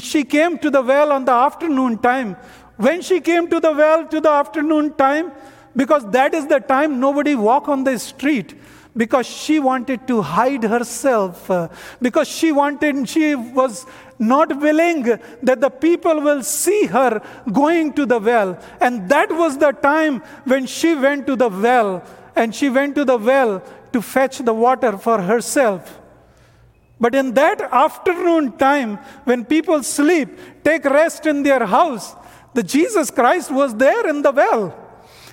she 0.00 0.24
came 0.24 0.58
to 0.58 0.70
the 0.70 0.82
well 0.82 1.12
on 1.12 1.24
the 1.24 1.32
afternoon 1.32 1.98
time. 1.98 2.36
When 2.76 3.02
she 3.02 3.20
came 3.20 3.48
to 3.48 3.60
the 3.60 3.72
well 3.72 4.06
to 4.08 4.20
the 4.20 4.30
afternoon 4.30 4.94
time, 4.94 5.32
because 5.74 6.08
that 6.10 6.34
is 6.34 6.46
the 6.46 6.58
time 6.58 6.98
nobody 6.98 7.34
walk 7.34 7.68
on 7.68 7.84
the 7.84 7.98
street 7.98 8.54
because 8.96 9.26
she 9.26 9.60
wanted 9.60 10.08
to 10.08 10.22
hide 10.22 10.62
herself 10.62 11.50
uh, 11.50 11.68
because 12.00 12.26
she 12.26 12.50
wanted 12.50 13.08
she 13.08 13.34
was 13.34 13.84
not 14.18 14.58
willing 14.58 15.02
that 15.42 15.60
the 15.60 15.68
people 15.68 16.20
will 16.22 16.42
see 16.42 16.86
her 16.86 17.20
going 17.52 17.92
to 17.92 18.06
the 18.06 18.18
well 18.18 18.58
and 18.80 19.08
that 19.10 19.30
was 19.30 19.58
the 19.58 19.72
time 19.72 20.20
when 20.44 20.66
she 20.66 20.94
went 20.94 21.26
to 21.26 21.36
the 21.36 21.48
well 21.48 22.02
and 22.34 22.54
she 22.54 22.70
went 22.70 22.94
to 22.94 23.04
the 23.04 23.18
well 23.18 23.62
to 23.96 24.02
fetch 24.02 24.38
the 24.38 24.52
water 24.52 24.98
for 24.98 25.22
herself. 25.22 25.98
But 27.00 27.14
in 27.14 27.32
that 27.32 27.62
afternoon 27.62 28.52
time, 28.58 28.96
when 29.24 29.42
people 29.44 29.82
sleep, 29.82 30.28
take 30.62 30.84
rest 30.84 31.24
in 31.24 31.42
their 31.42 31.64
house, 31.64 32.14
the 32.52 32.62
Jesus 32.62 33.10
Christ 33.10 33.50
was 33.50 33.74
there 33.74 34.06
in 34.06 34.20
the 34.20 34.32
well. 34.32 34.64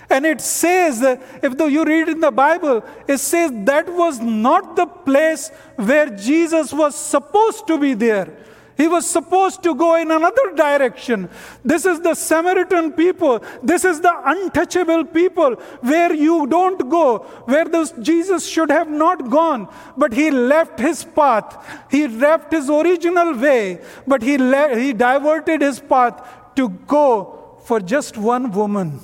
And 0.09 0.25
it 0.25 0.39
says, 0.39 1.01
if 1.41 1.59
you 1.59 1.83
read 1.83 2.07
in 2.07 2.21
the 2.21 2.31
Bible, 2.31 2.83
it 3.07 3.17
says 3.17 3.51
that 3.65 3.89
was 3.89 4.19
not 4.21 4.77
the 4.77 4.85
place 4.85 5.49
where 5.75 6.09
Jesus 6.09 6.71
was 6.71 6.95
supposed 6.95 7.67
to 7.67 7.77
be 7.77 7.93
there. 7.93 8.29
He 8.75 8.87
was 8.87 9.05
supposed 9.07 9.61
to 9.63 9.75
go 9.75 9.95
in 9.95 10.09
another 10.09 10.55
direction. 10.55 11.29
This 11.63 11.85
is 11.85 11.99
the 11.99 12.15
Samaritan 12.15 12.93
people. 12.93 13.43
This 13.61 13.85
is 13.85 14.01
the 14.01 14.13
untouchable 14.25 15.05
people 15.05 15.55
where 15.81 16.13
you 16.13 16.47
don't 16.47 16.89
go, 16.89 17.19
where 17.45 17.65
this 17.65 17.93
Jesus 18.01 18.47
should 18.47 18.71
have 18.71 18.89
not 18.89 19.29
gone. 19.29 19.67
But 19.95 20.13
he 20.13 20.31
left 20.31 20.79
his 20.79 21.03
path. 21.03 21.63
He 21.91 22.07
left 22.07 22.51
his 22.51 22.69
original 22.69 23.37
way, 23.37 23.81
but 24.07 24.23
he, 24.23 24.37
le- 24.37 24.75
he 24.75 24.93
diverted 24.93 25.61
his 25.61 25.79
path 25.79 26.27
to 26.55 26.69
go 26.69 27.59
for 27.65 27.79
just 27.79 28.17
one 28.17 28.51
woman. 28.51 28.99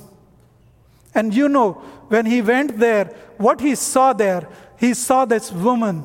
And 1.14 1.34
you 1.34 1.48
know, 1.48 1.72
when 2.08 2.26
he 2.26 2.42
went 2.42 2.78
there, 2.78 3.06
what 3.36 3.60
he 3.60 3.74
saw 3.74 4.12
there, 4.12 4.48
he 4.78 4.94
saw 4.94 5.24
this 5.24 5.52
woman 5.52 6.04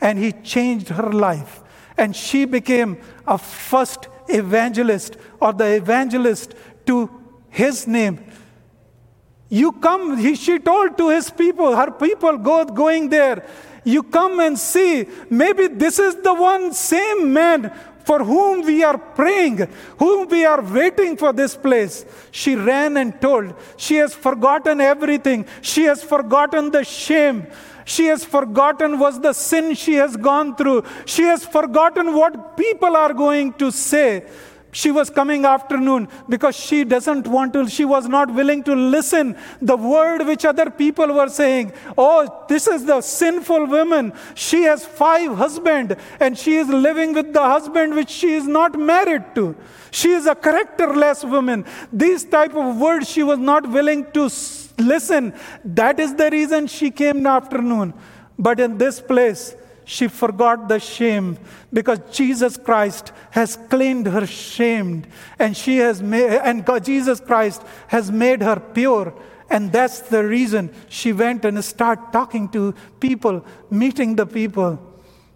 and 0.00 0.18
he 0.18 0.32
changed 0.32 0.88
her 0.88 1.10
life. 1.10 1.63
And 1.96 2.14
she 2.14 2.44
became 2.44 2.98
a 3.26 3.38
first 3.38 4.08
evangelist 4.28 5.16
or 5.40 5.52
the 5.52 5.76
evangelist 5.76 6.54
to 6.86 7.10
his 7.50 7.86
name. 7.86 8.24
You 9.48 9.72
come, 9.72 10.16
he, 10.16 10.34
she 10.34 10.58
told 10.58 10.98
to 10.98 11.10
his 11.10 11.30
people, 11.30 11.76
her 11.76 11.90
people 11.90 12.38
go, 12.38 12.64
going 12.64 13.08
there. 13.08 13.46
You 13.84 14.02
come 14.02 14.40
and 14.40 14.58
see, 14.58 15.06
maybe 15.30 15.68
this 15.68 15.98
is 15.98 16.16
the 16.16 16.34
one 16.34 16.72
same 16.72 17.32
man 17.32 17.72
for 18.04 18.18
whom 18.22 18.64
we 18.64 18.82
are 18.82 18.98
praying, 18.98 19.68
whom 19.98 20.28
we 20.28 20.44
are 20.44 20.62
waiting 20.62 21.16
for 21.16 21.32
this 21.32 21.56
place. 21.56 22.04
She 22.30 22.54
ran 22.54 22.96
and 22.96 23.18
told. 23.20 23.54
She 23.76 23.96
has 23.96 24.14
forgotten 24.14 24.80
everything. 24.80 25.46
She 25.62 25.84
has 25.84 26.02
forgotten 26.02 26.70
the 26.70 26.84
shame. 26.84 27.46
She 27.84 28.06
has 28.06 28.24
forgotten 28.24 28.98
was 28.98 29.20
the 29.20 29.32
sin 29.32 29.74
she 29.74 29.94
has 29.94 30.16
gone 30.16 30.56
through. 30.56 30.84
She 31.06 31.22
has 31.22 31.44
forgotten 31.44 32.14
what 32.14 32.56
people 32.56 32.96
are 32.96 33.12
going 33.12 33.52
to 33.54 33.70
say. 33.70 34.26
She 34.74 34.90
was 34.90 35.08
coming 35.08 35.44
afternoon 35.44 36.08
because 36.28 36.56
she 36.56 36.82
doesn't 36.82 37.28
want 37.28 37.52
to, 37.52 37.68
she 37.68 37.84
was 37.84 38.08
not 38.08 38.34
willing 38.34 38.64
to 38.64 38.74
listen 38.74 39.36
the 39.62 39.76
word 39.76 40.26
which 40.26 40.44
other 40.44 40.68
people 40.68 41.14
were 41.14 41.28
saying. 41.28 41.72
Oh, 41.96 42.44
this 42.48 42.66
is 42.66 42.84
the 42.84 43.00
sinful 43.00 43.66
woman. 43.66 44.12
She 44.34 44.64
has 44.64 44.84
five 44.84 45.36
husbands 45.36 45.94
and 46.18 46.36
she 46.36 46.56
is 46.56 46.68
living 46.68 47.12
with 47.12 47.32
the 47.32 47.40
husband 47.40 47.94
which 47.94 48.10
she 48.10 48.32
is 48.32 48.48
not 48.48 48.76
married 48.76 49.32
to. 49.36 49.54
She 49.92 50.10
is 50.10 50.26
a 50.26 50.34
characterless 50.34 51.22
woman. 51.22 51.64
These 51.92 52.24
type 52.24 52.56
of 52.56 52.76
words 52.76 53.08
she 53.08 53.22
was 53.22 53.38
not 53.38 53.70
willing 53.70 54.10
to 54.10 54.28
listen. 54.78 55.32
That 55.64 56.00
is 56.00 56.14
the 56.14 56.30
reason 56.30 56.66
she 56.66 56.90
came 56.90 57.18
in 57.18 57.26
afternoon. 57.26 57.94
But 58.38 58.60
in 58.60 58.78
this 58.78 59.00
place, 59.00 59.54
she 59.84 60.08
forgot 60.08 60.68
the 60.68 60.80
shame 60.80 61.38
because 61.72 62.00
Jesus 62.10 62.56
Christ 62.56 63.12
has 63.30 63.56
cleaned 63.68 64.06
her 64.06 64.26
shamed 64.26 65.06
and 65.38 65.56
she 65.56 65.78
has 65.78 66.02
made, 66.02 66.38
and 66.38 66.64
God, 66.64 66.84
Jesus 66.84 67.20
Christ 67.20 67.62
has 67.88 68.10
made 68.10 68.42
her 68.42 68.58
pure. 68.58 69.14
And 69.50 69.70
that's 69.70 70.00
the 70.00 70.24
reason 70.24 70.74
she 70.88 71.12
went 71.12 71.44
and 71.44 71.62
started 71.62 72.12
talking 72.12 72.48
to 72.50 72.74
people, 72.98 73.44
meeting 73.70 74.16
the 74.16 74.26
people. 74.26 74.78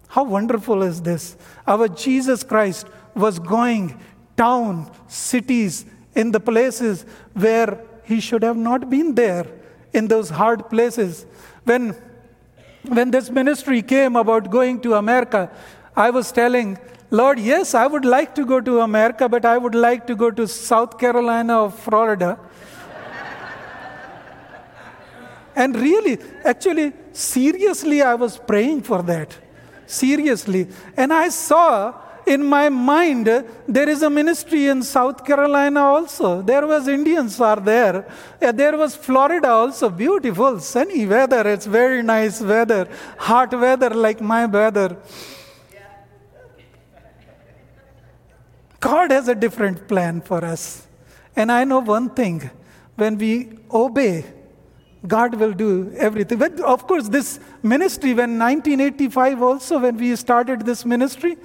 How 0.07 0.23
wonderful 0.23 0.81
is 0.81 1.01
this? 1.03 1.37
Our 1.67 1.87
Jesus 1.87 2.43
Christ 2.43 2.87
was 3.15 3.37
going 3.37 3.99
town, 4.35 4.91
cities, 5.07 5.85
in 6.15 6.31
the 6.31 6.39
places 6.39 7.05
where 7.33 7.79
he 8.09 8.19
should 8.19 8.41
have 8.41 8.57
not 8.57 8.89
been 8.89 9.13
there, 9.13 9.45
in 9.93 10.07
those 10.07 10.29
hard 10.29 10.69
places. 10.69 11.25
When, 11.63 11.95
when 12.87 13.11
this 13.11 13.29
ministry 13.29 13.81
came 13.81 14.15
about 14.15 14.49
going 14.49 14.81
to 14.81 14.95
America, 14.95 15.51
I 15.95 16.09
was 16.09 16.31
telling, 16.31 16.77
Lord, 17.11 17.39
yes, 17.39 17.75
I 17.75 17.85
would 17.85 18.05
like 18.05 18.33
to 18.35 18.45
go 18.45 18.61
to 18.61 18.79
America, 18.81 19.29
but 19.29 19.45
I 19.45 19.57
would 19.57 19.75
like 19.75 20.07
to 20.07 20.15
go 20.15 20.31
to 20.31 20.47
South 20.47 20.97
Carolina 20.97 21.63
or 21.63 21.71
Florida. 21.71 22.39
and 25.55 25.75
really, 25.75 26.17
actually, 26.43 26.93
seriously, 27.13 28.01
I 28.01 28.15
was 28.15 28.37
praying 28.37 28.81
for 28.81 29.03
that. 29.03 29.37
Seriously. 29.85 30.67
And 30.97 31.11
I 31.11 31.29
saw 31.29 31.93
in 32.29 32.43
my 32.45 32.69
mind 32.69 33.25
there 33.67 33.89
is 33.89 34.01
a 34.03 34.09
ministry 34.09 34.67
in 34.67 34.83
south 34.83 35.25
carolina 35.25 35.81
also. 35.81 36.41
There 36.41 36.65
was 36.67 36.87
indians 36.87 37.39
are 37.41 37.59
there. 37.59 38.07
There 38.39 38.77
was 38.77 38.95
florida 38.95 39.49
also. 39.49 39.89
Beautiful 39.89 40.59
sunny 40.59 41.05
weather. 41.05 41.47
It's 41.47 41.65
very 41.65 42.01
nice 42.03 42.41
weather. 42.41 42.87
Hot 43.17 43.51
weather 43.51 43.89
like 43.89 44.21
my 44.21 44.45
weather. 44.45 44.97
God 48.79 49.11
has 49.11 49.27
a 49.27 49.35
different 49.35 49.87
plan 49.87 50.21
for 50.21 50.43
us. 50.45 50.87
And 51.35 51.51
i 51.51 51.63
know 51.63 51.79
one 51.79 52.09
thing. 52.09 52.49
When 52.95 53.17
we 53.17 53.33
obey 53.71 54.25
God 55.07 55.35
will 55.35 55.53
do 55.53 55.93
everything. 55.95 56.37
But 56.37 56.59
of 56.59 56.85
course, 56.85 57.07
this 57.07 57.39
ministry, 57.63 58.09
when 58.13 58.37
1985 58.37 59.41
also, 59.41 59.79
when 59.79 59.95
we 59.95 60.15
started 60.15 60.65
this 60.65 60.85
ministry, 60.85 61.37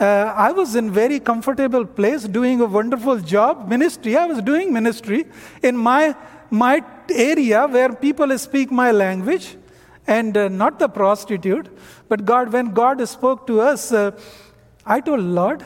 uh, 0.00 0.32
I 0.36 0.50
was 0.50 0.74
in 0.74 0.90
very 0.90 1.20
comfortable 1.20 1.84
place 1.84 2.24
doing 2.24 2.60
a 2.60 2.66
wonderful 2.66 3.18
job, 3.20 3.68
ministry. 3.68 4.16
I 4.16 4.26
was 4.26 4.42
doing 4.42 4.72
ministry 4.72 5.26
in 5.62 5.76
my, 5.76 6.16
my 6.50 6.82
area 7.10 7.66
where 7.66 7.94
people 7.94 8.36
speak 8.38 8.72
my 8.72 8.90
language 8.90 9.56
and 10.06 10.36
uh, 10.36 10.48
not 10.48 10.78
the 10.78 10.88
prostitute. 10.88 11.68
But 12.08 12.24
God, 12.24 12.52
when 12.52 12.72
God 12.72 13.06
spoke 13.08 13.46
to 13.46 13.60
us, 13.60 13.92
uh, 13.92 14.10
I 14.84 15.00
told 15.00 15.20
Lord, 15.20 15.64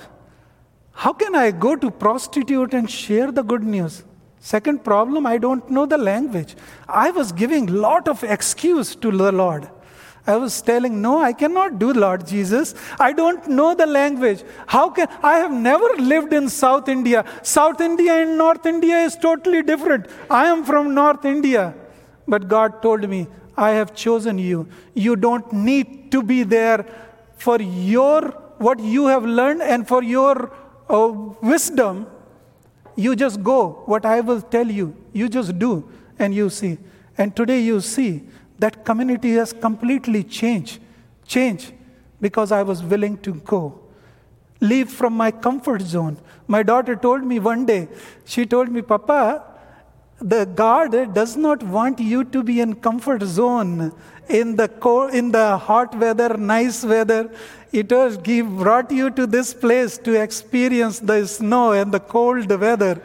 how 0.93 1.13
can 1.13 1.35
I 1.35 1.51
go 1.51 1.75
to 1.77 1.91
prostitute 1.91 2.75
and 2.75 2.91
share 2.91 3.33
the 3.33 3.43
good 3.43 3.63
news? 3.63 4.05
Second 4.41 4.85
problem, 4.85 5.27
I 5.27 5.39
don't 5.39 5.69
know 5.71 5.87
the 5.87 5.99
language. 5.99 6.55
I 6.89 7.11
was 7.11 7.33
giving 7.33 7.67
lot 7.67 8.09
of 8.09 8.23
excuse 8.23 8.95
to 8.97 9.11
the 9.11 9.33
Lord. 9.33 9.69
I 10.29 10.37
was 10.37 10.61
telling, 10.63 11.01
no, 11.03 11.21
I 11.21 11.33
cannot 11.33 11.79
do 11.79 11.93
Lord 11.93 12.27
Jesus. 12.27 12.75
I 13.01 13.13
don't 13.13 13.49
know 13.49 13.75
the 13.75 13.87
language. 13.87 14.45
How 14.67 14.91
can 14.91 15.09
I 15.23 15.39
have 15.39 15.53
never 15.53 15.89
lived 15.97 16.33
in 16.33 16.49
South 16.49 16.89
India. 16.89 17.25
South 17.43 17.81
India 17.81 18.13
and 18.23 18.37
North 18.39 18.67
India 18.67 18.99
is 18.99 19.17
totally 19.17 19.63
different. 19.63 20.07
I 20.31 20.47
am 20.47 20.65
from 20.65 20.95
North 20.95 21.25
India. 21.25 21.75
But 22.27 22.47
God 22.49 22.83
told 22.83 23.09
me, 23.09 23.27
I 23.57 23.71
have 23.71 23.95
chosen 23.95 24.39
you. 24.39 24.69
You 24.95 25.17
don't 25.17 25.53
need 25.53 26.13
to 26.13 26.23
be 26.23 26.43
there 26.43 26.85
for 27.37 27.61
your 27.61 28.21
what 28.59 28.81
you 28.81 29.07
have 29.07 29.25
learned 29.25 29.63
and 29.63 29.89
for 29.89 30.03
your 30.03 30.53
uh, 30.91 31.09
wisdom 31.41 32.07
you 32.99 33.15
just 33.15 33.45
go, 33.45 33.85
what 33.87 34.05
I 34.05 34.21
will 34.21 34.41
tell 34.43 34.69
you, 34.69 34.97
you 35.13 35.29
just 35.29 35.57
do, 35.57 35.89
and 36.19 36.35
you 36.35 36.51
see. 36.51 36.79
And 37.17 37.35
today 37.35 37.61
you 37.61 37.81
see 37.81 38.25
that 38.59 38.85
community 38.85 39.33
has 39.35 39.53
completely 39.53 40.23
changed. 40.25 40.81
Changed 41.27 41.73
because 42.21 42.53
I 42.53 42.63
was 42.63 42.83
willing 42.83 43.19
to 43.19 43.35
go. 43.35 43.81
Leave 44.61 44.91
from 44.91 45.13
my 45.13 45.31
comfort 45.31 45.83
zone. 45.83 46.19
My 46.47 46.63
daughter 46.63 46.97
told 46.97 47.25
me 47.25 47.39
one 47.39 47.67
day, 47.67 47.89
she 48.25 48.45
told 48.45 48.71
me, 48.71 48.83
Papa, 48.83 49.45
the 50.21 50.47
God 50.47 51.15
does 51.15 51.37
not 51.37 51.63
want 51.63 52.01
you 52.01 52.25
to 52.25 52.43
be 52.43 52.61
in 52.61 52.75
comfort 52.75 53.23
zone 53.23 53.93
in 54.29 54.57
the 54.57 54.69
cold, 54.69 55.15
in 55.15 55.31
the 55.31 55.57
hot 55.57 55.95
weather, 55.95 56.37
nice 56.37 56.85
weather. 56.85 57.31
It 57.73 57.91
was 57.91 58.19
He 58.25 58.43
brought 58.43 58.91
you 58.91 59.11
to 59.11 59.27
this 59.27 59.55
place 59.55 59.97
to 59.99 60.21
experience 60.21 60.99
the 60.99 61.27
snow 61.27 61.73
and 61.73 61.93
the 61.93 62.01
cold 62.01 62.49
weather. 62.49 63.01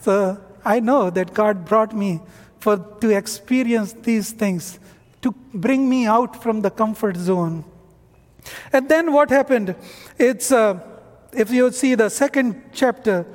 So 0.00 0.40
I 0.64 0.80
know 0.80 1.10
that 1.10 1.32
God 1.32 1.64
brought 1.64 1.94
me 1.94 2.20
for 2.62 2.76
to 3.00 3.10
experience 3.10 3.92
these 3.92 4.30
things, 4.30 4.78
to 5.20 5.34
bring 5.52 5.88
me 5.88 6.06
out 6.06 6.40
from 6.40 6.62
the 6.62 6.70
comfort 6.70 7.16
zone. 7.16 7.64
And 8.72 8.88
then 8.88 9.12
what 9.12 9.30
happened? 9.30 9.74
It's 10.16 10.52
uh, 10.52 10.78
if 11.32 11.50
you 11.50 11.72
see 11.72 11.96
the 11.96 12.08
second 12.08 12.62
chapter, 12.72 13.26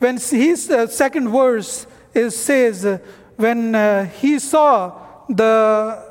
when 0.00 0.16
his 0.16 0.68
uh, 0.68 0.88
second 0.88 1.28
verse 1.28 1.86
is 2.12 2.36
says 2.36 2.84
uh, 2.84 2.98
when 3.36 3.72
uh, 3.76 4.06
he 4.06 4.40
saw 4.40 4.98
the 5.28 6.02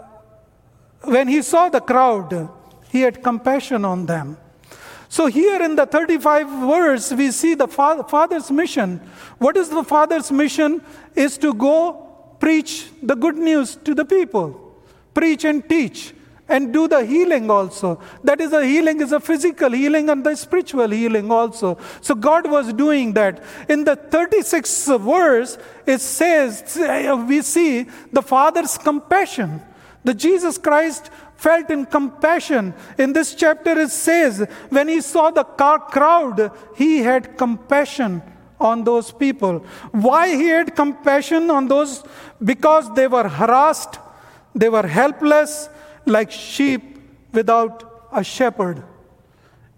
when 1.04 1.28
he 1.28 1.42
saw 1.42 1.68
the 1.68 1.82
crowd, 1.82 2.50
he 2.90 3.02
had 3.02 3.22
compassion 3.22 3.84
on 3.84 4.06
them. 4.06 4.38
So, 5.10 5.26
here 5.26 5.62
in 5.62 5.76
the 5.76 5.86
35 5.86 6.48
verse, 6.48 7.12
we 7.12 7.32
see 7.32 7.54
the 7.54 7.68
Father's 7.68 8.50
mission. 8.50 9.02
What 9.40 9.58
is 9.58 9.68
the 9.68 9.84
Father's 9.84 10.32
mission? 10.32 10.82
Is 11.16 11.38
to 11.40 11.54
go 11.54 12.11
preach 12.42 12.88
the 13.02 13.16
good 13.16 13.38
news 13.38 13.78
to 13.86 13.94
the 13.94 14.04
people, 14.04 14.48
preach 15.14 15.46
and 15.46 15.70
teach, 15.70 16.14
and 16.50 16.74
do 16.74 16.88
the 16.88 17.06
healing 17.06 17.50
also. 17.50 18.02
That 18.26 18.42
is, 18.42 18.52
a 18.52 18.66
healing 18.66 19.00
is 19.00 19.14
a 19.14 19.20
physical 19.20 19.72
healing 19.72 20.10
and 20.10 20.26
the 20.26 20.36
spiritual 20.36 20.90
healing 20.90 21.32
also. 21.32 21.78
So, 22.02 22.16
God 22.16 22.50
was 22.50 22.74
doing 22.74 23.14
that. 23.14 23.42
In 23.70 23.86
the 23.86 23.96
36th 23.96 25.00
verse, 25.00 25.58
it 25.86 26.02
says, 26.02 26.78
we 27.30 27.42
see 27.44 27.86
the 28.12 28.24
Father's 28.24 28.78
compassion. 28.78 29.62
The 30.04 30.16
Jesus 30.16 30.58
Christ 30.58 31.12
felt 31.38 31.70
in 31.70 31.86
compassion. 31.86 32.74
In 32.98 33.14
this 33.14 33.36
chapter, 33.36 33.80
it 33.80 33.92
says, 33.92 34.46
when 34.70 34.88
he 34.88 35.00
saw 35.00 35.30
the 35.30 35.44
crowd, 35.44 36.52
he 36.76 36.98
had 36.98 37.38
compassion 37.38 38.24
on 38.62 38.84
those 38.84 39.12
people. 39.12 39.60
Why 39.92 40.36
he 40.36 40.48
had 40.48 40.76
compassion 40.76 41.50
on 41.50 41.68
those? 41.68 42.04
Because 42.44 42.94
they 42.94 43.08
were 43.08 43.28
harassed, 43.28 44.00
they 44.54 44.70
were 44.70 44.88
helpless, 44.88 45.68
like 46.06 46.32
sheep 46.32 47.00
without 47.34 48.08
a 48.14 48.24
shepherd. 48.24 48.84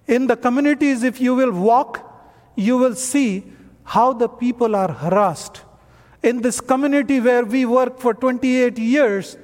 In 0.08 0.28
the 0.28 0.36
communities, 0.36 1.04
if 1.04 1.22
you 1.22 1.34
will 1.34 1.52
walk, 1.52 2.10
you 2.56 2.78
will 2.78 2.96
see 2.96 3.44
how 3.84 4.14
the 4.14 4.28
people 4.28 4.76
are 4.76 4.92
harassed. 4.92 5.62
In 6.22 6.42
this 6.42 6.60
community 6.60 7.20
where 7.20 7.46
we 7.46 7.66
work 7.66 8.00
for 8.00 8.14
28 8.14 8.78
years, 8.78 9.38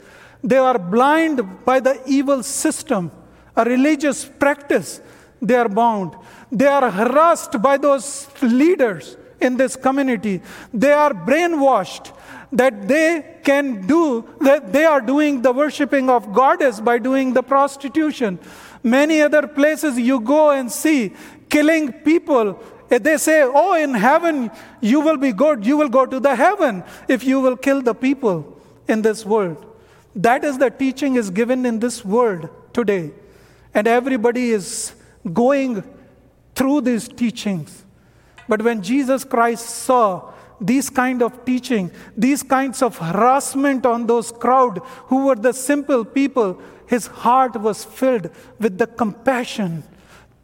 they 0.44 0.58
are 0.58 0.80
blind 0.80 1.66
by 1.66 1.80
the 1.80 2.02
evil 2.06 2.44
system, 2.44 3.12
a 3.56 3.64
religious 3.66 4.26
practice. 4.26 5.02
They 5.42 5.56
are 5.56 5.70
bound. 5.70 6.16
They 6.52 6.68
are 6.68 6.90
harassed 6.90 7.62
by 7.62 7.78
those 7.78 8.28
leaders 8.42 9.18
in 9.42 9.58
this 9.58 9.76
community. 9.76 10.42
They 10.74 10.92
are 10.92 11.14
brainwashed 11.14 12.16
that 12.52 12.88
they 12.88 13.38
can 13.44 13.86
do, 13.86 14.28
that 14.42 14.74
they 14.74 14.86
are 14.86 15.02
doing 15.02 15.42
the 15.42 15.52
worshiping 15.52 16.10
of 16.10 16.34
goddess 16.34 16.80
by 16.80 16.98
doing 16.98 17.34
the 17.34 17.44
prostitution. 17.44 18.40
Many 18.84 19.22
other 19.22 19.48
places 19.48 20.00
you 20.00 20.20
go 20.20 20.52
and 20.52 20.72
see 20.72 21.14
killing 21.50 21.92
people. 21.92 22.62
Eh, 22.90 22.98
they 22.98 23.18
say, 23.18 23.44
Oh, 23.44 23.74
in 23.76 23.94
heaven 23.94 24.50
you 24.82 25.00
will 25.02 25.18
be 25.18 25.32
good. 25.32 25.66
You 25.66 25.78
will 25.78 25.90
go 25.90 26.06
to 26.06 26.20
the 26.20 26.36
heaven 26.36 26.84
if 27.08 27.24
you 27.24 27.40
will 27.40 27.58
kill 27.58 27.82
the 27.82 27.94
people 27.94 28.58
in 28.88 29.02
this 29.02 29.26
world. 29.26 29.66
That 30.16 30.44
is 30.44 30.58
the 30.58 30.70
teaching 30.70 31.16
is 31.16 31.30
given 31.30 31.66
in 31.66 31.80
this 31.80 32.04
world 32.04 32.50
today. 32.74 33.12
And 33.74 33.88
everybody 33.88 34.52
is 34.52 34.94
going 35.32 35.84
through 36.56 36.82
these 36.82 37.08
teachings. 37.08 37.86
But 38.50 38.64
when 38.64 38.82
Jesus 38.82 39.24
Christ 39.24 39.70
saw 39.70 40.34
these 40.60 40.90
kind 40.90 41.22
of 41.22 41.46
teaching, 41.46 41.92
these 42.18 42.44
kinds 42.44 42.82
of 42.82 42.98
harassment 42.98 43.86
on 43.86 44.08
those 44.08 44.32
crowd 44.32 44.80
who 45.06 45.28
were 45.28 45.36
the 45.36 45.54
simple 45.54 46.04
people, 46.04 46.60
his 46.88 47.06
heart 47.08 47.56
was 47.56 47.86
filled 47.86 48.32
with 48.60 48.80
the 48.80 48.88
compassion. 48.88 49.84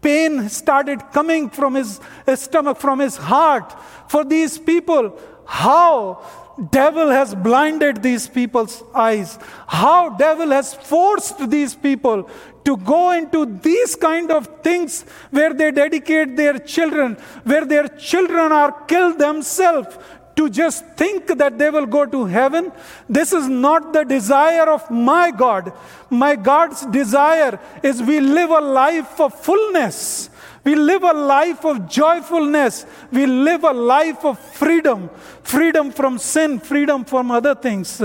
Pain 0.02 0.48
started 0.50 1.02
coming 1.12 1.50
from 1.50 1.74
his, 1.74 2.00
his 2.28 2.42
stomach, 2.42 2.78
from 2.78 3.00
his 3.00 3.18
heart 3.18 3.76
for 4.08 4.24
these 4.24 4.60
people. 4.60 5.20
How 5.48 6.24
devil 6.72 7.10
has 7.10 7.36
blinded 7.36 8.02
these 8.02 8.28
people's 8.28 8.84
eyes 8.94 9.38
how 9.68 10.10
devil 10.10 10.50
has 10.50 10.74
forced 10.74 11.50
these 11.50 11.76
people 11.76 12.30
to 12.64 12.78
go 12.78 13.12
into 13.12 13.46
these 13.62 13.96
kind 13.96 14.32
of 14.32 14.48
things 14.64 15.04
where 15.32 15.54
they 15.54 15.70
dedicate 15.72 16.36
their 16.36 16.58
children 16.58 17.16
where 17.44 17.66
their 17.66 17.88
children 17.88 18.52
are 18.52 18.72
killed 18.84 19.20
themselves 19.20 19.98
to 20.36 20.50
just 20.50 20.86
think 20.98 21.28
that 21.28 21.58
they 21.58 21.70
will 21.70 21.86
go 21.86 22.06
to 22.06 22.26
heaven. 22.26 22.72
This 23.08 23.32
is 23.32 23.48
not 23.48 23.94
the 23.94 24.04
desire 24.04 24.70
of 24.70 24.90
my 24.92 25.32
God. 25.32 25.72
My 26.10 26.36
God's 26.36 26.86
desire 26.88 27.60
is 27.82 28.04
we 28.04 28.20
live 28.20 28.50
a 28.50 28.60
life 28.60 29.20
of 29.20 29.34
fullness 29.34 30.30
We 30.66 30.74
live 30.74 31.04
a 31.04 31.14
life 31.14 31.64
of 31.64 31.88
joyfulness. 31.88 32.88
We 33.12 33.28
live 33.28 33.64
a 33.64 33.72
life 33.72 34.26
of 34.26 34.40
freedom 34.40 35.10
freedom 35.44 35.92
from 35.92 36.18
sin, 36.18 36.60
freedom 36.60 37.06
from 37.06 37.30
other 37.30 37.54
things. 37.54 38.02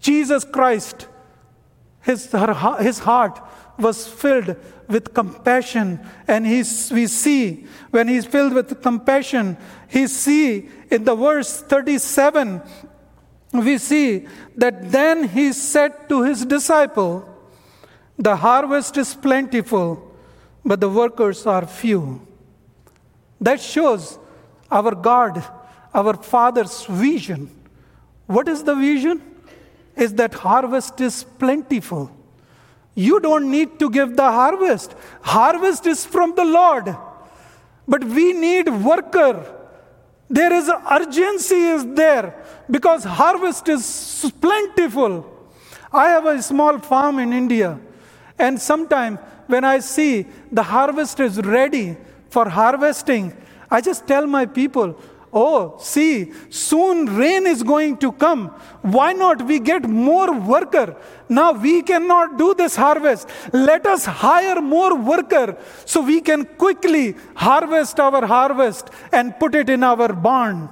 Jesus 0.00 0.44
Christ, 0.44 1.06
his, 2.00 2.32
her, 2.32 2.76
his 2.80 3.00
heart 3.00 3.38
was 3.78 4.08
filled 4.08 4.56
with 4.88 5.12
compassion. 5.12 6.00
And 6.26 6.46
he's, 6.46 6.90
we 6.90 7.06
see 7.06 7.66
when 7.90 8.08
he's 8.08 8.24
filled 8.24 8.54
with 8.54 8.82
compassion, 8.82 9.58
he 9.88 10.06
see 10.06 10.70
in 10.90 11.04
the 11.04 11.14
verse 11.14 11.60
37, 11.60 12.62
we 13.52 13.76
see 13.76 14.26
that 14.56 14.90
then 14.90 15.28
he 15.28 15.52
said 15.52 16.08
to 16.08 16.22
his 16.22 16.46
disciple, 16.46 17.28
The 18.16 18.36
harvest 18.36 18.96
is 18.96 19.14
plentiful 19.14 20.07
but 20.68 20.80
the 20.80 20.88
workers 20.88 21.46
are 21.46 21.66
few. 21.66 22.20
That 23.40 23.58
shows 23.58 24.18
our 24.70 24.94
God, 24.94 25.42
our 25.94 26.14
Father's 26.22 26.84
vision. 26.84 27.50
What 28.26 28.48
is 28.48 28.62
the 28.64 28.74
vision? 28.74 29.22
Is 29.96 30.12
that 30.20 30.34
harvest 30.34 31.00
is 31.00 31.24
plentiful. 31.24 32.10
You 32.94 33.18
don't 33.18 33.50
need 33.50 33.78
to 33.78 33.88
give 33.88 34.14
the 34.14 34.30
harvest. 34.30 34.94
Harvest 35.22 35.86
is 35.86 36.04
from 36.04 36.34
the 36.34 36.44
Lord. 36.44 36.94
But 37.86 38.04
we 38.04 38.34
need 38.34 38.68
worker. 38.68 39.34
There 40.28 40.52
is 40.52 40.70
urgency 40.90 41.62
is 41.76 41.86
there 41.94 42.44
because 42.70 43.04
harvest 43.04 43.70
is 43.70 44.30
plentiful. 44.38 45.24
I 45.90 46.08
have 46.08 46.26
a 46.26 46.42
small 46.42 46.78
farm 46.78 47.20
in 47.20 47.32
India 47.32 47.80
and 48.38 48.60
sometimes 48.60 49.18
when 49.46 49.64
I 49.64 49.80
see 49.80 50.26
the 50.52 50.62
harvest 50.62 51.20
is 51.20 51.38
ready 51.38 51.96
for 52.30 52.48
harvesting, 52.48 53.34
I 53.70 53.80
just 53.80 54.06
tell 54.06 54.26
my 54.26 54.46
people, 54.46 54.98
Oh, 55.30 55.76
see, 55.78 56.32
soon 56.48 57.04
rain 57.04 57.46
is 57.46 57.62
going 57.62 57.98
to 57.98 58.12
come. 58.12 58.48
Why 58.80 59.12
not 59.12 59.42
we 59.42 59.60
get 59.60 59.86
more 59.86 60.32
worker? 60.32 60.96
Now 61.28 61.52
we 61.52 61.82
cannot 61.82 62.38
do 62.38 62.54
this 62.54 62.74
harvest. 62.76 63.28
Let 63.52 63.86
us 63.86 64.06
hire 64.06 64.62
more 64.62 64.96
worker 64.96 65.58
so 65.84 66.00
we 66.00 66.22
can 66.22 66.46
quickly 66.46 67.14
harvest 67.34 68.00
our 68.00 68.24
harvest 68.26 68.88
and 69.12 69.38
put 69.38 69.54
it 69.54 69.68
in 69.68 69.84
our 69.84 70.12
barn. 70.14 70.70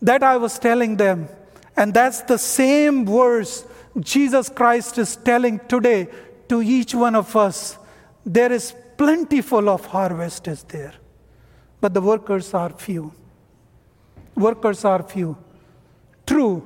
That 0.00 0.22
I 0.22 0.36
was 0.36 0.60
telling 0.60 0.96
them. 0.96 1.28
And 1.76 1.92
that's 1.92 2.20
the 2.22 2.38
same 2.38 3.04
verse 3.04 3.66
Jesus 3.98 4.48
Christ 4.48 4.98
is 4.98 5.16
telling 5.16 5.58
today 5.68 6.08
to 6.48 6.62
each 6.62 6.94
one 6.94 7.14
of 7.14 7.34
us. 7.36 7.78
There 8.24 8.52
is 8.52 8.74
plentiful 8.96 9.68
of 9.68 9.84
harvest 9.86 10.48
is 10.48 10.62
there, 10.64 10.94
but 11.80 11.94
the 11.94 12.00
workers 12.00 12.54
are 12.54 12.70
few. 12.70 13.12
Workers 14.34 14.84
are 14.84 15.02
few. 15.02 15.36
True, 16.26 16.62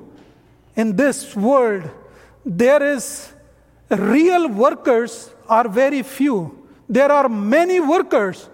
in 0.75 0.95
this 0.95 1.35
world, 1.35 1.89
there 2.45 2.81
is 2.83 3.31
real 3.89 4.47
workers 4.47 5.31
are 5.47 5.67
very 5.67 6.01
few. 6.01 6.67
There 6.89 7.11
are 7.11 7.29
many 7.29 7.79
workers, 7.79 8.49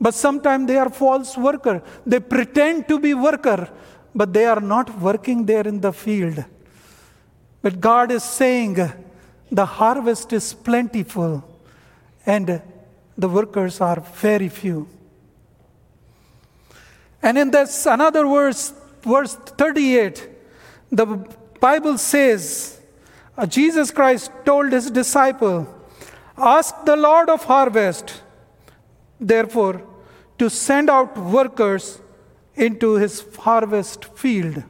but 0.00 0.14
sometimes 0.14 0.66
they 0.66 0.76
are 0.76 0.90
false 0.90 1.36
worker. 1.36 1.82
They 2.06 2.20
pretend 2.20 2.88
to 2.88 2.98
be 2.98 3.14
worker, 3.14 3.68
but 4.14 4.32
they 4.32 4.46
are 4.46 4.60
not 4.60 4.98
working 5.00 5.44
there 5.44 5.66
in 5.66 5.80
the 5.80 5.92
field. 5.92 6.44
But 7.62 7.80
God 7.80 8.10
is 8.12 8.22
saying, 8.22 8.76
the 9.50 9.66
harvest 9.66 10.32
is 10.32 10.54
plentiful 10.54 11.44
and 12.24 12.62
the 13.16 13.28
workers 13.28 13.80
are 13.80 14.00
very 14.00 14.48
few. 14.48 14.88
And 17.22 17.38
in 17.38 17.50
this 17.50 17.86
another 17.86 18.26
verse, 18.26 18.72
verse 19.02 19.34
38, 19.34 20.28
the 20.90 21.06
Bible 21.60 21.98
says, 21.98 22.80
uh, 23.36 23.46
Jesus 23.46 23.90
Christ 23.90 24.30
told 24.44 24.72
his 24.72 24.90
disciple, 24.90 25.72
Ask 26.36 26.84
the 26.84 26.96
Lord 26.96 27.30
of 27.30 27.44
harvest, 27.44 28.22
therefore, 29.18 29.82
to 30.38 30.50
send 30.50 30.90
out 30.90 31.16
workers 31.16 32.00
into 32.54 32.94
his 32.94 33.24
harvest 33.38 34.04
field. 34.16 34.62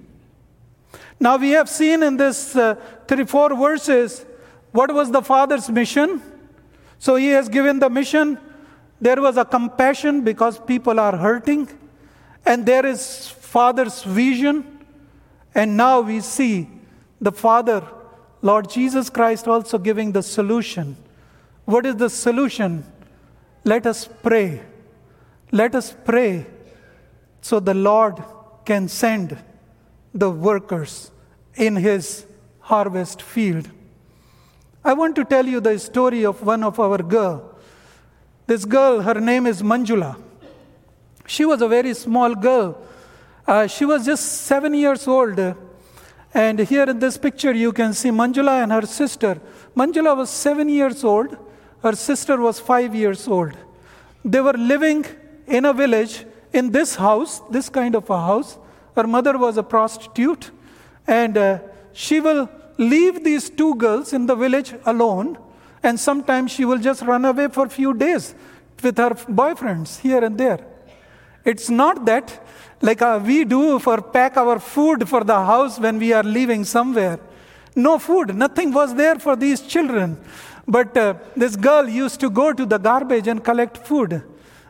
Now, 1.19 1.37
we 1.37 1.51
have 1.51 1.69
seen 1.69 2.03
in 2.03 2.17
this 2.17 2.55
uh, 2.55 2.75
three, 3.09 3.25
four 3.25 3.57
verses 3.57 4.25
what 4.77 4.93
was 4.93 5.11
the 5.11 5.23
Father's 5.23 5.71
mission? 5.71 6.21
So 6.99 7.17
he 7.17 7.29
has 7.29 7.49
given 7.49 7.79
the 7.79 7.89
mission. 7.89 8.39
There 9.01 9.21
was 9.23 9.39
a 9.39 9.45
compassion 9.45 10.23
because 10.23 10.59
people 10.59 11.01
are 11.01 11.17
hurting. 11.17 11.69
And 12.45 12.67
there 12.67 12.85
is 12.85 13.29
Father's 13.29 14.03
vision. 14.03 14.87
And 15.55 15.79
now 15.79 16.03
we 16.03 16.21
see 16.21 16.69
the 17.23 17.33
Father, 17.33 17.83
Lord 18.43 18.69
Jesus 18.69 19.09
Christ, 19.09 19.49
also 19.49 19.79
giving 19.79 20.13
the 20.13 20.23
solution. 20.23 20.97
What 21.65 21.87
is 21.87 21.97
the 21.97 22.11
solution? 22.11 22.85
Let 23.65 23.87
us 23.87 24.07
pray. 24.23 24.61
Let 25.53 25.75
us 25.75 25.97
pray 26.05 26.47
so 27.41 27.61
the 27.61 27.73
Lord 27.73 28.23
can 28.67 28.89
send 28.89 29.39
the 30.13 30.31
workers 30.31 31.11
in 31.55 31.77
his 31.77 32.27
harvest 32.61 33.23
field. 33.23 33.71
I 34.87 34.93
want 34.93 35.17
to 35.17 35.25
tell 35.25 35.45
you 35.45 35.59
the 35.59 35.77
story 35.81 36.25
of 36.25 36.41
one 36.47 36.63
of 36.63 36.79
our 36.79 36.99
girl. 36.99 37.59
This 38.47 38.65
girl, 38.65 39.01
her 39.01 39.15
name 39.15 39.49
is 39.49 39.61
Manjula. 39.61 40.15
She 41.27 41.45
was 41.45 41.61
a 41.61 41.67
very 41.67 41.93
small 41.93 42.37
girl. 42.37 42.81
Uh, 43.49 43.67
she 43.67 43.85
was 43.85 44.07
just 44.07 44.43
seven 44.43 44.75
years 44.75 45.09
old. 45.09 45.41
And 46.33 46.61
here 46.61 46.85
in 46.85 47.01
this 47.01 47.19
picture, 47.19 47.53
you 47.53 47.73
can 47.73 47.95
see 47.95 48.11
Manjula 48.11 48.63
and 48.63 48.71
her 48.71 48.87
sister. 48.87 49.41
Manjula 49.77 50.17
was 50.17 50.31
seven 50.31 50.69
years 50.69 51.03
old. 51.03 51.37
Her 51.83 51.97
sister 51.97 52.41
was 52.41 52.61
five 52.61 52.95
years 52.95 53.27
old. 53.27 53.55
They 54.25 54.41
were 54.41 54.53
living 54.53 55.05
in 55.49 55.65
a 55.65 55.73
village 55.73 56.25
in 56.53 56.71
this 56.71 56.95
house, 56.95 57.43
this 57.51 57.69
kind 57.69 57.97
of 57.97 58.09
a 58.09 58.21
house. 58.25 58.57
Her 58.95 59.09
mother 59.09 59.37
was 59.37 59.57
a 59.57 59.65
prostitute. 59.65 60.53
And 61.09 61.37
uh, 61.37 61.59
she 61.93 62.21
will 62.21 62.49
leave 62.79 63.25
these 63.25 63.51
two 63.51 63.75
girls 63.75 64.13
in 64.13 64.27
the 64.27 64.35
village 64.35 64.75
alone, 64.85 65.39
and 65.83 65.99
sometimes 65.99 66.51
she 66.51 66.65
will 66.65 66.79
just 66.79 67.03
run 67.03 67.25
away 67.25 67.49
for 67.49 67.67
a 67.67 67.71
few 67.71 67.95
days 67.95 68.35
with 68.83 68.99
her 68.99 69.11
boyfriends 69.11 70.01
here 70.01 70.23
and 70.25 70.37
there. 70.39 70.65
It's 71.45 71.71
not 71.71 72.05
that 72.07 72.45
like 72.83 73.01
uh, 73.01 73.21
we 73.25 73.45
do 73.45 73.79
for 73.79 74.03
pack 74.03 74.37
our 74.37 74.59
food 74.59 75.09
for 75.09 75.25
the 75.25 75.35
house 75.35 75.79
when 75.79 75.99
we 75.99 76.13
are 76.13 76.23
leaving 76.23 76.65
somewhere. 76.65 77.19
No 77.75 77.99
food, 77.99 78.35
nothing 78.35 78.73
was 78.73 78.95
there 78.95 79.17
for 79.17 79.37
these 79.37 79.63
children. 79.63 80.19
But 80.67 80.97
uh, 80.97 81.15
this 81.37 81.57
girl 81.57 81.89
used 81.89 82.21
to 82.21 82.31
go 82.31 82.53
to 82.53 82.67
the 82.67 82.79
garbage 82.79 83.29
and 83.29 83.43
collect 83.43 83.79
food. 83.87 84.23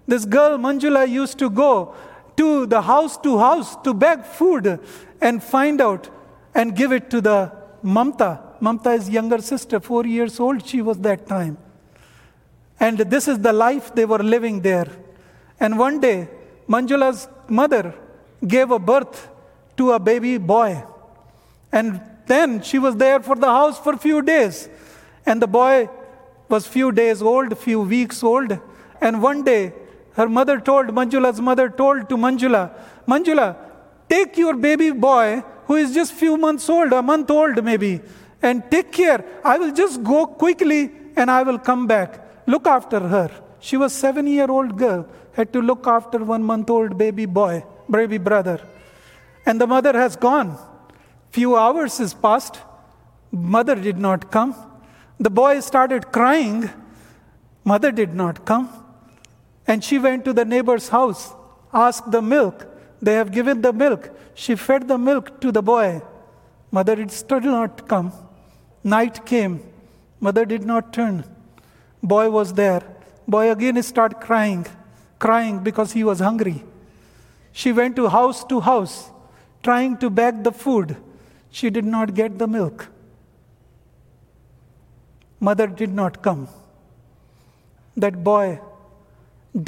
This 0.07 0.25
girl, 0.25 0.59
Manjula, 0.59 1.09
used 1.09 1.39
to 1.39 1.49
go 1.49 1.95
to 2.37 2.67
the 2.67 2.83
house 2.83 3.17
to 3.19 3.39
house 3.39 3.77
to 3.83 3.95
beg 3.95 4.25
food 4.25 4.79
and 5.21 5.43
find 5.43 5.81
out 5.81 6.11
and 6.55 6.77
give 6.77 6.93
it 6.93 7.11
to 7.11 7.21
the 7.21 7.51
Mamta. 7.87 8.41
Mamta 8.61 8.97
is 8.97 9.09
younger 9.09 9.41
sister, 9.41 9.79
four 9.79 10.05
years 10.05 10.41
old 10.41 10.67
she 10.67 10.83
was 10.83 10.99
that 10.99 11.27
time. 11.27 11.57
And 12.81 12.99
this 12.99 13.29
is 13.29 13.39
the 13.39 13.53
life 13.53 13.95
they 13.95 14.05
were 14.05 14.19
living 14.19 14.61
there. 14.61 14.89
And 15.61 15.79
one 15.79 16.01
day, 16.01 16.29
Manjula's 16.69 17.29
mother 17.49 17.95
gave 18.47 18.71
a 18.71 18.79
birth 18.79 19.29
to 19.77 19.93
a 19.93 19.99
baby 20.01 20.37
boy. 20.37 20.85
And 21.71 22.01
then 22.27 22.61
she 22.63 22.79
was 22.79 22.97
there 22.97 23.21
for 23.21 23.37
the 23.37 23.47
house 23.47 23.79
for 23.79 23.93
a 23.95 23.99
few 23.99 24.21
days. 24.21 24.69
And 25.25 25.41
the 25.41 25.47
boy 25.47 25.89
was 26.49 26.67
few 26.67 26.91
days 26.93 27.23
old, 27.23 27.57
few 27.57 27.81
weeks 27.81 28.23
old. 28.23 28.59
And 29.01 29.23
one 29.23 29.45
day, 29.45 29.73
her 30.15 30.29
mother 30.29 30.59
told, 30.59 30.89
Manjula's 30.89 31.41
mother 31.41 31.69
told 31.69 32.09
to 32.09 32.17
Manjula, 32.17 32.73
Manjula, 33.07 33.57
take 34.09 34.37
your 34.37 34.55
baby 34.55 34.91
boy 34.91 35.43
who 35.67 35.77
is 35.77 35.93
just 35.93 36.13
few 36.13 36.37
months 36.37 36.69
old, 36.71 36.93
a 36.93 37.03
month 37.03 37.31
old 37.31 37.63
maybe, 37.65 38.01
and 38.43 38.71
take 38.71 38.93
care. 38.93 39.25
I 39.45 39.59
will 39.59 39.73
just 39.73 40.03
go 40.03 40.27
quickly 40.27 40.91
and 41.17 41.31
I 41.31 41.43
will 41.43 41.59
come 41.59 41.87
back. 41.87 42.47
Look 42.47 42.67
after 42.67 43.01
her. 43.01 43.31
She 43.59 43.77
was 43.77 43.93
seven 43.93 44.27
year 44.27 44.51
old 44.51 44.79
girl, 44.79 45.09
had 45.33 45.53
to 45.53 45.61
look 45.61 45.87
after 45.87 46.19
one 46.19 46.43
month 46.43 46.71
old 46.71 46.97
baby 46.97 47.27
boy, 47.27 47.65
baby 47.91 48.19
brother. 48.19 48.61
And 49.45 49.61
the 49.61 49.67
mother 49.67 49.93
has 49.93 50.17
gone. 50.17 50.59
Few 51.31 51.57
hours 51.57 51.99
has 51.99 52.15
passed. 52.15 52.59
Mother 53.31 53.75
did 53.75 53.99
not 53.99 54.31
come. 54.31 54.55
The 55.19 55.31
boy 55.31 55.61
started 55.61 56.13
crying. 56.13 56.71
Mother 57.65 57.91
did 57.91 58.15
not 58.15 58.45
come. 58.45 58.69
And 59.67 59.83
she 59.83 59.99
went 59.99 60.25
to 60.27 60.33
the 60.33 60.45
neighbor's 60.45 60.89
house, 60.89 61.33
asked 61.73 62.11
the 62.13 62.23
milk. 62.23 62.67
They 63.01 63.15
have 63.15 63.31
given 63.33 63.63
the 63.63 63.73
milk. 63.73 64.11
She 64.35 64.55
fed 64.55 64.89
the 64.89 64.99
milk 64.99 65.41
to 65.41 65.53
the 65.53 65.63
boy. 65.63 66.03
Mother 66.71 66.97
did 66.97 67.11
still 67.11 67.41
not 67.41 67.89
come. 67.89 68.13
Night 68.83 69.25
came. 69.27 69.63
Mother 70.21 70.45
did 70.45 70.65
not 70.65 70.93
turn. 70.93 71.25
Boy 72.03 72.31
was 72.31 72.55
there. 72.55 72.83
Boy 73.29 73.51
again 73.51 73.83
started 73.83 74.21
crying, 74.21 74.67
crying 75.19 75.59
because 75.61 75.93
he 75.93 76.05
was 76.05 76.21
hungry. 76.21 76.65
She 77.53 77.73
went 77.73 77.97
to 77.97 78.09
house 78.09 78.45
to 78.45 78.61
house 78.61 79.11
trying 79.63 79.97
to 79.99 80.11
beg 80.11 80.45
the 80.45 80.53
food. 80.53 80.97
She 81.51 81.71
did 81.71 81.85
not 81.85 82.15
get 82.15 82.39
the 82.39 82.47
milk. 82.47 82.89
Mother 85.41 85.67
did 85.67 85.93
not 85.93 86.23
come. 86.23 86.49
That 87.97 88.23
boy 88.23 88.61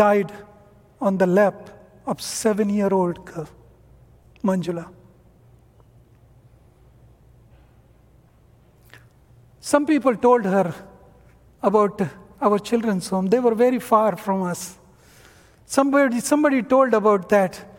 died 0.03 0.33
on 1.01 1.19
the 1.19 1.27
lap 1.27 1.71
of 2.09 2.21
seven 2.23 2.71
year 2.71 2.89
old 2.93 3.25
girl, 3.25 3.49
Manjula. 4.43 4.89
Some 9.61 9.85
people 9.85 10.17
told 10.17 10.45
her 10.45 10.75
about 11.63 12.01
our 12.41 12.59
children's 12.59 13.09
home. 13.09 13.27
They 13.27 13.39
were 13.39 13.55
very 13.55 13.79
far 13.79 14.17
from 14.17 14.43
us. 14.45 14.79
Somebody, 15.67 16.21
somebody 16.21 16.63
told 16.63 16.95
about 16.95 17.29
that. 17.29 17.79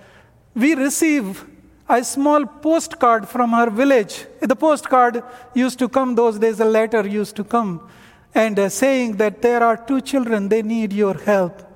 We 0.53 0.75
receive 0.75 1.43
a 1.88 2.03
small 2.03 2.45
postcard 2.45 3.27
from 3.27 3.51
her 3.53 3.71
village. 3.71 4.27
The 4.39 4.55
postcard 4.55 5.23
used 5.55 5.80
to 5.80 5.89
come 5.89 6.13
those 6.13 6.38
days, 6.38 6.59
a 6.59 6.65
letter 6.65 7.07
used 7.07 7.36
to 7.38 7.43
come, 7.43 7.89
and 8.36 8.59
uh, 8.59 8.69
saying 8.69 9.17
that 9.17 9.41
there 9.41 9.63
are 9.63 9.75
two 9.75 10.01
children, 10.01 10.49
they 10.49 10.61
need 10.61 10.93
your 10.93 11.15
help. 11.15 11.68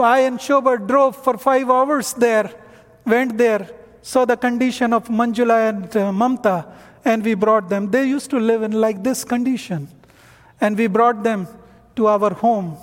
I 0.00 0.20
and 0.20 0.38
Shobha 0.38 0.86
drove 0.86 1.16
for 1.16 1.36
five 1.36 1.68
hours 1.68 2.14
there, 2.14 2.50
went 3.04 3.36
there, 3.36 3.68
saw 4.00 4.24
the 4.24 4.36
condition 4.36 4.92
of 4.92 5.08
Manjula 5.08 5.68
and 5.68 5.84
uh, 5.96 6.10
Mamta, 6.10 6.66
and 7.04 7.22
we 7.22 7.34
brought 7.34 7.68
them. 7.68 7.90
They 7.90 8.08
used 8.08 8.30
to 8.30 8.40
live 8.40 8.62
in 8.62 8.72
like 8.72 9.02
this 9.02 9.22
condition, 9.24 9.88
and 10.60 10.78
we 10.78 10.86
brought 10.86 11.22
them 11.22 11.46
to 11.96 12.06
our 12.06 12.32
home. 12.32 12.76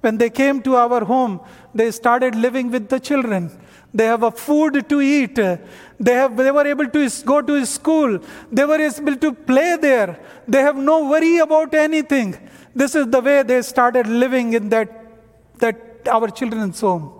When 0.00 0.18
they 0.18 0.30
came 0.30 0.62
to 0.62 0.76
our 0.76 1.04
home, 1.04 1.40
they 1.74 1.90
started 1.90 2.36
living 2.36 2.70
with 2.70 2.88
the 2.88 3.00
children. 3.00 3.50
They 3.92 4.04
have 4.04 4.22
a 4.22 4.30
food 4.30 4.88
to 4.88 5.00
eat. 5.00 5.36
They, 5.36 6.12
have, 6.12 6.36
they 6.36 6.50
were 6.50 6.66
able 6.66 6.86
to 6.86 7.10
go 7.24 7.40
to 7.40 7.66
school. 7.66 8.20
They 8.52 8.64
were 8.64 8.80
able 8.80 9.16
to 9.16 9.32
play 9.32 9.76
there. 9.80 10.20
They 10.46 10.60
have 10.60 10.76
no 10.76 11.08
worry 11.08 11.38
about 11.38 11.74
anything. 11.74 12.36
This 12.74 12.94
is 12.94 13.06
the 13.08 13.20
way 13.20 13.42
they 13.42 13.62
started 13.62 14.06
living 14.06 14.52
in 14.52 14.68
that, 14.68 14.90
that 15.58 15.95
our 16.08 16.28
children's 16.28 16.80
home. 16.80 17.12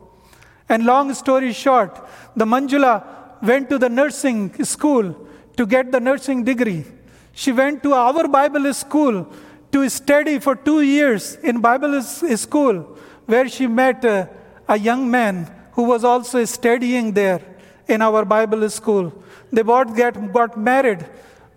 And 0.68 0.84
long 0.84 1.14
story 1.14 1.52
short, 1.52 1.96
the 2.34 2.44
Manjula 2.44 3.42
went 3.42 3.68
to 3.70 3.78
the 3.78 3.88
nursing 3.88 4.64
school 4.64 5.14
to 5.56 5.66
get 5.66 5.92
the 5.92 6.00
nursing 6.00 6.44
degree. 6.44 6.84
She 7.32 7.52
went 7.52 7.82
to 7.82 7.92
our 7.92 8.26
Bible 8.28 8.72
school 8.74 9.32
to 9.72 9.88
study 9.88 10.38
for 10.38 10.56
two 10.56 10.80
years 10.80 11.36
in 11.36 11.60
Bible 11.60 12.00
school, 12.02 12.98
where 13.26 13.48
she 13.48 13.66
met 13.66 14.04
a, 14.04 14.28
a 14.68 14.78
young 14.78 15.10
man 15.10 15.52
who 15.72 15.84
was 15.84 16.04
also 16.04 16.44
studying 16.44 17.12
there 17.12 17.40
in 17.86 18.02
our 18.02 18.24
Bible 18.24 18.68
school. 18.70 19.12
They 19.52 19.62
both 19.62 19.94
get, 19.94 20.32
got 20.32 20.58
married. 20.58 21.06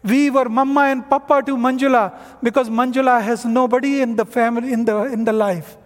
We 0.03 0.29
were 0.29 0.47
mama 0.49 0.81
and 0.81 1.09
papa 1.09 1.43
to 1.45 1.57
Manjula 1.57 2.17
because 2.43 2.69
Manjula 2.69 3.21
has 3.21 3.45
nobody 3.45 4.01
in 4.01 4.15
the 4.15 4.25
family, 4.25 4.71
in 4.73 4.85
the, 4.85 5.03
in 5.05 5.25
the 5.25 5.33
life. 5.33 5.77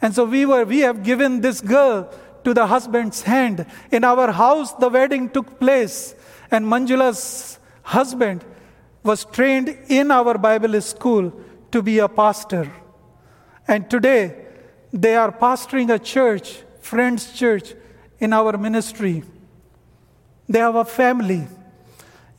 And 0.00 0.14
so 0.14 0.24
we 0.24 0.46
were, 0.46 0.64
we 0.64 0.80
have 0.80 1.02
given 1.02 1.40
this 1.40 1.60
girl 1.60 2.12
to 2.44 2.54
the 2.54 2.66
husband's 2.66 3.22
hand. 3.22 3.66
In 3.90 4.04
our 4.04 4.30
house, 4.30 4.72
the 4.72 4.88
wedding 4.88 5.28
took 5.28 5.58
place, 5.58 6.14
and 6.50 6.64
Manjula's 6.64 7.58
husband 7.82 8.44
was 9.02 9.24
trained 9.24 9.76
in 9.88 10.10
our 10.10 10.36
Bible 10.38 10.80
school 10.80 11.32
to 11.72 11.82
be 11.82 11.98
a 11.98 12.08
pastor. 12.08 12.70
And 13.66 13.90
today, 13.90 14.46
they 14.92 15.16
are 15.16 15.32
pastoring 15.32 15.92
a 15.92 15.98
church 15.98 16.62
Friends 16.80 17.32
Church 17.32 17.74
in 18.20 18.32
our 18.32 18.56
ministry. 18.56 19.24
They 20.48 20.60
have 20.60 20.76
a 20.76 20.84
family. 20.84 21.48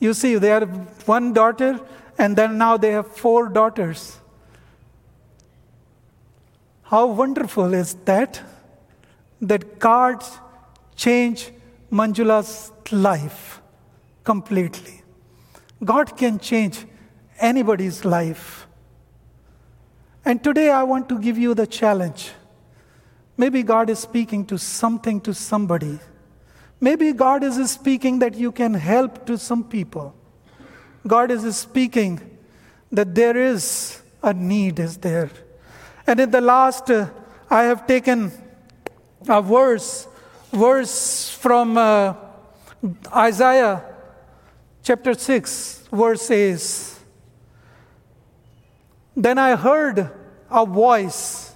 You 0.00 0.14
see, 0.14 0.36
they 0.36 0.48
have 0.48 1.06
one 1.06 1.34
daughter, 1.34 1.78
and 2.16 2.34
then 2.34 2.56
now 2.56 2.78
they 2.78 2.92
have 2.92 3.08
four 3.08 3.48
daughters. 3.50 4.17
How 6.88 7.06
wonderful 7.06 7.74
is 7.74 7.94
that? 8.04 8.40
That 9.40 9.78
God 9.78 10.24
changed 10.96 11.50
Manjula's 11.92 12.72
life 12.90 13.60
completely. 14.24 15.02
God 15.84 16.16
can 16.16 16.38
change 16.38 16.84
anybody's 17.38 18.04
life. 18.04 18.66
And 20.24 20.42
today 20.42 20.70
I 20.70 20.82
want 20.82 21.08
to 21.10 21.18
give 21.18 21.38
you 21.38 21.54
the 21.54 21.66
challenge 21.66 22.30
Maybe 23.38 23.62
God 23.62 23.88
is 23.88 24.00
speaking 24.00 24.44
to 24.46 24.58
something 24.58 25.20
to 25.20 25.32
somebody. 25.32 26.00
Maybe 26.80 27.12
God 27.12 27.44
is 27.44 27.70
speaking 27.70 28.18
that 28.18 28.34
you 28.34 28.50
can 28.50 28.74
help 28.74 29.26
to 29.26 29.38
some 29.38 29.62
people. 29.62 30.12
God 31.06 31.30
is 31.30 31.56
speaking 31.56 32.20
that 32.90 33.14
there 33.14 33.36
is 33.36 34.02
a 34.24 34.34
need 34.34 34.80
is 34.80 34.96
there. 34.98 35.30
And 36.08 36.18
in 36.20 36.30
the 36.30 36.40
last, 36.40 36.90
uh, 36.90 37.06
I 37.50 37.64
have 37.64 37.86
taken 37.86 38.32
a 39.28 39.42
verse, 39.42 40.08
verse 40.50 41.28
from 41.28 41.76
uh, 41.76 42.14
Isaiah 43.14 43.84
chapter 44.82 45.12
6, 45.12 45.88
verse 45.92 46.98
Then 49.14 49.38
I 49.38 49.54
heard 49.54 50.10
a 50.50 50.64
voice 50.64 51.48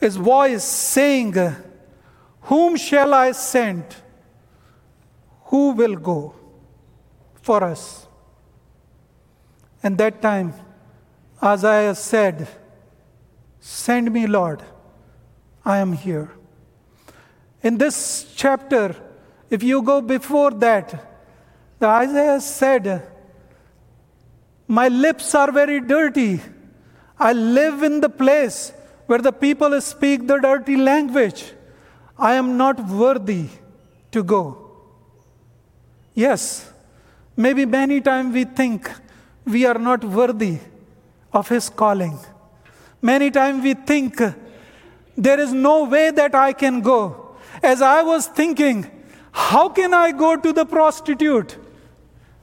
his 0.00 0.16
voice 0.16 0.64
saying, 0.64 1.34
Whom 2.42 2.76
shall 2.76 3.14
I 3.14 3.32
send? 3.32 3.84
Who 5.46 5.72
will 5.72 5.96
go 5.96 6.34
for 7.34 7.62
us? 7.64 8.06
And 9.82 9.96
that 9.98 10.20
time, 10.20 10.54
Isaiah 11.42 11.94
said, 11.94 12.48
Send 13.66 14.12
me, 14.12 14.28
Lord, 14.28 14.62
I 15.64 15.78
am 15.78 15.92
here. 15.92 16.30
In 17.64 17.78
this 17.78 18.32
chapter, 18.36 18.94
if 19.50 19.64
you 19.64 19.82
go 19.82 20.00
before 20.00 20.52
that, 20.52 20.94
the 21.80 21.88
Isaiah 21.88 22.40
said, 22.40 23.02
My 24.68 24.86
lips 24.86 25.34
are 25.34 25.50
very 25.50 25.80
dirty. 25.80 26.40
I 27.18 27.32
live 27.32 27.82
in 27.82 28.00
the 28.00 28.08
place 28.08 28.72
where 29.06 29.18
the 29.18 29.32
people 29.32 29.80
speak 29.80 30.28
the 30.28 30.38
dirty 30.38 30.76
language. 30.76 31.52
I 32.16 32.34
am 32.34 32.56
not 32.56 32.78
worthy 32.88 33.48
to 34.12 34.22
go. 34.22 34.44
Yes, 36.14 36.70
maybe 37.36 37.66
many 37.66 38.00
times 38.00 38.32
we 38.32 38.44
think 38.44 38.88
we 39.44 39.66
are 39.66 39.80
not 39.90 40.04
worthy 40.04 40.60
of 41.32 41.48
His 41.48 41.68
calling. 41.68 42.16
Many 43.02 43.30
times 43.30 43.62
we 43.62 43.74
think 43.74 44.20
there 45.16 45.40
is 45.40 45.52
no 45.52 45.84
way 45.84 46.10
that 46.10 46.34
I 46.34 46.52
can 46.52 46.80
go. 46.80 47.36
As 47.62 47.82
I 47.82 48.02
was 48.02 48.26
thinking, 48.26 48.90
how 49.32 49.68
can 49.68 49.94
I 49.94 50.12
go 50.12 50.36
to 50.36 50.52
the 50.52 50.64
prostitute? 50.64 51.56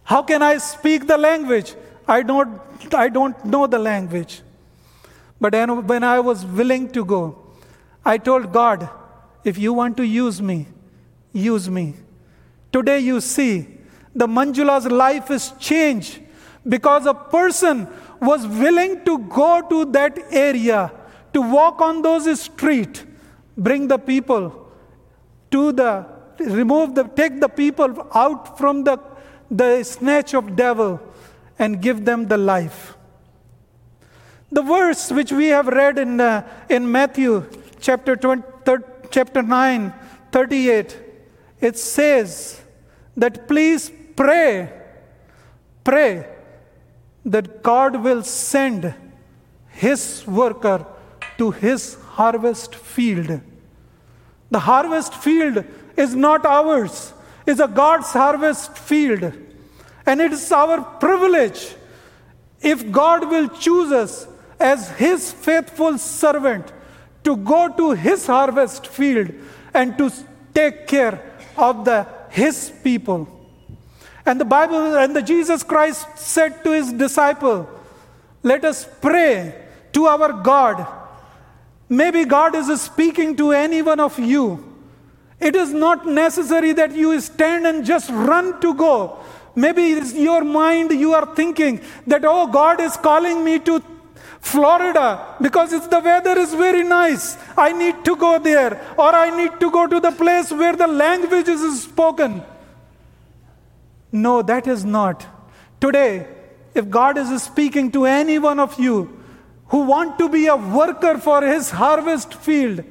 How 0.04 0.22
can 0.22 0.42
I 0.42 0.58
speak 0.58 1.08
the 1.08 1.18
language? 1.18 1.76
I 2.08 2.24
don't, 2.24 2.60
I 2.94 3.10
don't 3.10 3.44
know 3.46 3.68
the 3.68 3.80
language. 3.80 4.42
But 5.40 5.54
when 5.86 6.04
I 6.04 6.20
was 6.20 6.46
willing 6.46 6.90
to 6.92 7.04
go, 7.04 7.40
I 8.06 8.18
told 8.18 8.52
God, 8.52 8.90
if 9.44 9.58
you 9.58 9.74
want 9.74 9.98
to 9.98 10.04
use 10.04 10.42
me, 10.42 10.68
use 11.32 11.70
me. 11.70 11.96
Today 12.72 13.00
you 13.00 13.22
see 13.22 13.68
the 14.16 14.28
Manjula's 14.28 14.86
life 14.86 15.32
is 15.32 15.52
changed 15.60 16.20
because 16.68 17.06
a 17.06 17.14
person 17.14 17.88
was 18.24 18.48
willing 18.48 19.04
to 19.06 19.18
go 19.20 19.62
to 19.70 19.86
that 19.92 20.18
area, 20.32 20.92
to 21.34 21.42
walk 21.42 21.82
on 21.82 22.02
those 22.02 22.40
streets, 22.40 23.04
bring 23.58 23.88
the 23.88 23.98
people 23.98 24.72
to 25.52 25.72
the, 25.72 26.06
remove 26.40 26.96
the, 26.96 27.04
take 27.04 27.40
the 27.40 27.50
people 27.50 28.08
out 28.14 28.58
from 28.58 28.84
the, 28.84 28.98
the 29.52 29.84
snatch 29.84 30.34
of 30.34 30.56
devil 30.56 31.00
and 31.60 31.82
give 31.82 32.06
them 32.06 32.28
the 32.28 32.38
life. 32.38 32.96
The 34.52 34.62
verse 34.62 35.12
which 35.12 35.32
we 35.32 35.48
have 35.48 35.68
read 35.68 35.98
in, 35.98 36.22
uh, 36.22 36.48
in 36.70 36.90
Matthew 36.92 37.50
chapter, 37.80 38.16
20, 38.16 38.44
thir- 38.64 38.84
chapter 39.10 39.42
9, 39.42 39.94
38, 40.32 40.98
it 41.60 41.78
says 41.78 42.62
that 43.18 43.48
please 43.48 43.92
pray, 44.16 44.72
pray 45.84 46.33
that 47.26 47.64
God 47.64 48.04
will 48.04 48.24
send 48.24 48.94
his 49.70 50.26
worker 50.28 50.86
to 51.38 51.52
his 51.52 51.96
harvest 51.96 52.76
field. 52.76 53.42
The 54.52 54.60
harvest 54.60 55.16
field 55.16 55.66
is 55.98 56.16
not 56.16 56.46
ours, 56.46 57.14
it's 57.46 57.60
a 57.60 57.68
God's 57.68 58.12
harvest 58.12 58.78
field. 58.78 59.34
And 60.06 60.20
it 60.20 60.34
is 60.34 60.52
our 60.52 60.82
privilege 60.82 61.76
if 62.62 62.92
God 62.92 63.30
will 63.30 63.48
choose 63.48 63.92
us 63.92 64.28
as 64.60 64.90
his 64.92 65.32
faithful 65.32 65.98
servant 65.98 66.72
to 67.24 67.38
go 67.38 67.70
to 67.70 67.92
his 67.92 68.28
harvest 68.28 68.88
field 68.88 69.32
and 69.74 69.98
to 69.98 70.12
take 70.54 70.88
care 70.88 71.22
of 71.58 71.86
the 71.86 72.08
his 72.30 72.72
people. 72.84 73.28
And 74.26 74.40
the 74.40 74.46
Bible 74.46 74.98
and 74.98 75.16
the 75.16 75.22
Jesus 75.22 75.64
Christ 75.64 76.08
said 76.18 76.64
to 76.64 76.72
his 76.72 76.94
disciple, 76.94 77.70
let 78.42 78.64
us 78.66 78.88
pray 79.02 79.54
to 79.94 80.06
our 80.06 80.34
God. 80.42 80.86
Maybe 81.90 82.26
God 82.26 82.56
is 82.56 82.82
speaking 82.82 83.36
to 83.38 83.52
any 83.52 83.82
one 83.82 84.00
of 84.00 84.18
you. 84.20 84.72
It 85.40 85.56
is 85.56 85.74
not 85.74 86.08
necessary 86.08 86.72
that 86.74 86.96
you 86.96 87.20
stand 87.20 87.68
and 87.68 87.86
just 87.86 88.10
run 88.10 88.62
to 88.62 88.74
go. 88.74 89.20
Maybe 89.56 89.92
it's 89.92 90.14
your 90.14 90.44
mind, 90.44 90.92
you 90.92 91.14
are 91.14 91.36
thinking 91.36 91.82
that, 92.08 92.24
oh, 92.26 92.48
God 92.48 92.82
is 92.82 92.98
calling 92.98 93.44
me 93.44 93.60
to 93.60 93.84
Florida 94.40 95.36
because 95.42 95.72
it's 95.72 95.88
the 95.88 96.00
weather 96.00 96.38
is 96.38 96.54
very 96.54 96.84
nice. 96.84 97.38
I 97.58 97.72
need 97.72 98.04
to 98.06 98.16
go 98.16 98.40
there, 98.40 98.82
or 98.98 99.14
I 99.14 99.30
need 99.36 99.60
to 99.60 99.70
go 99.70 99.86
to 99.86 100.00
the 100.00 100.12
place 100.12 100.52
where 100.52 100.76
the 100.76 100.88
language 100.88 101.48
is 101.48 101.84
spoken. 101.84 102.42
No, 104.14 104.44
that 104.44 104.68
is 104.68 104.86
not. 104.86 105.26
Today, 105.82 106.28
if 106.76 106.90
God 106.90 107.18
is 107.18 107.42
speaking 107.42 107.92
to 107.92 108.06
any 108.06 108.38
one 108.38 108.60
of 108.60 108.80
you 108.80 109.20
who 109.68 109.80
want 109.80 110.20
to 110.20 110.30
be 110.30 110.46
a 110.46 110.56
worker 110.56 111.18
for 111.18 111.42
his 111.42 111.72
harvest 111.72 112.36
field, 112.36 112.84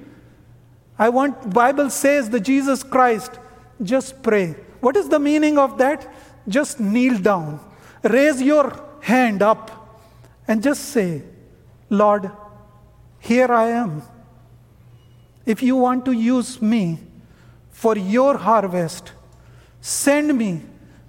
I 0.98 1.08
want 1.08 1.54
Bible 1.54 1.90
says 1.90 2.28
the 2.28 2.40
Jesus 2.40 2.82
Christ 2.82 3.38
just 3.82 4.20
pray. 4.22 4.56
What 4.80 4.96
is 4.96 5.08
the 5.08 5.20
meaning 5.20 5.58
of 5.58 5.78
that? 5.78 6.12
Just 6.48 6.80
kneel 6.80 7.18
down. 7.18 7.60
Raise 8.02 8.42
your 8.42 8.84
hand 9.00 9.42
up 9.42 9.70
and 10.48 10.60
just 10.60 10.86
say, 10.86 11.22
Lord, 11.88 12.30
here 13.20 13.52
I 13.52 13.68
am. 13.68 14.02
If 15.46 15.62
you 15.62 15.76
want 15.76 16.04
to 16.06 16.12
use 16.12 16.60
me 16.60 16.98
for 17.70 17.96
your 17.96 18.36
harvest, 18.38 19.12
send 19.80 20.36
me 20.36 20.62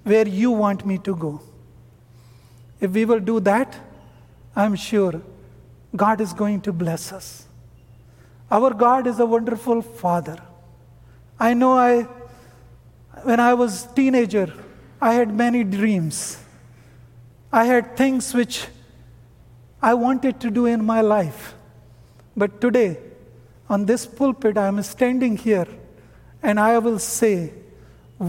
where 0.04 0.28
you 0.28 0.52
want 0.52 0.86
me 0.86 0.98
to 1.00 1.16
go. 1.16 1.42
If 2.80 2.92
we 2.92 3.06
will 3.06 3.20
do 3.20 3.40
that, 3.42 3.76
I'm 4.56 4.76
sure 4.76 5.22
God 5.96 6.22
is 6.22 6.34
going 6.34 6.62
to 6.62 6.74
bless 6.74 7.12
us. 7.12 7.46
Our 8.52 8.74
God 8.74 9.08
is 9.08 9.20
a 9.20 9.26
wonderful 9.26 9.82
Father. 9.82 10.38
I 11.40 11.54
know 11.54 11.78
I, 11.78 12.04
when 13.24 13.40
I 13.40 13.54
was 13.54 13.88
teenager, 13.96 14.54
I 15.02 15.14
had 15.14 15.34
many 15.34 15.64
dreams. 15.64 16.38
I 17.52 17.66
had 17.66 17.98
things 17.98 18.34
which 18.34 18.68
I 19.82 19.94
wanted 19.94 20.40
to 20.42 20.50
do 20.50 20.66
in 20.66 20.86
my 20.86 21.02
life. 21.02 21.56
But 22.36 22.62
today, 22.62 22.98
on 23.70 23.86
this 23.86 24.06
pulpit, 24.06 24.58
I 24.58 24.68
am 24.68 24.82
standing 24.84 25.38
here 25.38 25.68
and 26.42 26.60
I 26.60 26.78
will 26.80 27.00
say 27.00 27.54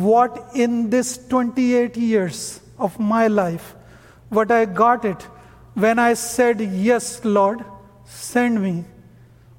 what 0.03 0.51
in 0.55 0.90
this 0.90 1.16
28 1.28 1.97
years 1.97 2.61
of 2.78 2.99
my 2.99 3.26
life 3.28 3.74
what 4.28 4.51
I 4.51 4.64
got 4.64 5.05
it 5.05 5.22
when 5.74 5.99
I 5.99 6.14
said, 6.14 6.61
Yes, 6.61 7.24
Lord, 7.24 7.64
send 8.05 8.62
me. 8.62 8.84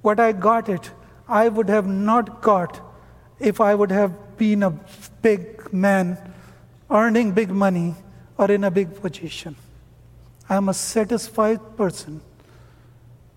What 0.01 0.19
I 0.19 0.31
got 0.31 0.69
it, 0.69 0.91
I 1.27 1.49
would 1.49 1.69
have 1.69 1.87
not 1.87 2.41
got 2.41 2.79
if 3.39 3.59
I 3.59 3.75
would 3.75 3.91
have 3.91 4.37
been 4.37 4.63
a 4.63 4.69
big 5.21 5.73
man, 5.73 6.17
earning 6.89 7.31
big 7.31 7.49
money, 7.49 7.95
or 8.37 8.51
in 8.51 8.63
a 8.63 8.71
big 8.71 9.01
position. 9.01 9.55
I 10.47 10.55
am 10.55 10.69
a 10.69 10.73
satisfied 10.73 11.75
person, 11.75 12.21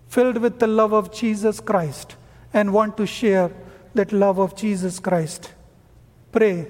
filled 0.07 0.37
with 0.37 0.59
the 0.59 0.67
love 0.67 0.93
of 0.93 1.11
Jesus 1.11 1.59
Christ, 1.59 2.15
and 2.53 2.71
want 2.71 2.97
to 2.97 3.05
share 3.07 3.51
that 3.95 4.11
love 4.11 4.39
of 4.39 4.55
Jesus 4.55 4.99
Christ. 4.99 5.53
Pray 6.31 6.67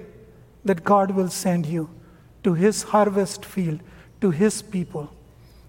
that 0.66 0.84
God 0.84 1.12
will 1.12 1.30
send 1.30 1.66
you 1.66 1.90
to 2.44 2.54
his 2.54 2.84
harvest 2.84 3.46
field 3.46 3.82
to 4.22 4.32
his 4.32 4.62
people. 4.62 5.10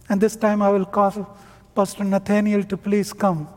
And 0.08 0.20
this 0.20 0.36
time 0.36 0.62
I 0.62 0.70
will 0.70 0.84
call 0.84 1.38
Pastor 1.74 2.04
Nathaniel 2.04 2.64
to 2.64 2.76
please 2.76 3.12
come. 3.12 3.48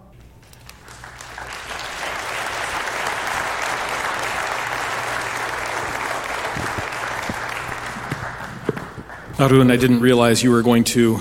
Arun, 9.39 9.71
I 9.71 9.77
didn't 9.77 9.99
realize 9.99 10.43
you 10.43 10.51
were 10.51 10.61
going 10.61 10.83
to 10.85 11.19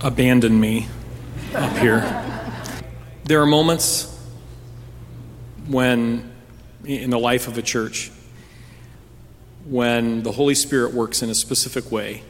abandon 0.00 0.58
me 0.58 0.88
up 1.54 1.76
here. 1.76 2.00
There 3.24 3.40
are 3.40 3.46
moments 3.46 4.08
when, 5.68 6.32
in 6.84 7.10
the 7.10 7.18
life 7.18 7.46
of 7.48 7.58
a 7.58 7.62
church, 7.62 8.10
when 9.72 10.22
the 10.22 10.32
Holy 10.32 10.54
Spirit 10.54 10.92
works 10.92 11.22
in 11.22 11.30
a 11.30 11.34
specific 11.34 11.90
way 11.90 12.22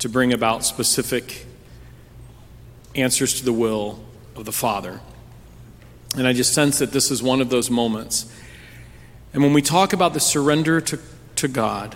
to 0.00 0.08
bring 0.08 0.32
about 0.32 0.64
specific 0.64 1.46
answers 2.96 3.34
to 3.34 3.44
the 3.44 3.52
will 3.52 4.04
of 4.34 4.44
the 4.44 4.50
Father. 4.50 5.00
And 6.16 6.26
I 6.26 6.32
just 6.32 6.52
sense 6.52 6.80
that 6.80 6.90
this 6.90 7.12
is 7.12 7.22
one 7.22 7.40
of 7.40 7.50
those 7.50 7.70
moments. 7.70 8.28
And 9.32 9.44
when 9.44 9.52
we 9.52 9.62
talk 9.62 9.92
about 9.92 10.12
the 10.12 10.18
surrender 10.18 10.80
to, 10.80 10.98
to 11.36 11.46
God, 11.46 11.94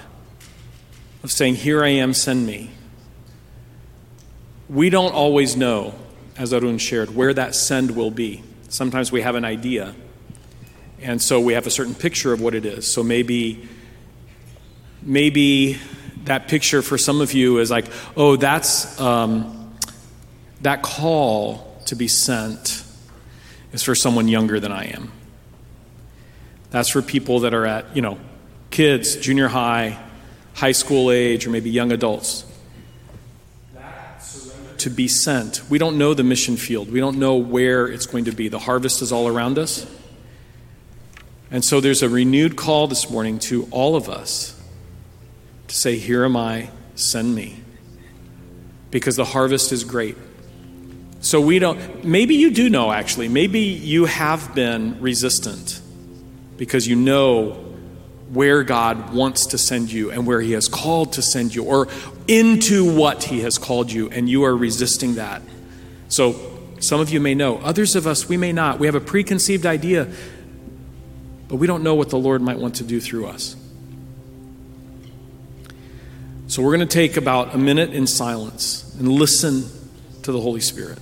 of 1.24 1.32
saying, 1.32 1.56
Here 1.56 1.82
I 1.82 1.88
am, 1.88 2.14
send 2.14 2.46
me, 2.46 2.70
we 4.68 4.88
don't 4.88 5.12
always 5.12 5.56
know, 5.56 5.96
as 6.36 6.52
Arun 6.52 6.78
shared, 6.78 7.12
where 7.12 7.34
that 7.34 7.56
send 7.56 7.96
will 7.96 8.12
be. 8.12 8.44
Sometimes 8.68 9.10
we 9.10 9.22
have 9.22 9.34
an 9.34 9.44
idea, 9.44 9.96
and 11.02 11.20
so 11.20 11.40
we 11.40 11.54
have 11.54 11.66
a 11.66 11.70
certain 11.70 11.96
picture 11.96 12.32
of 12.32 12.40
what 12.40 12.54
it 12.54 12.64
is. 12.64 12.86
So 12.86 13.02
maybe, 13.02 13.68
maybe 15.02 15.78
that 16.24 16.48
picture 16.48 16.82
for 16.82 16.98
some 16.98 17.20
of 17.20 17.32
you 17.32 17.58
is 17.58 17.70
like, 17.70 17.86
oh, 18.16 18.36
that's 18.36 19.00
um, 19.00 19.74
that 20.60 20.82
call 20.82 21.80
to 21.86 21.96
be 21.96 22.08
sent 22.08 22.84
is 23.72 23.82
for 23.82 23.94
someone 23.94 24.28
younger 24.28 24.60
than 24.60 24.72
I 24.72 24.86
am. 24.86 25.12
That's 26.70 26.88
for 26.88 27.02
people 27.02 27.40
that 27.40 27.54
are 27.54 27.66
at, 27.66 27.96
you 27.96 28.02
know, 28.02 28.18
kids, 28.70 29.16
junior 29.16 29.48
high, 29.48 29.98
high 30.54 30.72
school 30.72 31.10
age, 31.10 31.46
or 31.46 31.50
maybe 31.50 31.70
young 31.70 31.92
adults. 31.92 32.44
To 34.78 34.90
be 34.90 35.08
sent. 35.08 35.68
We 35.68 35.78
don't 35.78 35.98
know 35.98 36.14
the 36.14 36.22
mission 36.22 36.56
field. 36.56 36.92
We 36.92 37.00
don't 37.00 37.18
know 37.18 37.36
where 37.36 37.86
it's 37.86 38.06
going 38.06 38.26
to 38.26 38.32
be. 38.32 38.48
The 38.48 38.60
harvest 38.60 39.02
is 39.02 39.10
all 39.10 39.26
around 39.26 39.58
us. 39.58 39.86
And 41.50 41.64
so 41.64 41.80
there's 41.80 42.02
a 42.02 42.08
renewed 42.08 42.54
call 42.56 42.86
this 42.86 43.10
morning 43.10 43.38
to 43.40 43.66
all 43.70 43.96
of 43.96 44.08
us 44.08 44.57
to 45.68 45.74
say, 45.74 45.96
Here 45.96 46.24
am 46.24 46.36
I, 46.36 46.70
send 46.94 47.34
me. 47.34 47.62
Because 48.90 49.16
the 49.16 49.24
harvest 49.24 49.72
is 49.72 49.84
great. 49.84 50.16
So 51.20 51.40
we 51.40 51.58
don't, 51.58 52.04
maybe 52.04 52.36
you 52.36 52.50
do 52.50 52.70
know 52.70 52.92
actually, 52.92 53.28
maybe 53.28 53.60
you 53.60 54.04
have 54.04 54.54
been 54.54 55.00
resistant 55.00 55.80
because 56.56 56.86
you 56.86 56.96
know 56.96 57.64
where 58.30 58.62
God 58.62 59.12
wants 59.14 59.46
to 59.46 59.58
send 59.58 59.90
you 59.90 60.10
and 60.10 60.26
where 60.26 60.40
He 60.40 60.52
has 60.52 60.68
called 60.68 61.14
to 61.14 61.22
send 61.22 61.54
you, 61.54 61.64
or 61.64 61.88
into 62.26 62.94
what 62.94 63.24
He 63.24 63.40
has 63.40 63.56
called 63.58 63.90
you, 63.90 64.10
and 64.10 64.28
you 64.28 64.44
are 64.44 64.54
resisting 64.56 65.14
that. 65.14 65.40
So 66.08 66.58
some 66.80 67.00
of 67.00 67.10
you 67.10 67.20
may 67.20 67.34
know, 67.34 67.58
others 67.58 67.96
of 67.96 68.06
us, 68.06 68.28
we 68.28 68.36
may 68.36 68.52
not. 68.52 68.78
We 68.78 68.86
have 68.86 68.94
a 68.94 69.00
preconceived 69.00 69.66
idea, 69.66 70.08
but 71.48 71.56
we 71.56 71.66
don't 71.66 71.82
know 71.82 71.94
what 71.94 72.10
the 72.10 72.18
Lord 72.18 72.42
might 72.42 72.58
want 72.58 72.76
to 72.76 72.84
do 72.84 73.00
through 73.00 73.26
us. 73.26 73.56
So 76.48 76.62
we're 76.62 76.74
going 76.74 76.88
to 76.88 76.94
take 76.94 77.18
about 77.18 77.54
a 77.54 77.58
minute 77.58 77.92
in 77.92 78.06
silence 78.06 78.96
and 78.98 79.06
listen 79.06 79.66
to 80.22 80.32
the 80.32 80.40
Holy 80.40 80.62
Spirit. 80.62 80.98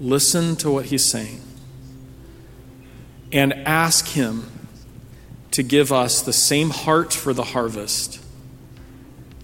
Listen 0.00 0.56
to 0.56 0.70
what 0.72 0.86
He's 0.86 1.04
saying. 1.04 1.40
And 3.30 3.52
ask 3.52 4.08
Him 4.08 4.50
to 5.52 5.62
give 5.62 5.92
us 5.92 6.22
the 6.22 6.32
same 6.32 6.70
heart 6.70 7.12
for 7.12 7.32
the 7.32 7.44
harvest 7.44 8.20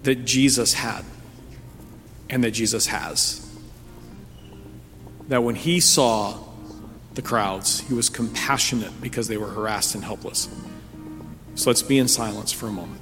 that 0.03 0.25
Jesus 0.25 0.73
had 0.73 1.05
and 2.29 2.43
that 2.43 2.51
Jesus 2.51 2.87
has. 2.87 3.49
That 5.29 5.43
when 5.43 5.55
He 5.55 5.79
saw 5.79 6.43
the 7.13 7.21
crowds, 7.21 7.79
He 7.79 7.93
was 7.93 8.09
compassionate 8.09 8.99
because 8.99 9.29
they 9.29 9.37
were 9.37 9.47
harassed 9.47 9.95
and 9.95 10.03
helpless. 10.03 10.49
So 11.55 11.69
let's 11.69 11.83
be 11.83 11.97
in 11.97 12.09
silence 12.09 12.51
for 12.51 12.67
a 12.67 12.71
moment. 12.71 12.99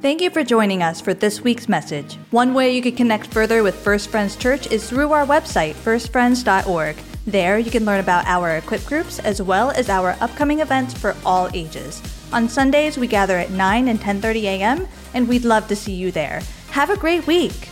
Thank 0.00 0.20
you 0.20 0.30
for 0.30 0.44
joining 0.44 0.80
us 0.80 1.00
for 1.00 1.12
this 1.12 1.40
week's 1.40 1.68
message. 1.68 2.14
One 2.30 2.54
way 2.54 2.72
you 2.72 2.80
can 2.80 2.94
connect 2.94 3.26
further 3.26 3.64
with 3.64 3.74
First 3.74 4.10
Friends 4.10 4.36
Church 4.36 4.70
is 4.70 4.88
through 4.88 5.10
our 5.10 5.26
website, 5.26 5.74
firstfriends.org. 5.74 6.94
There, 7.26 7.58
you 7.58 7.70
can 7.72 7.84
learn 7.84 7.98
about 7.98 8.24
our 8.26 8.58
equip 8.58 8.84
groups 8.84 9.18
as 9.18 9.42
well 9.42 9.72
as 9.72 9.88
our 9.88 10.16
upcoming 10.20 10.60
events 10.60 10.94
for 10.94 11.16
all 11.26 11.50
ages. 11.52 12.00
On 12.32 12.48
Sundays, 12.48 12.96
we 12.96 13.08
gather 13.08 13.38
at 13.38 13.50
9 13.50 13.88
and 13.88 14.00
10:30 14.00 14.42
a.m., 14.44 14.86
and 15.14 15.26
we'd 15.26 15.44
love 15.44 15.66
to 15.66 15.74
see 15.74 15.94
you 15.94 16.12
there. 16.12 16.42
Have 16.70 16.90
a 16.90 16.96
great 16.96 17.26
week. 17.26 17.68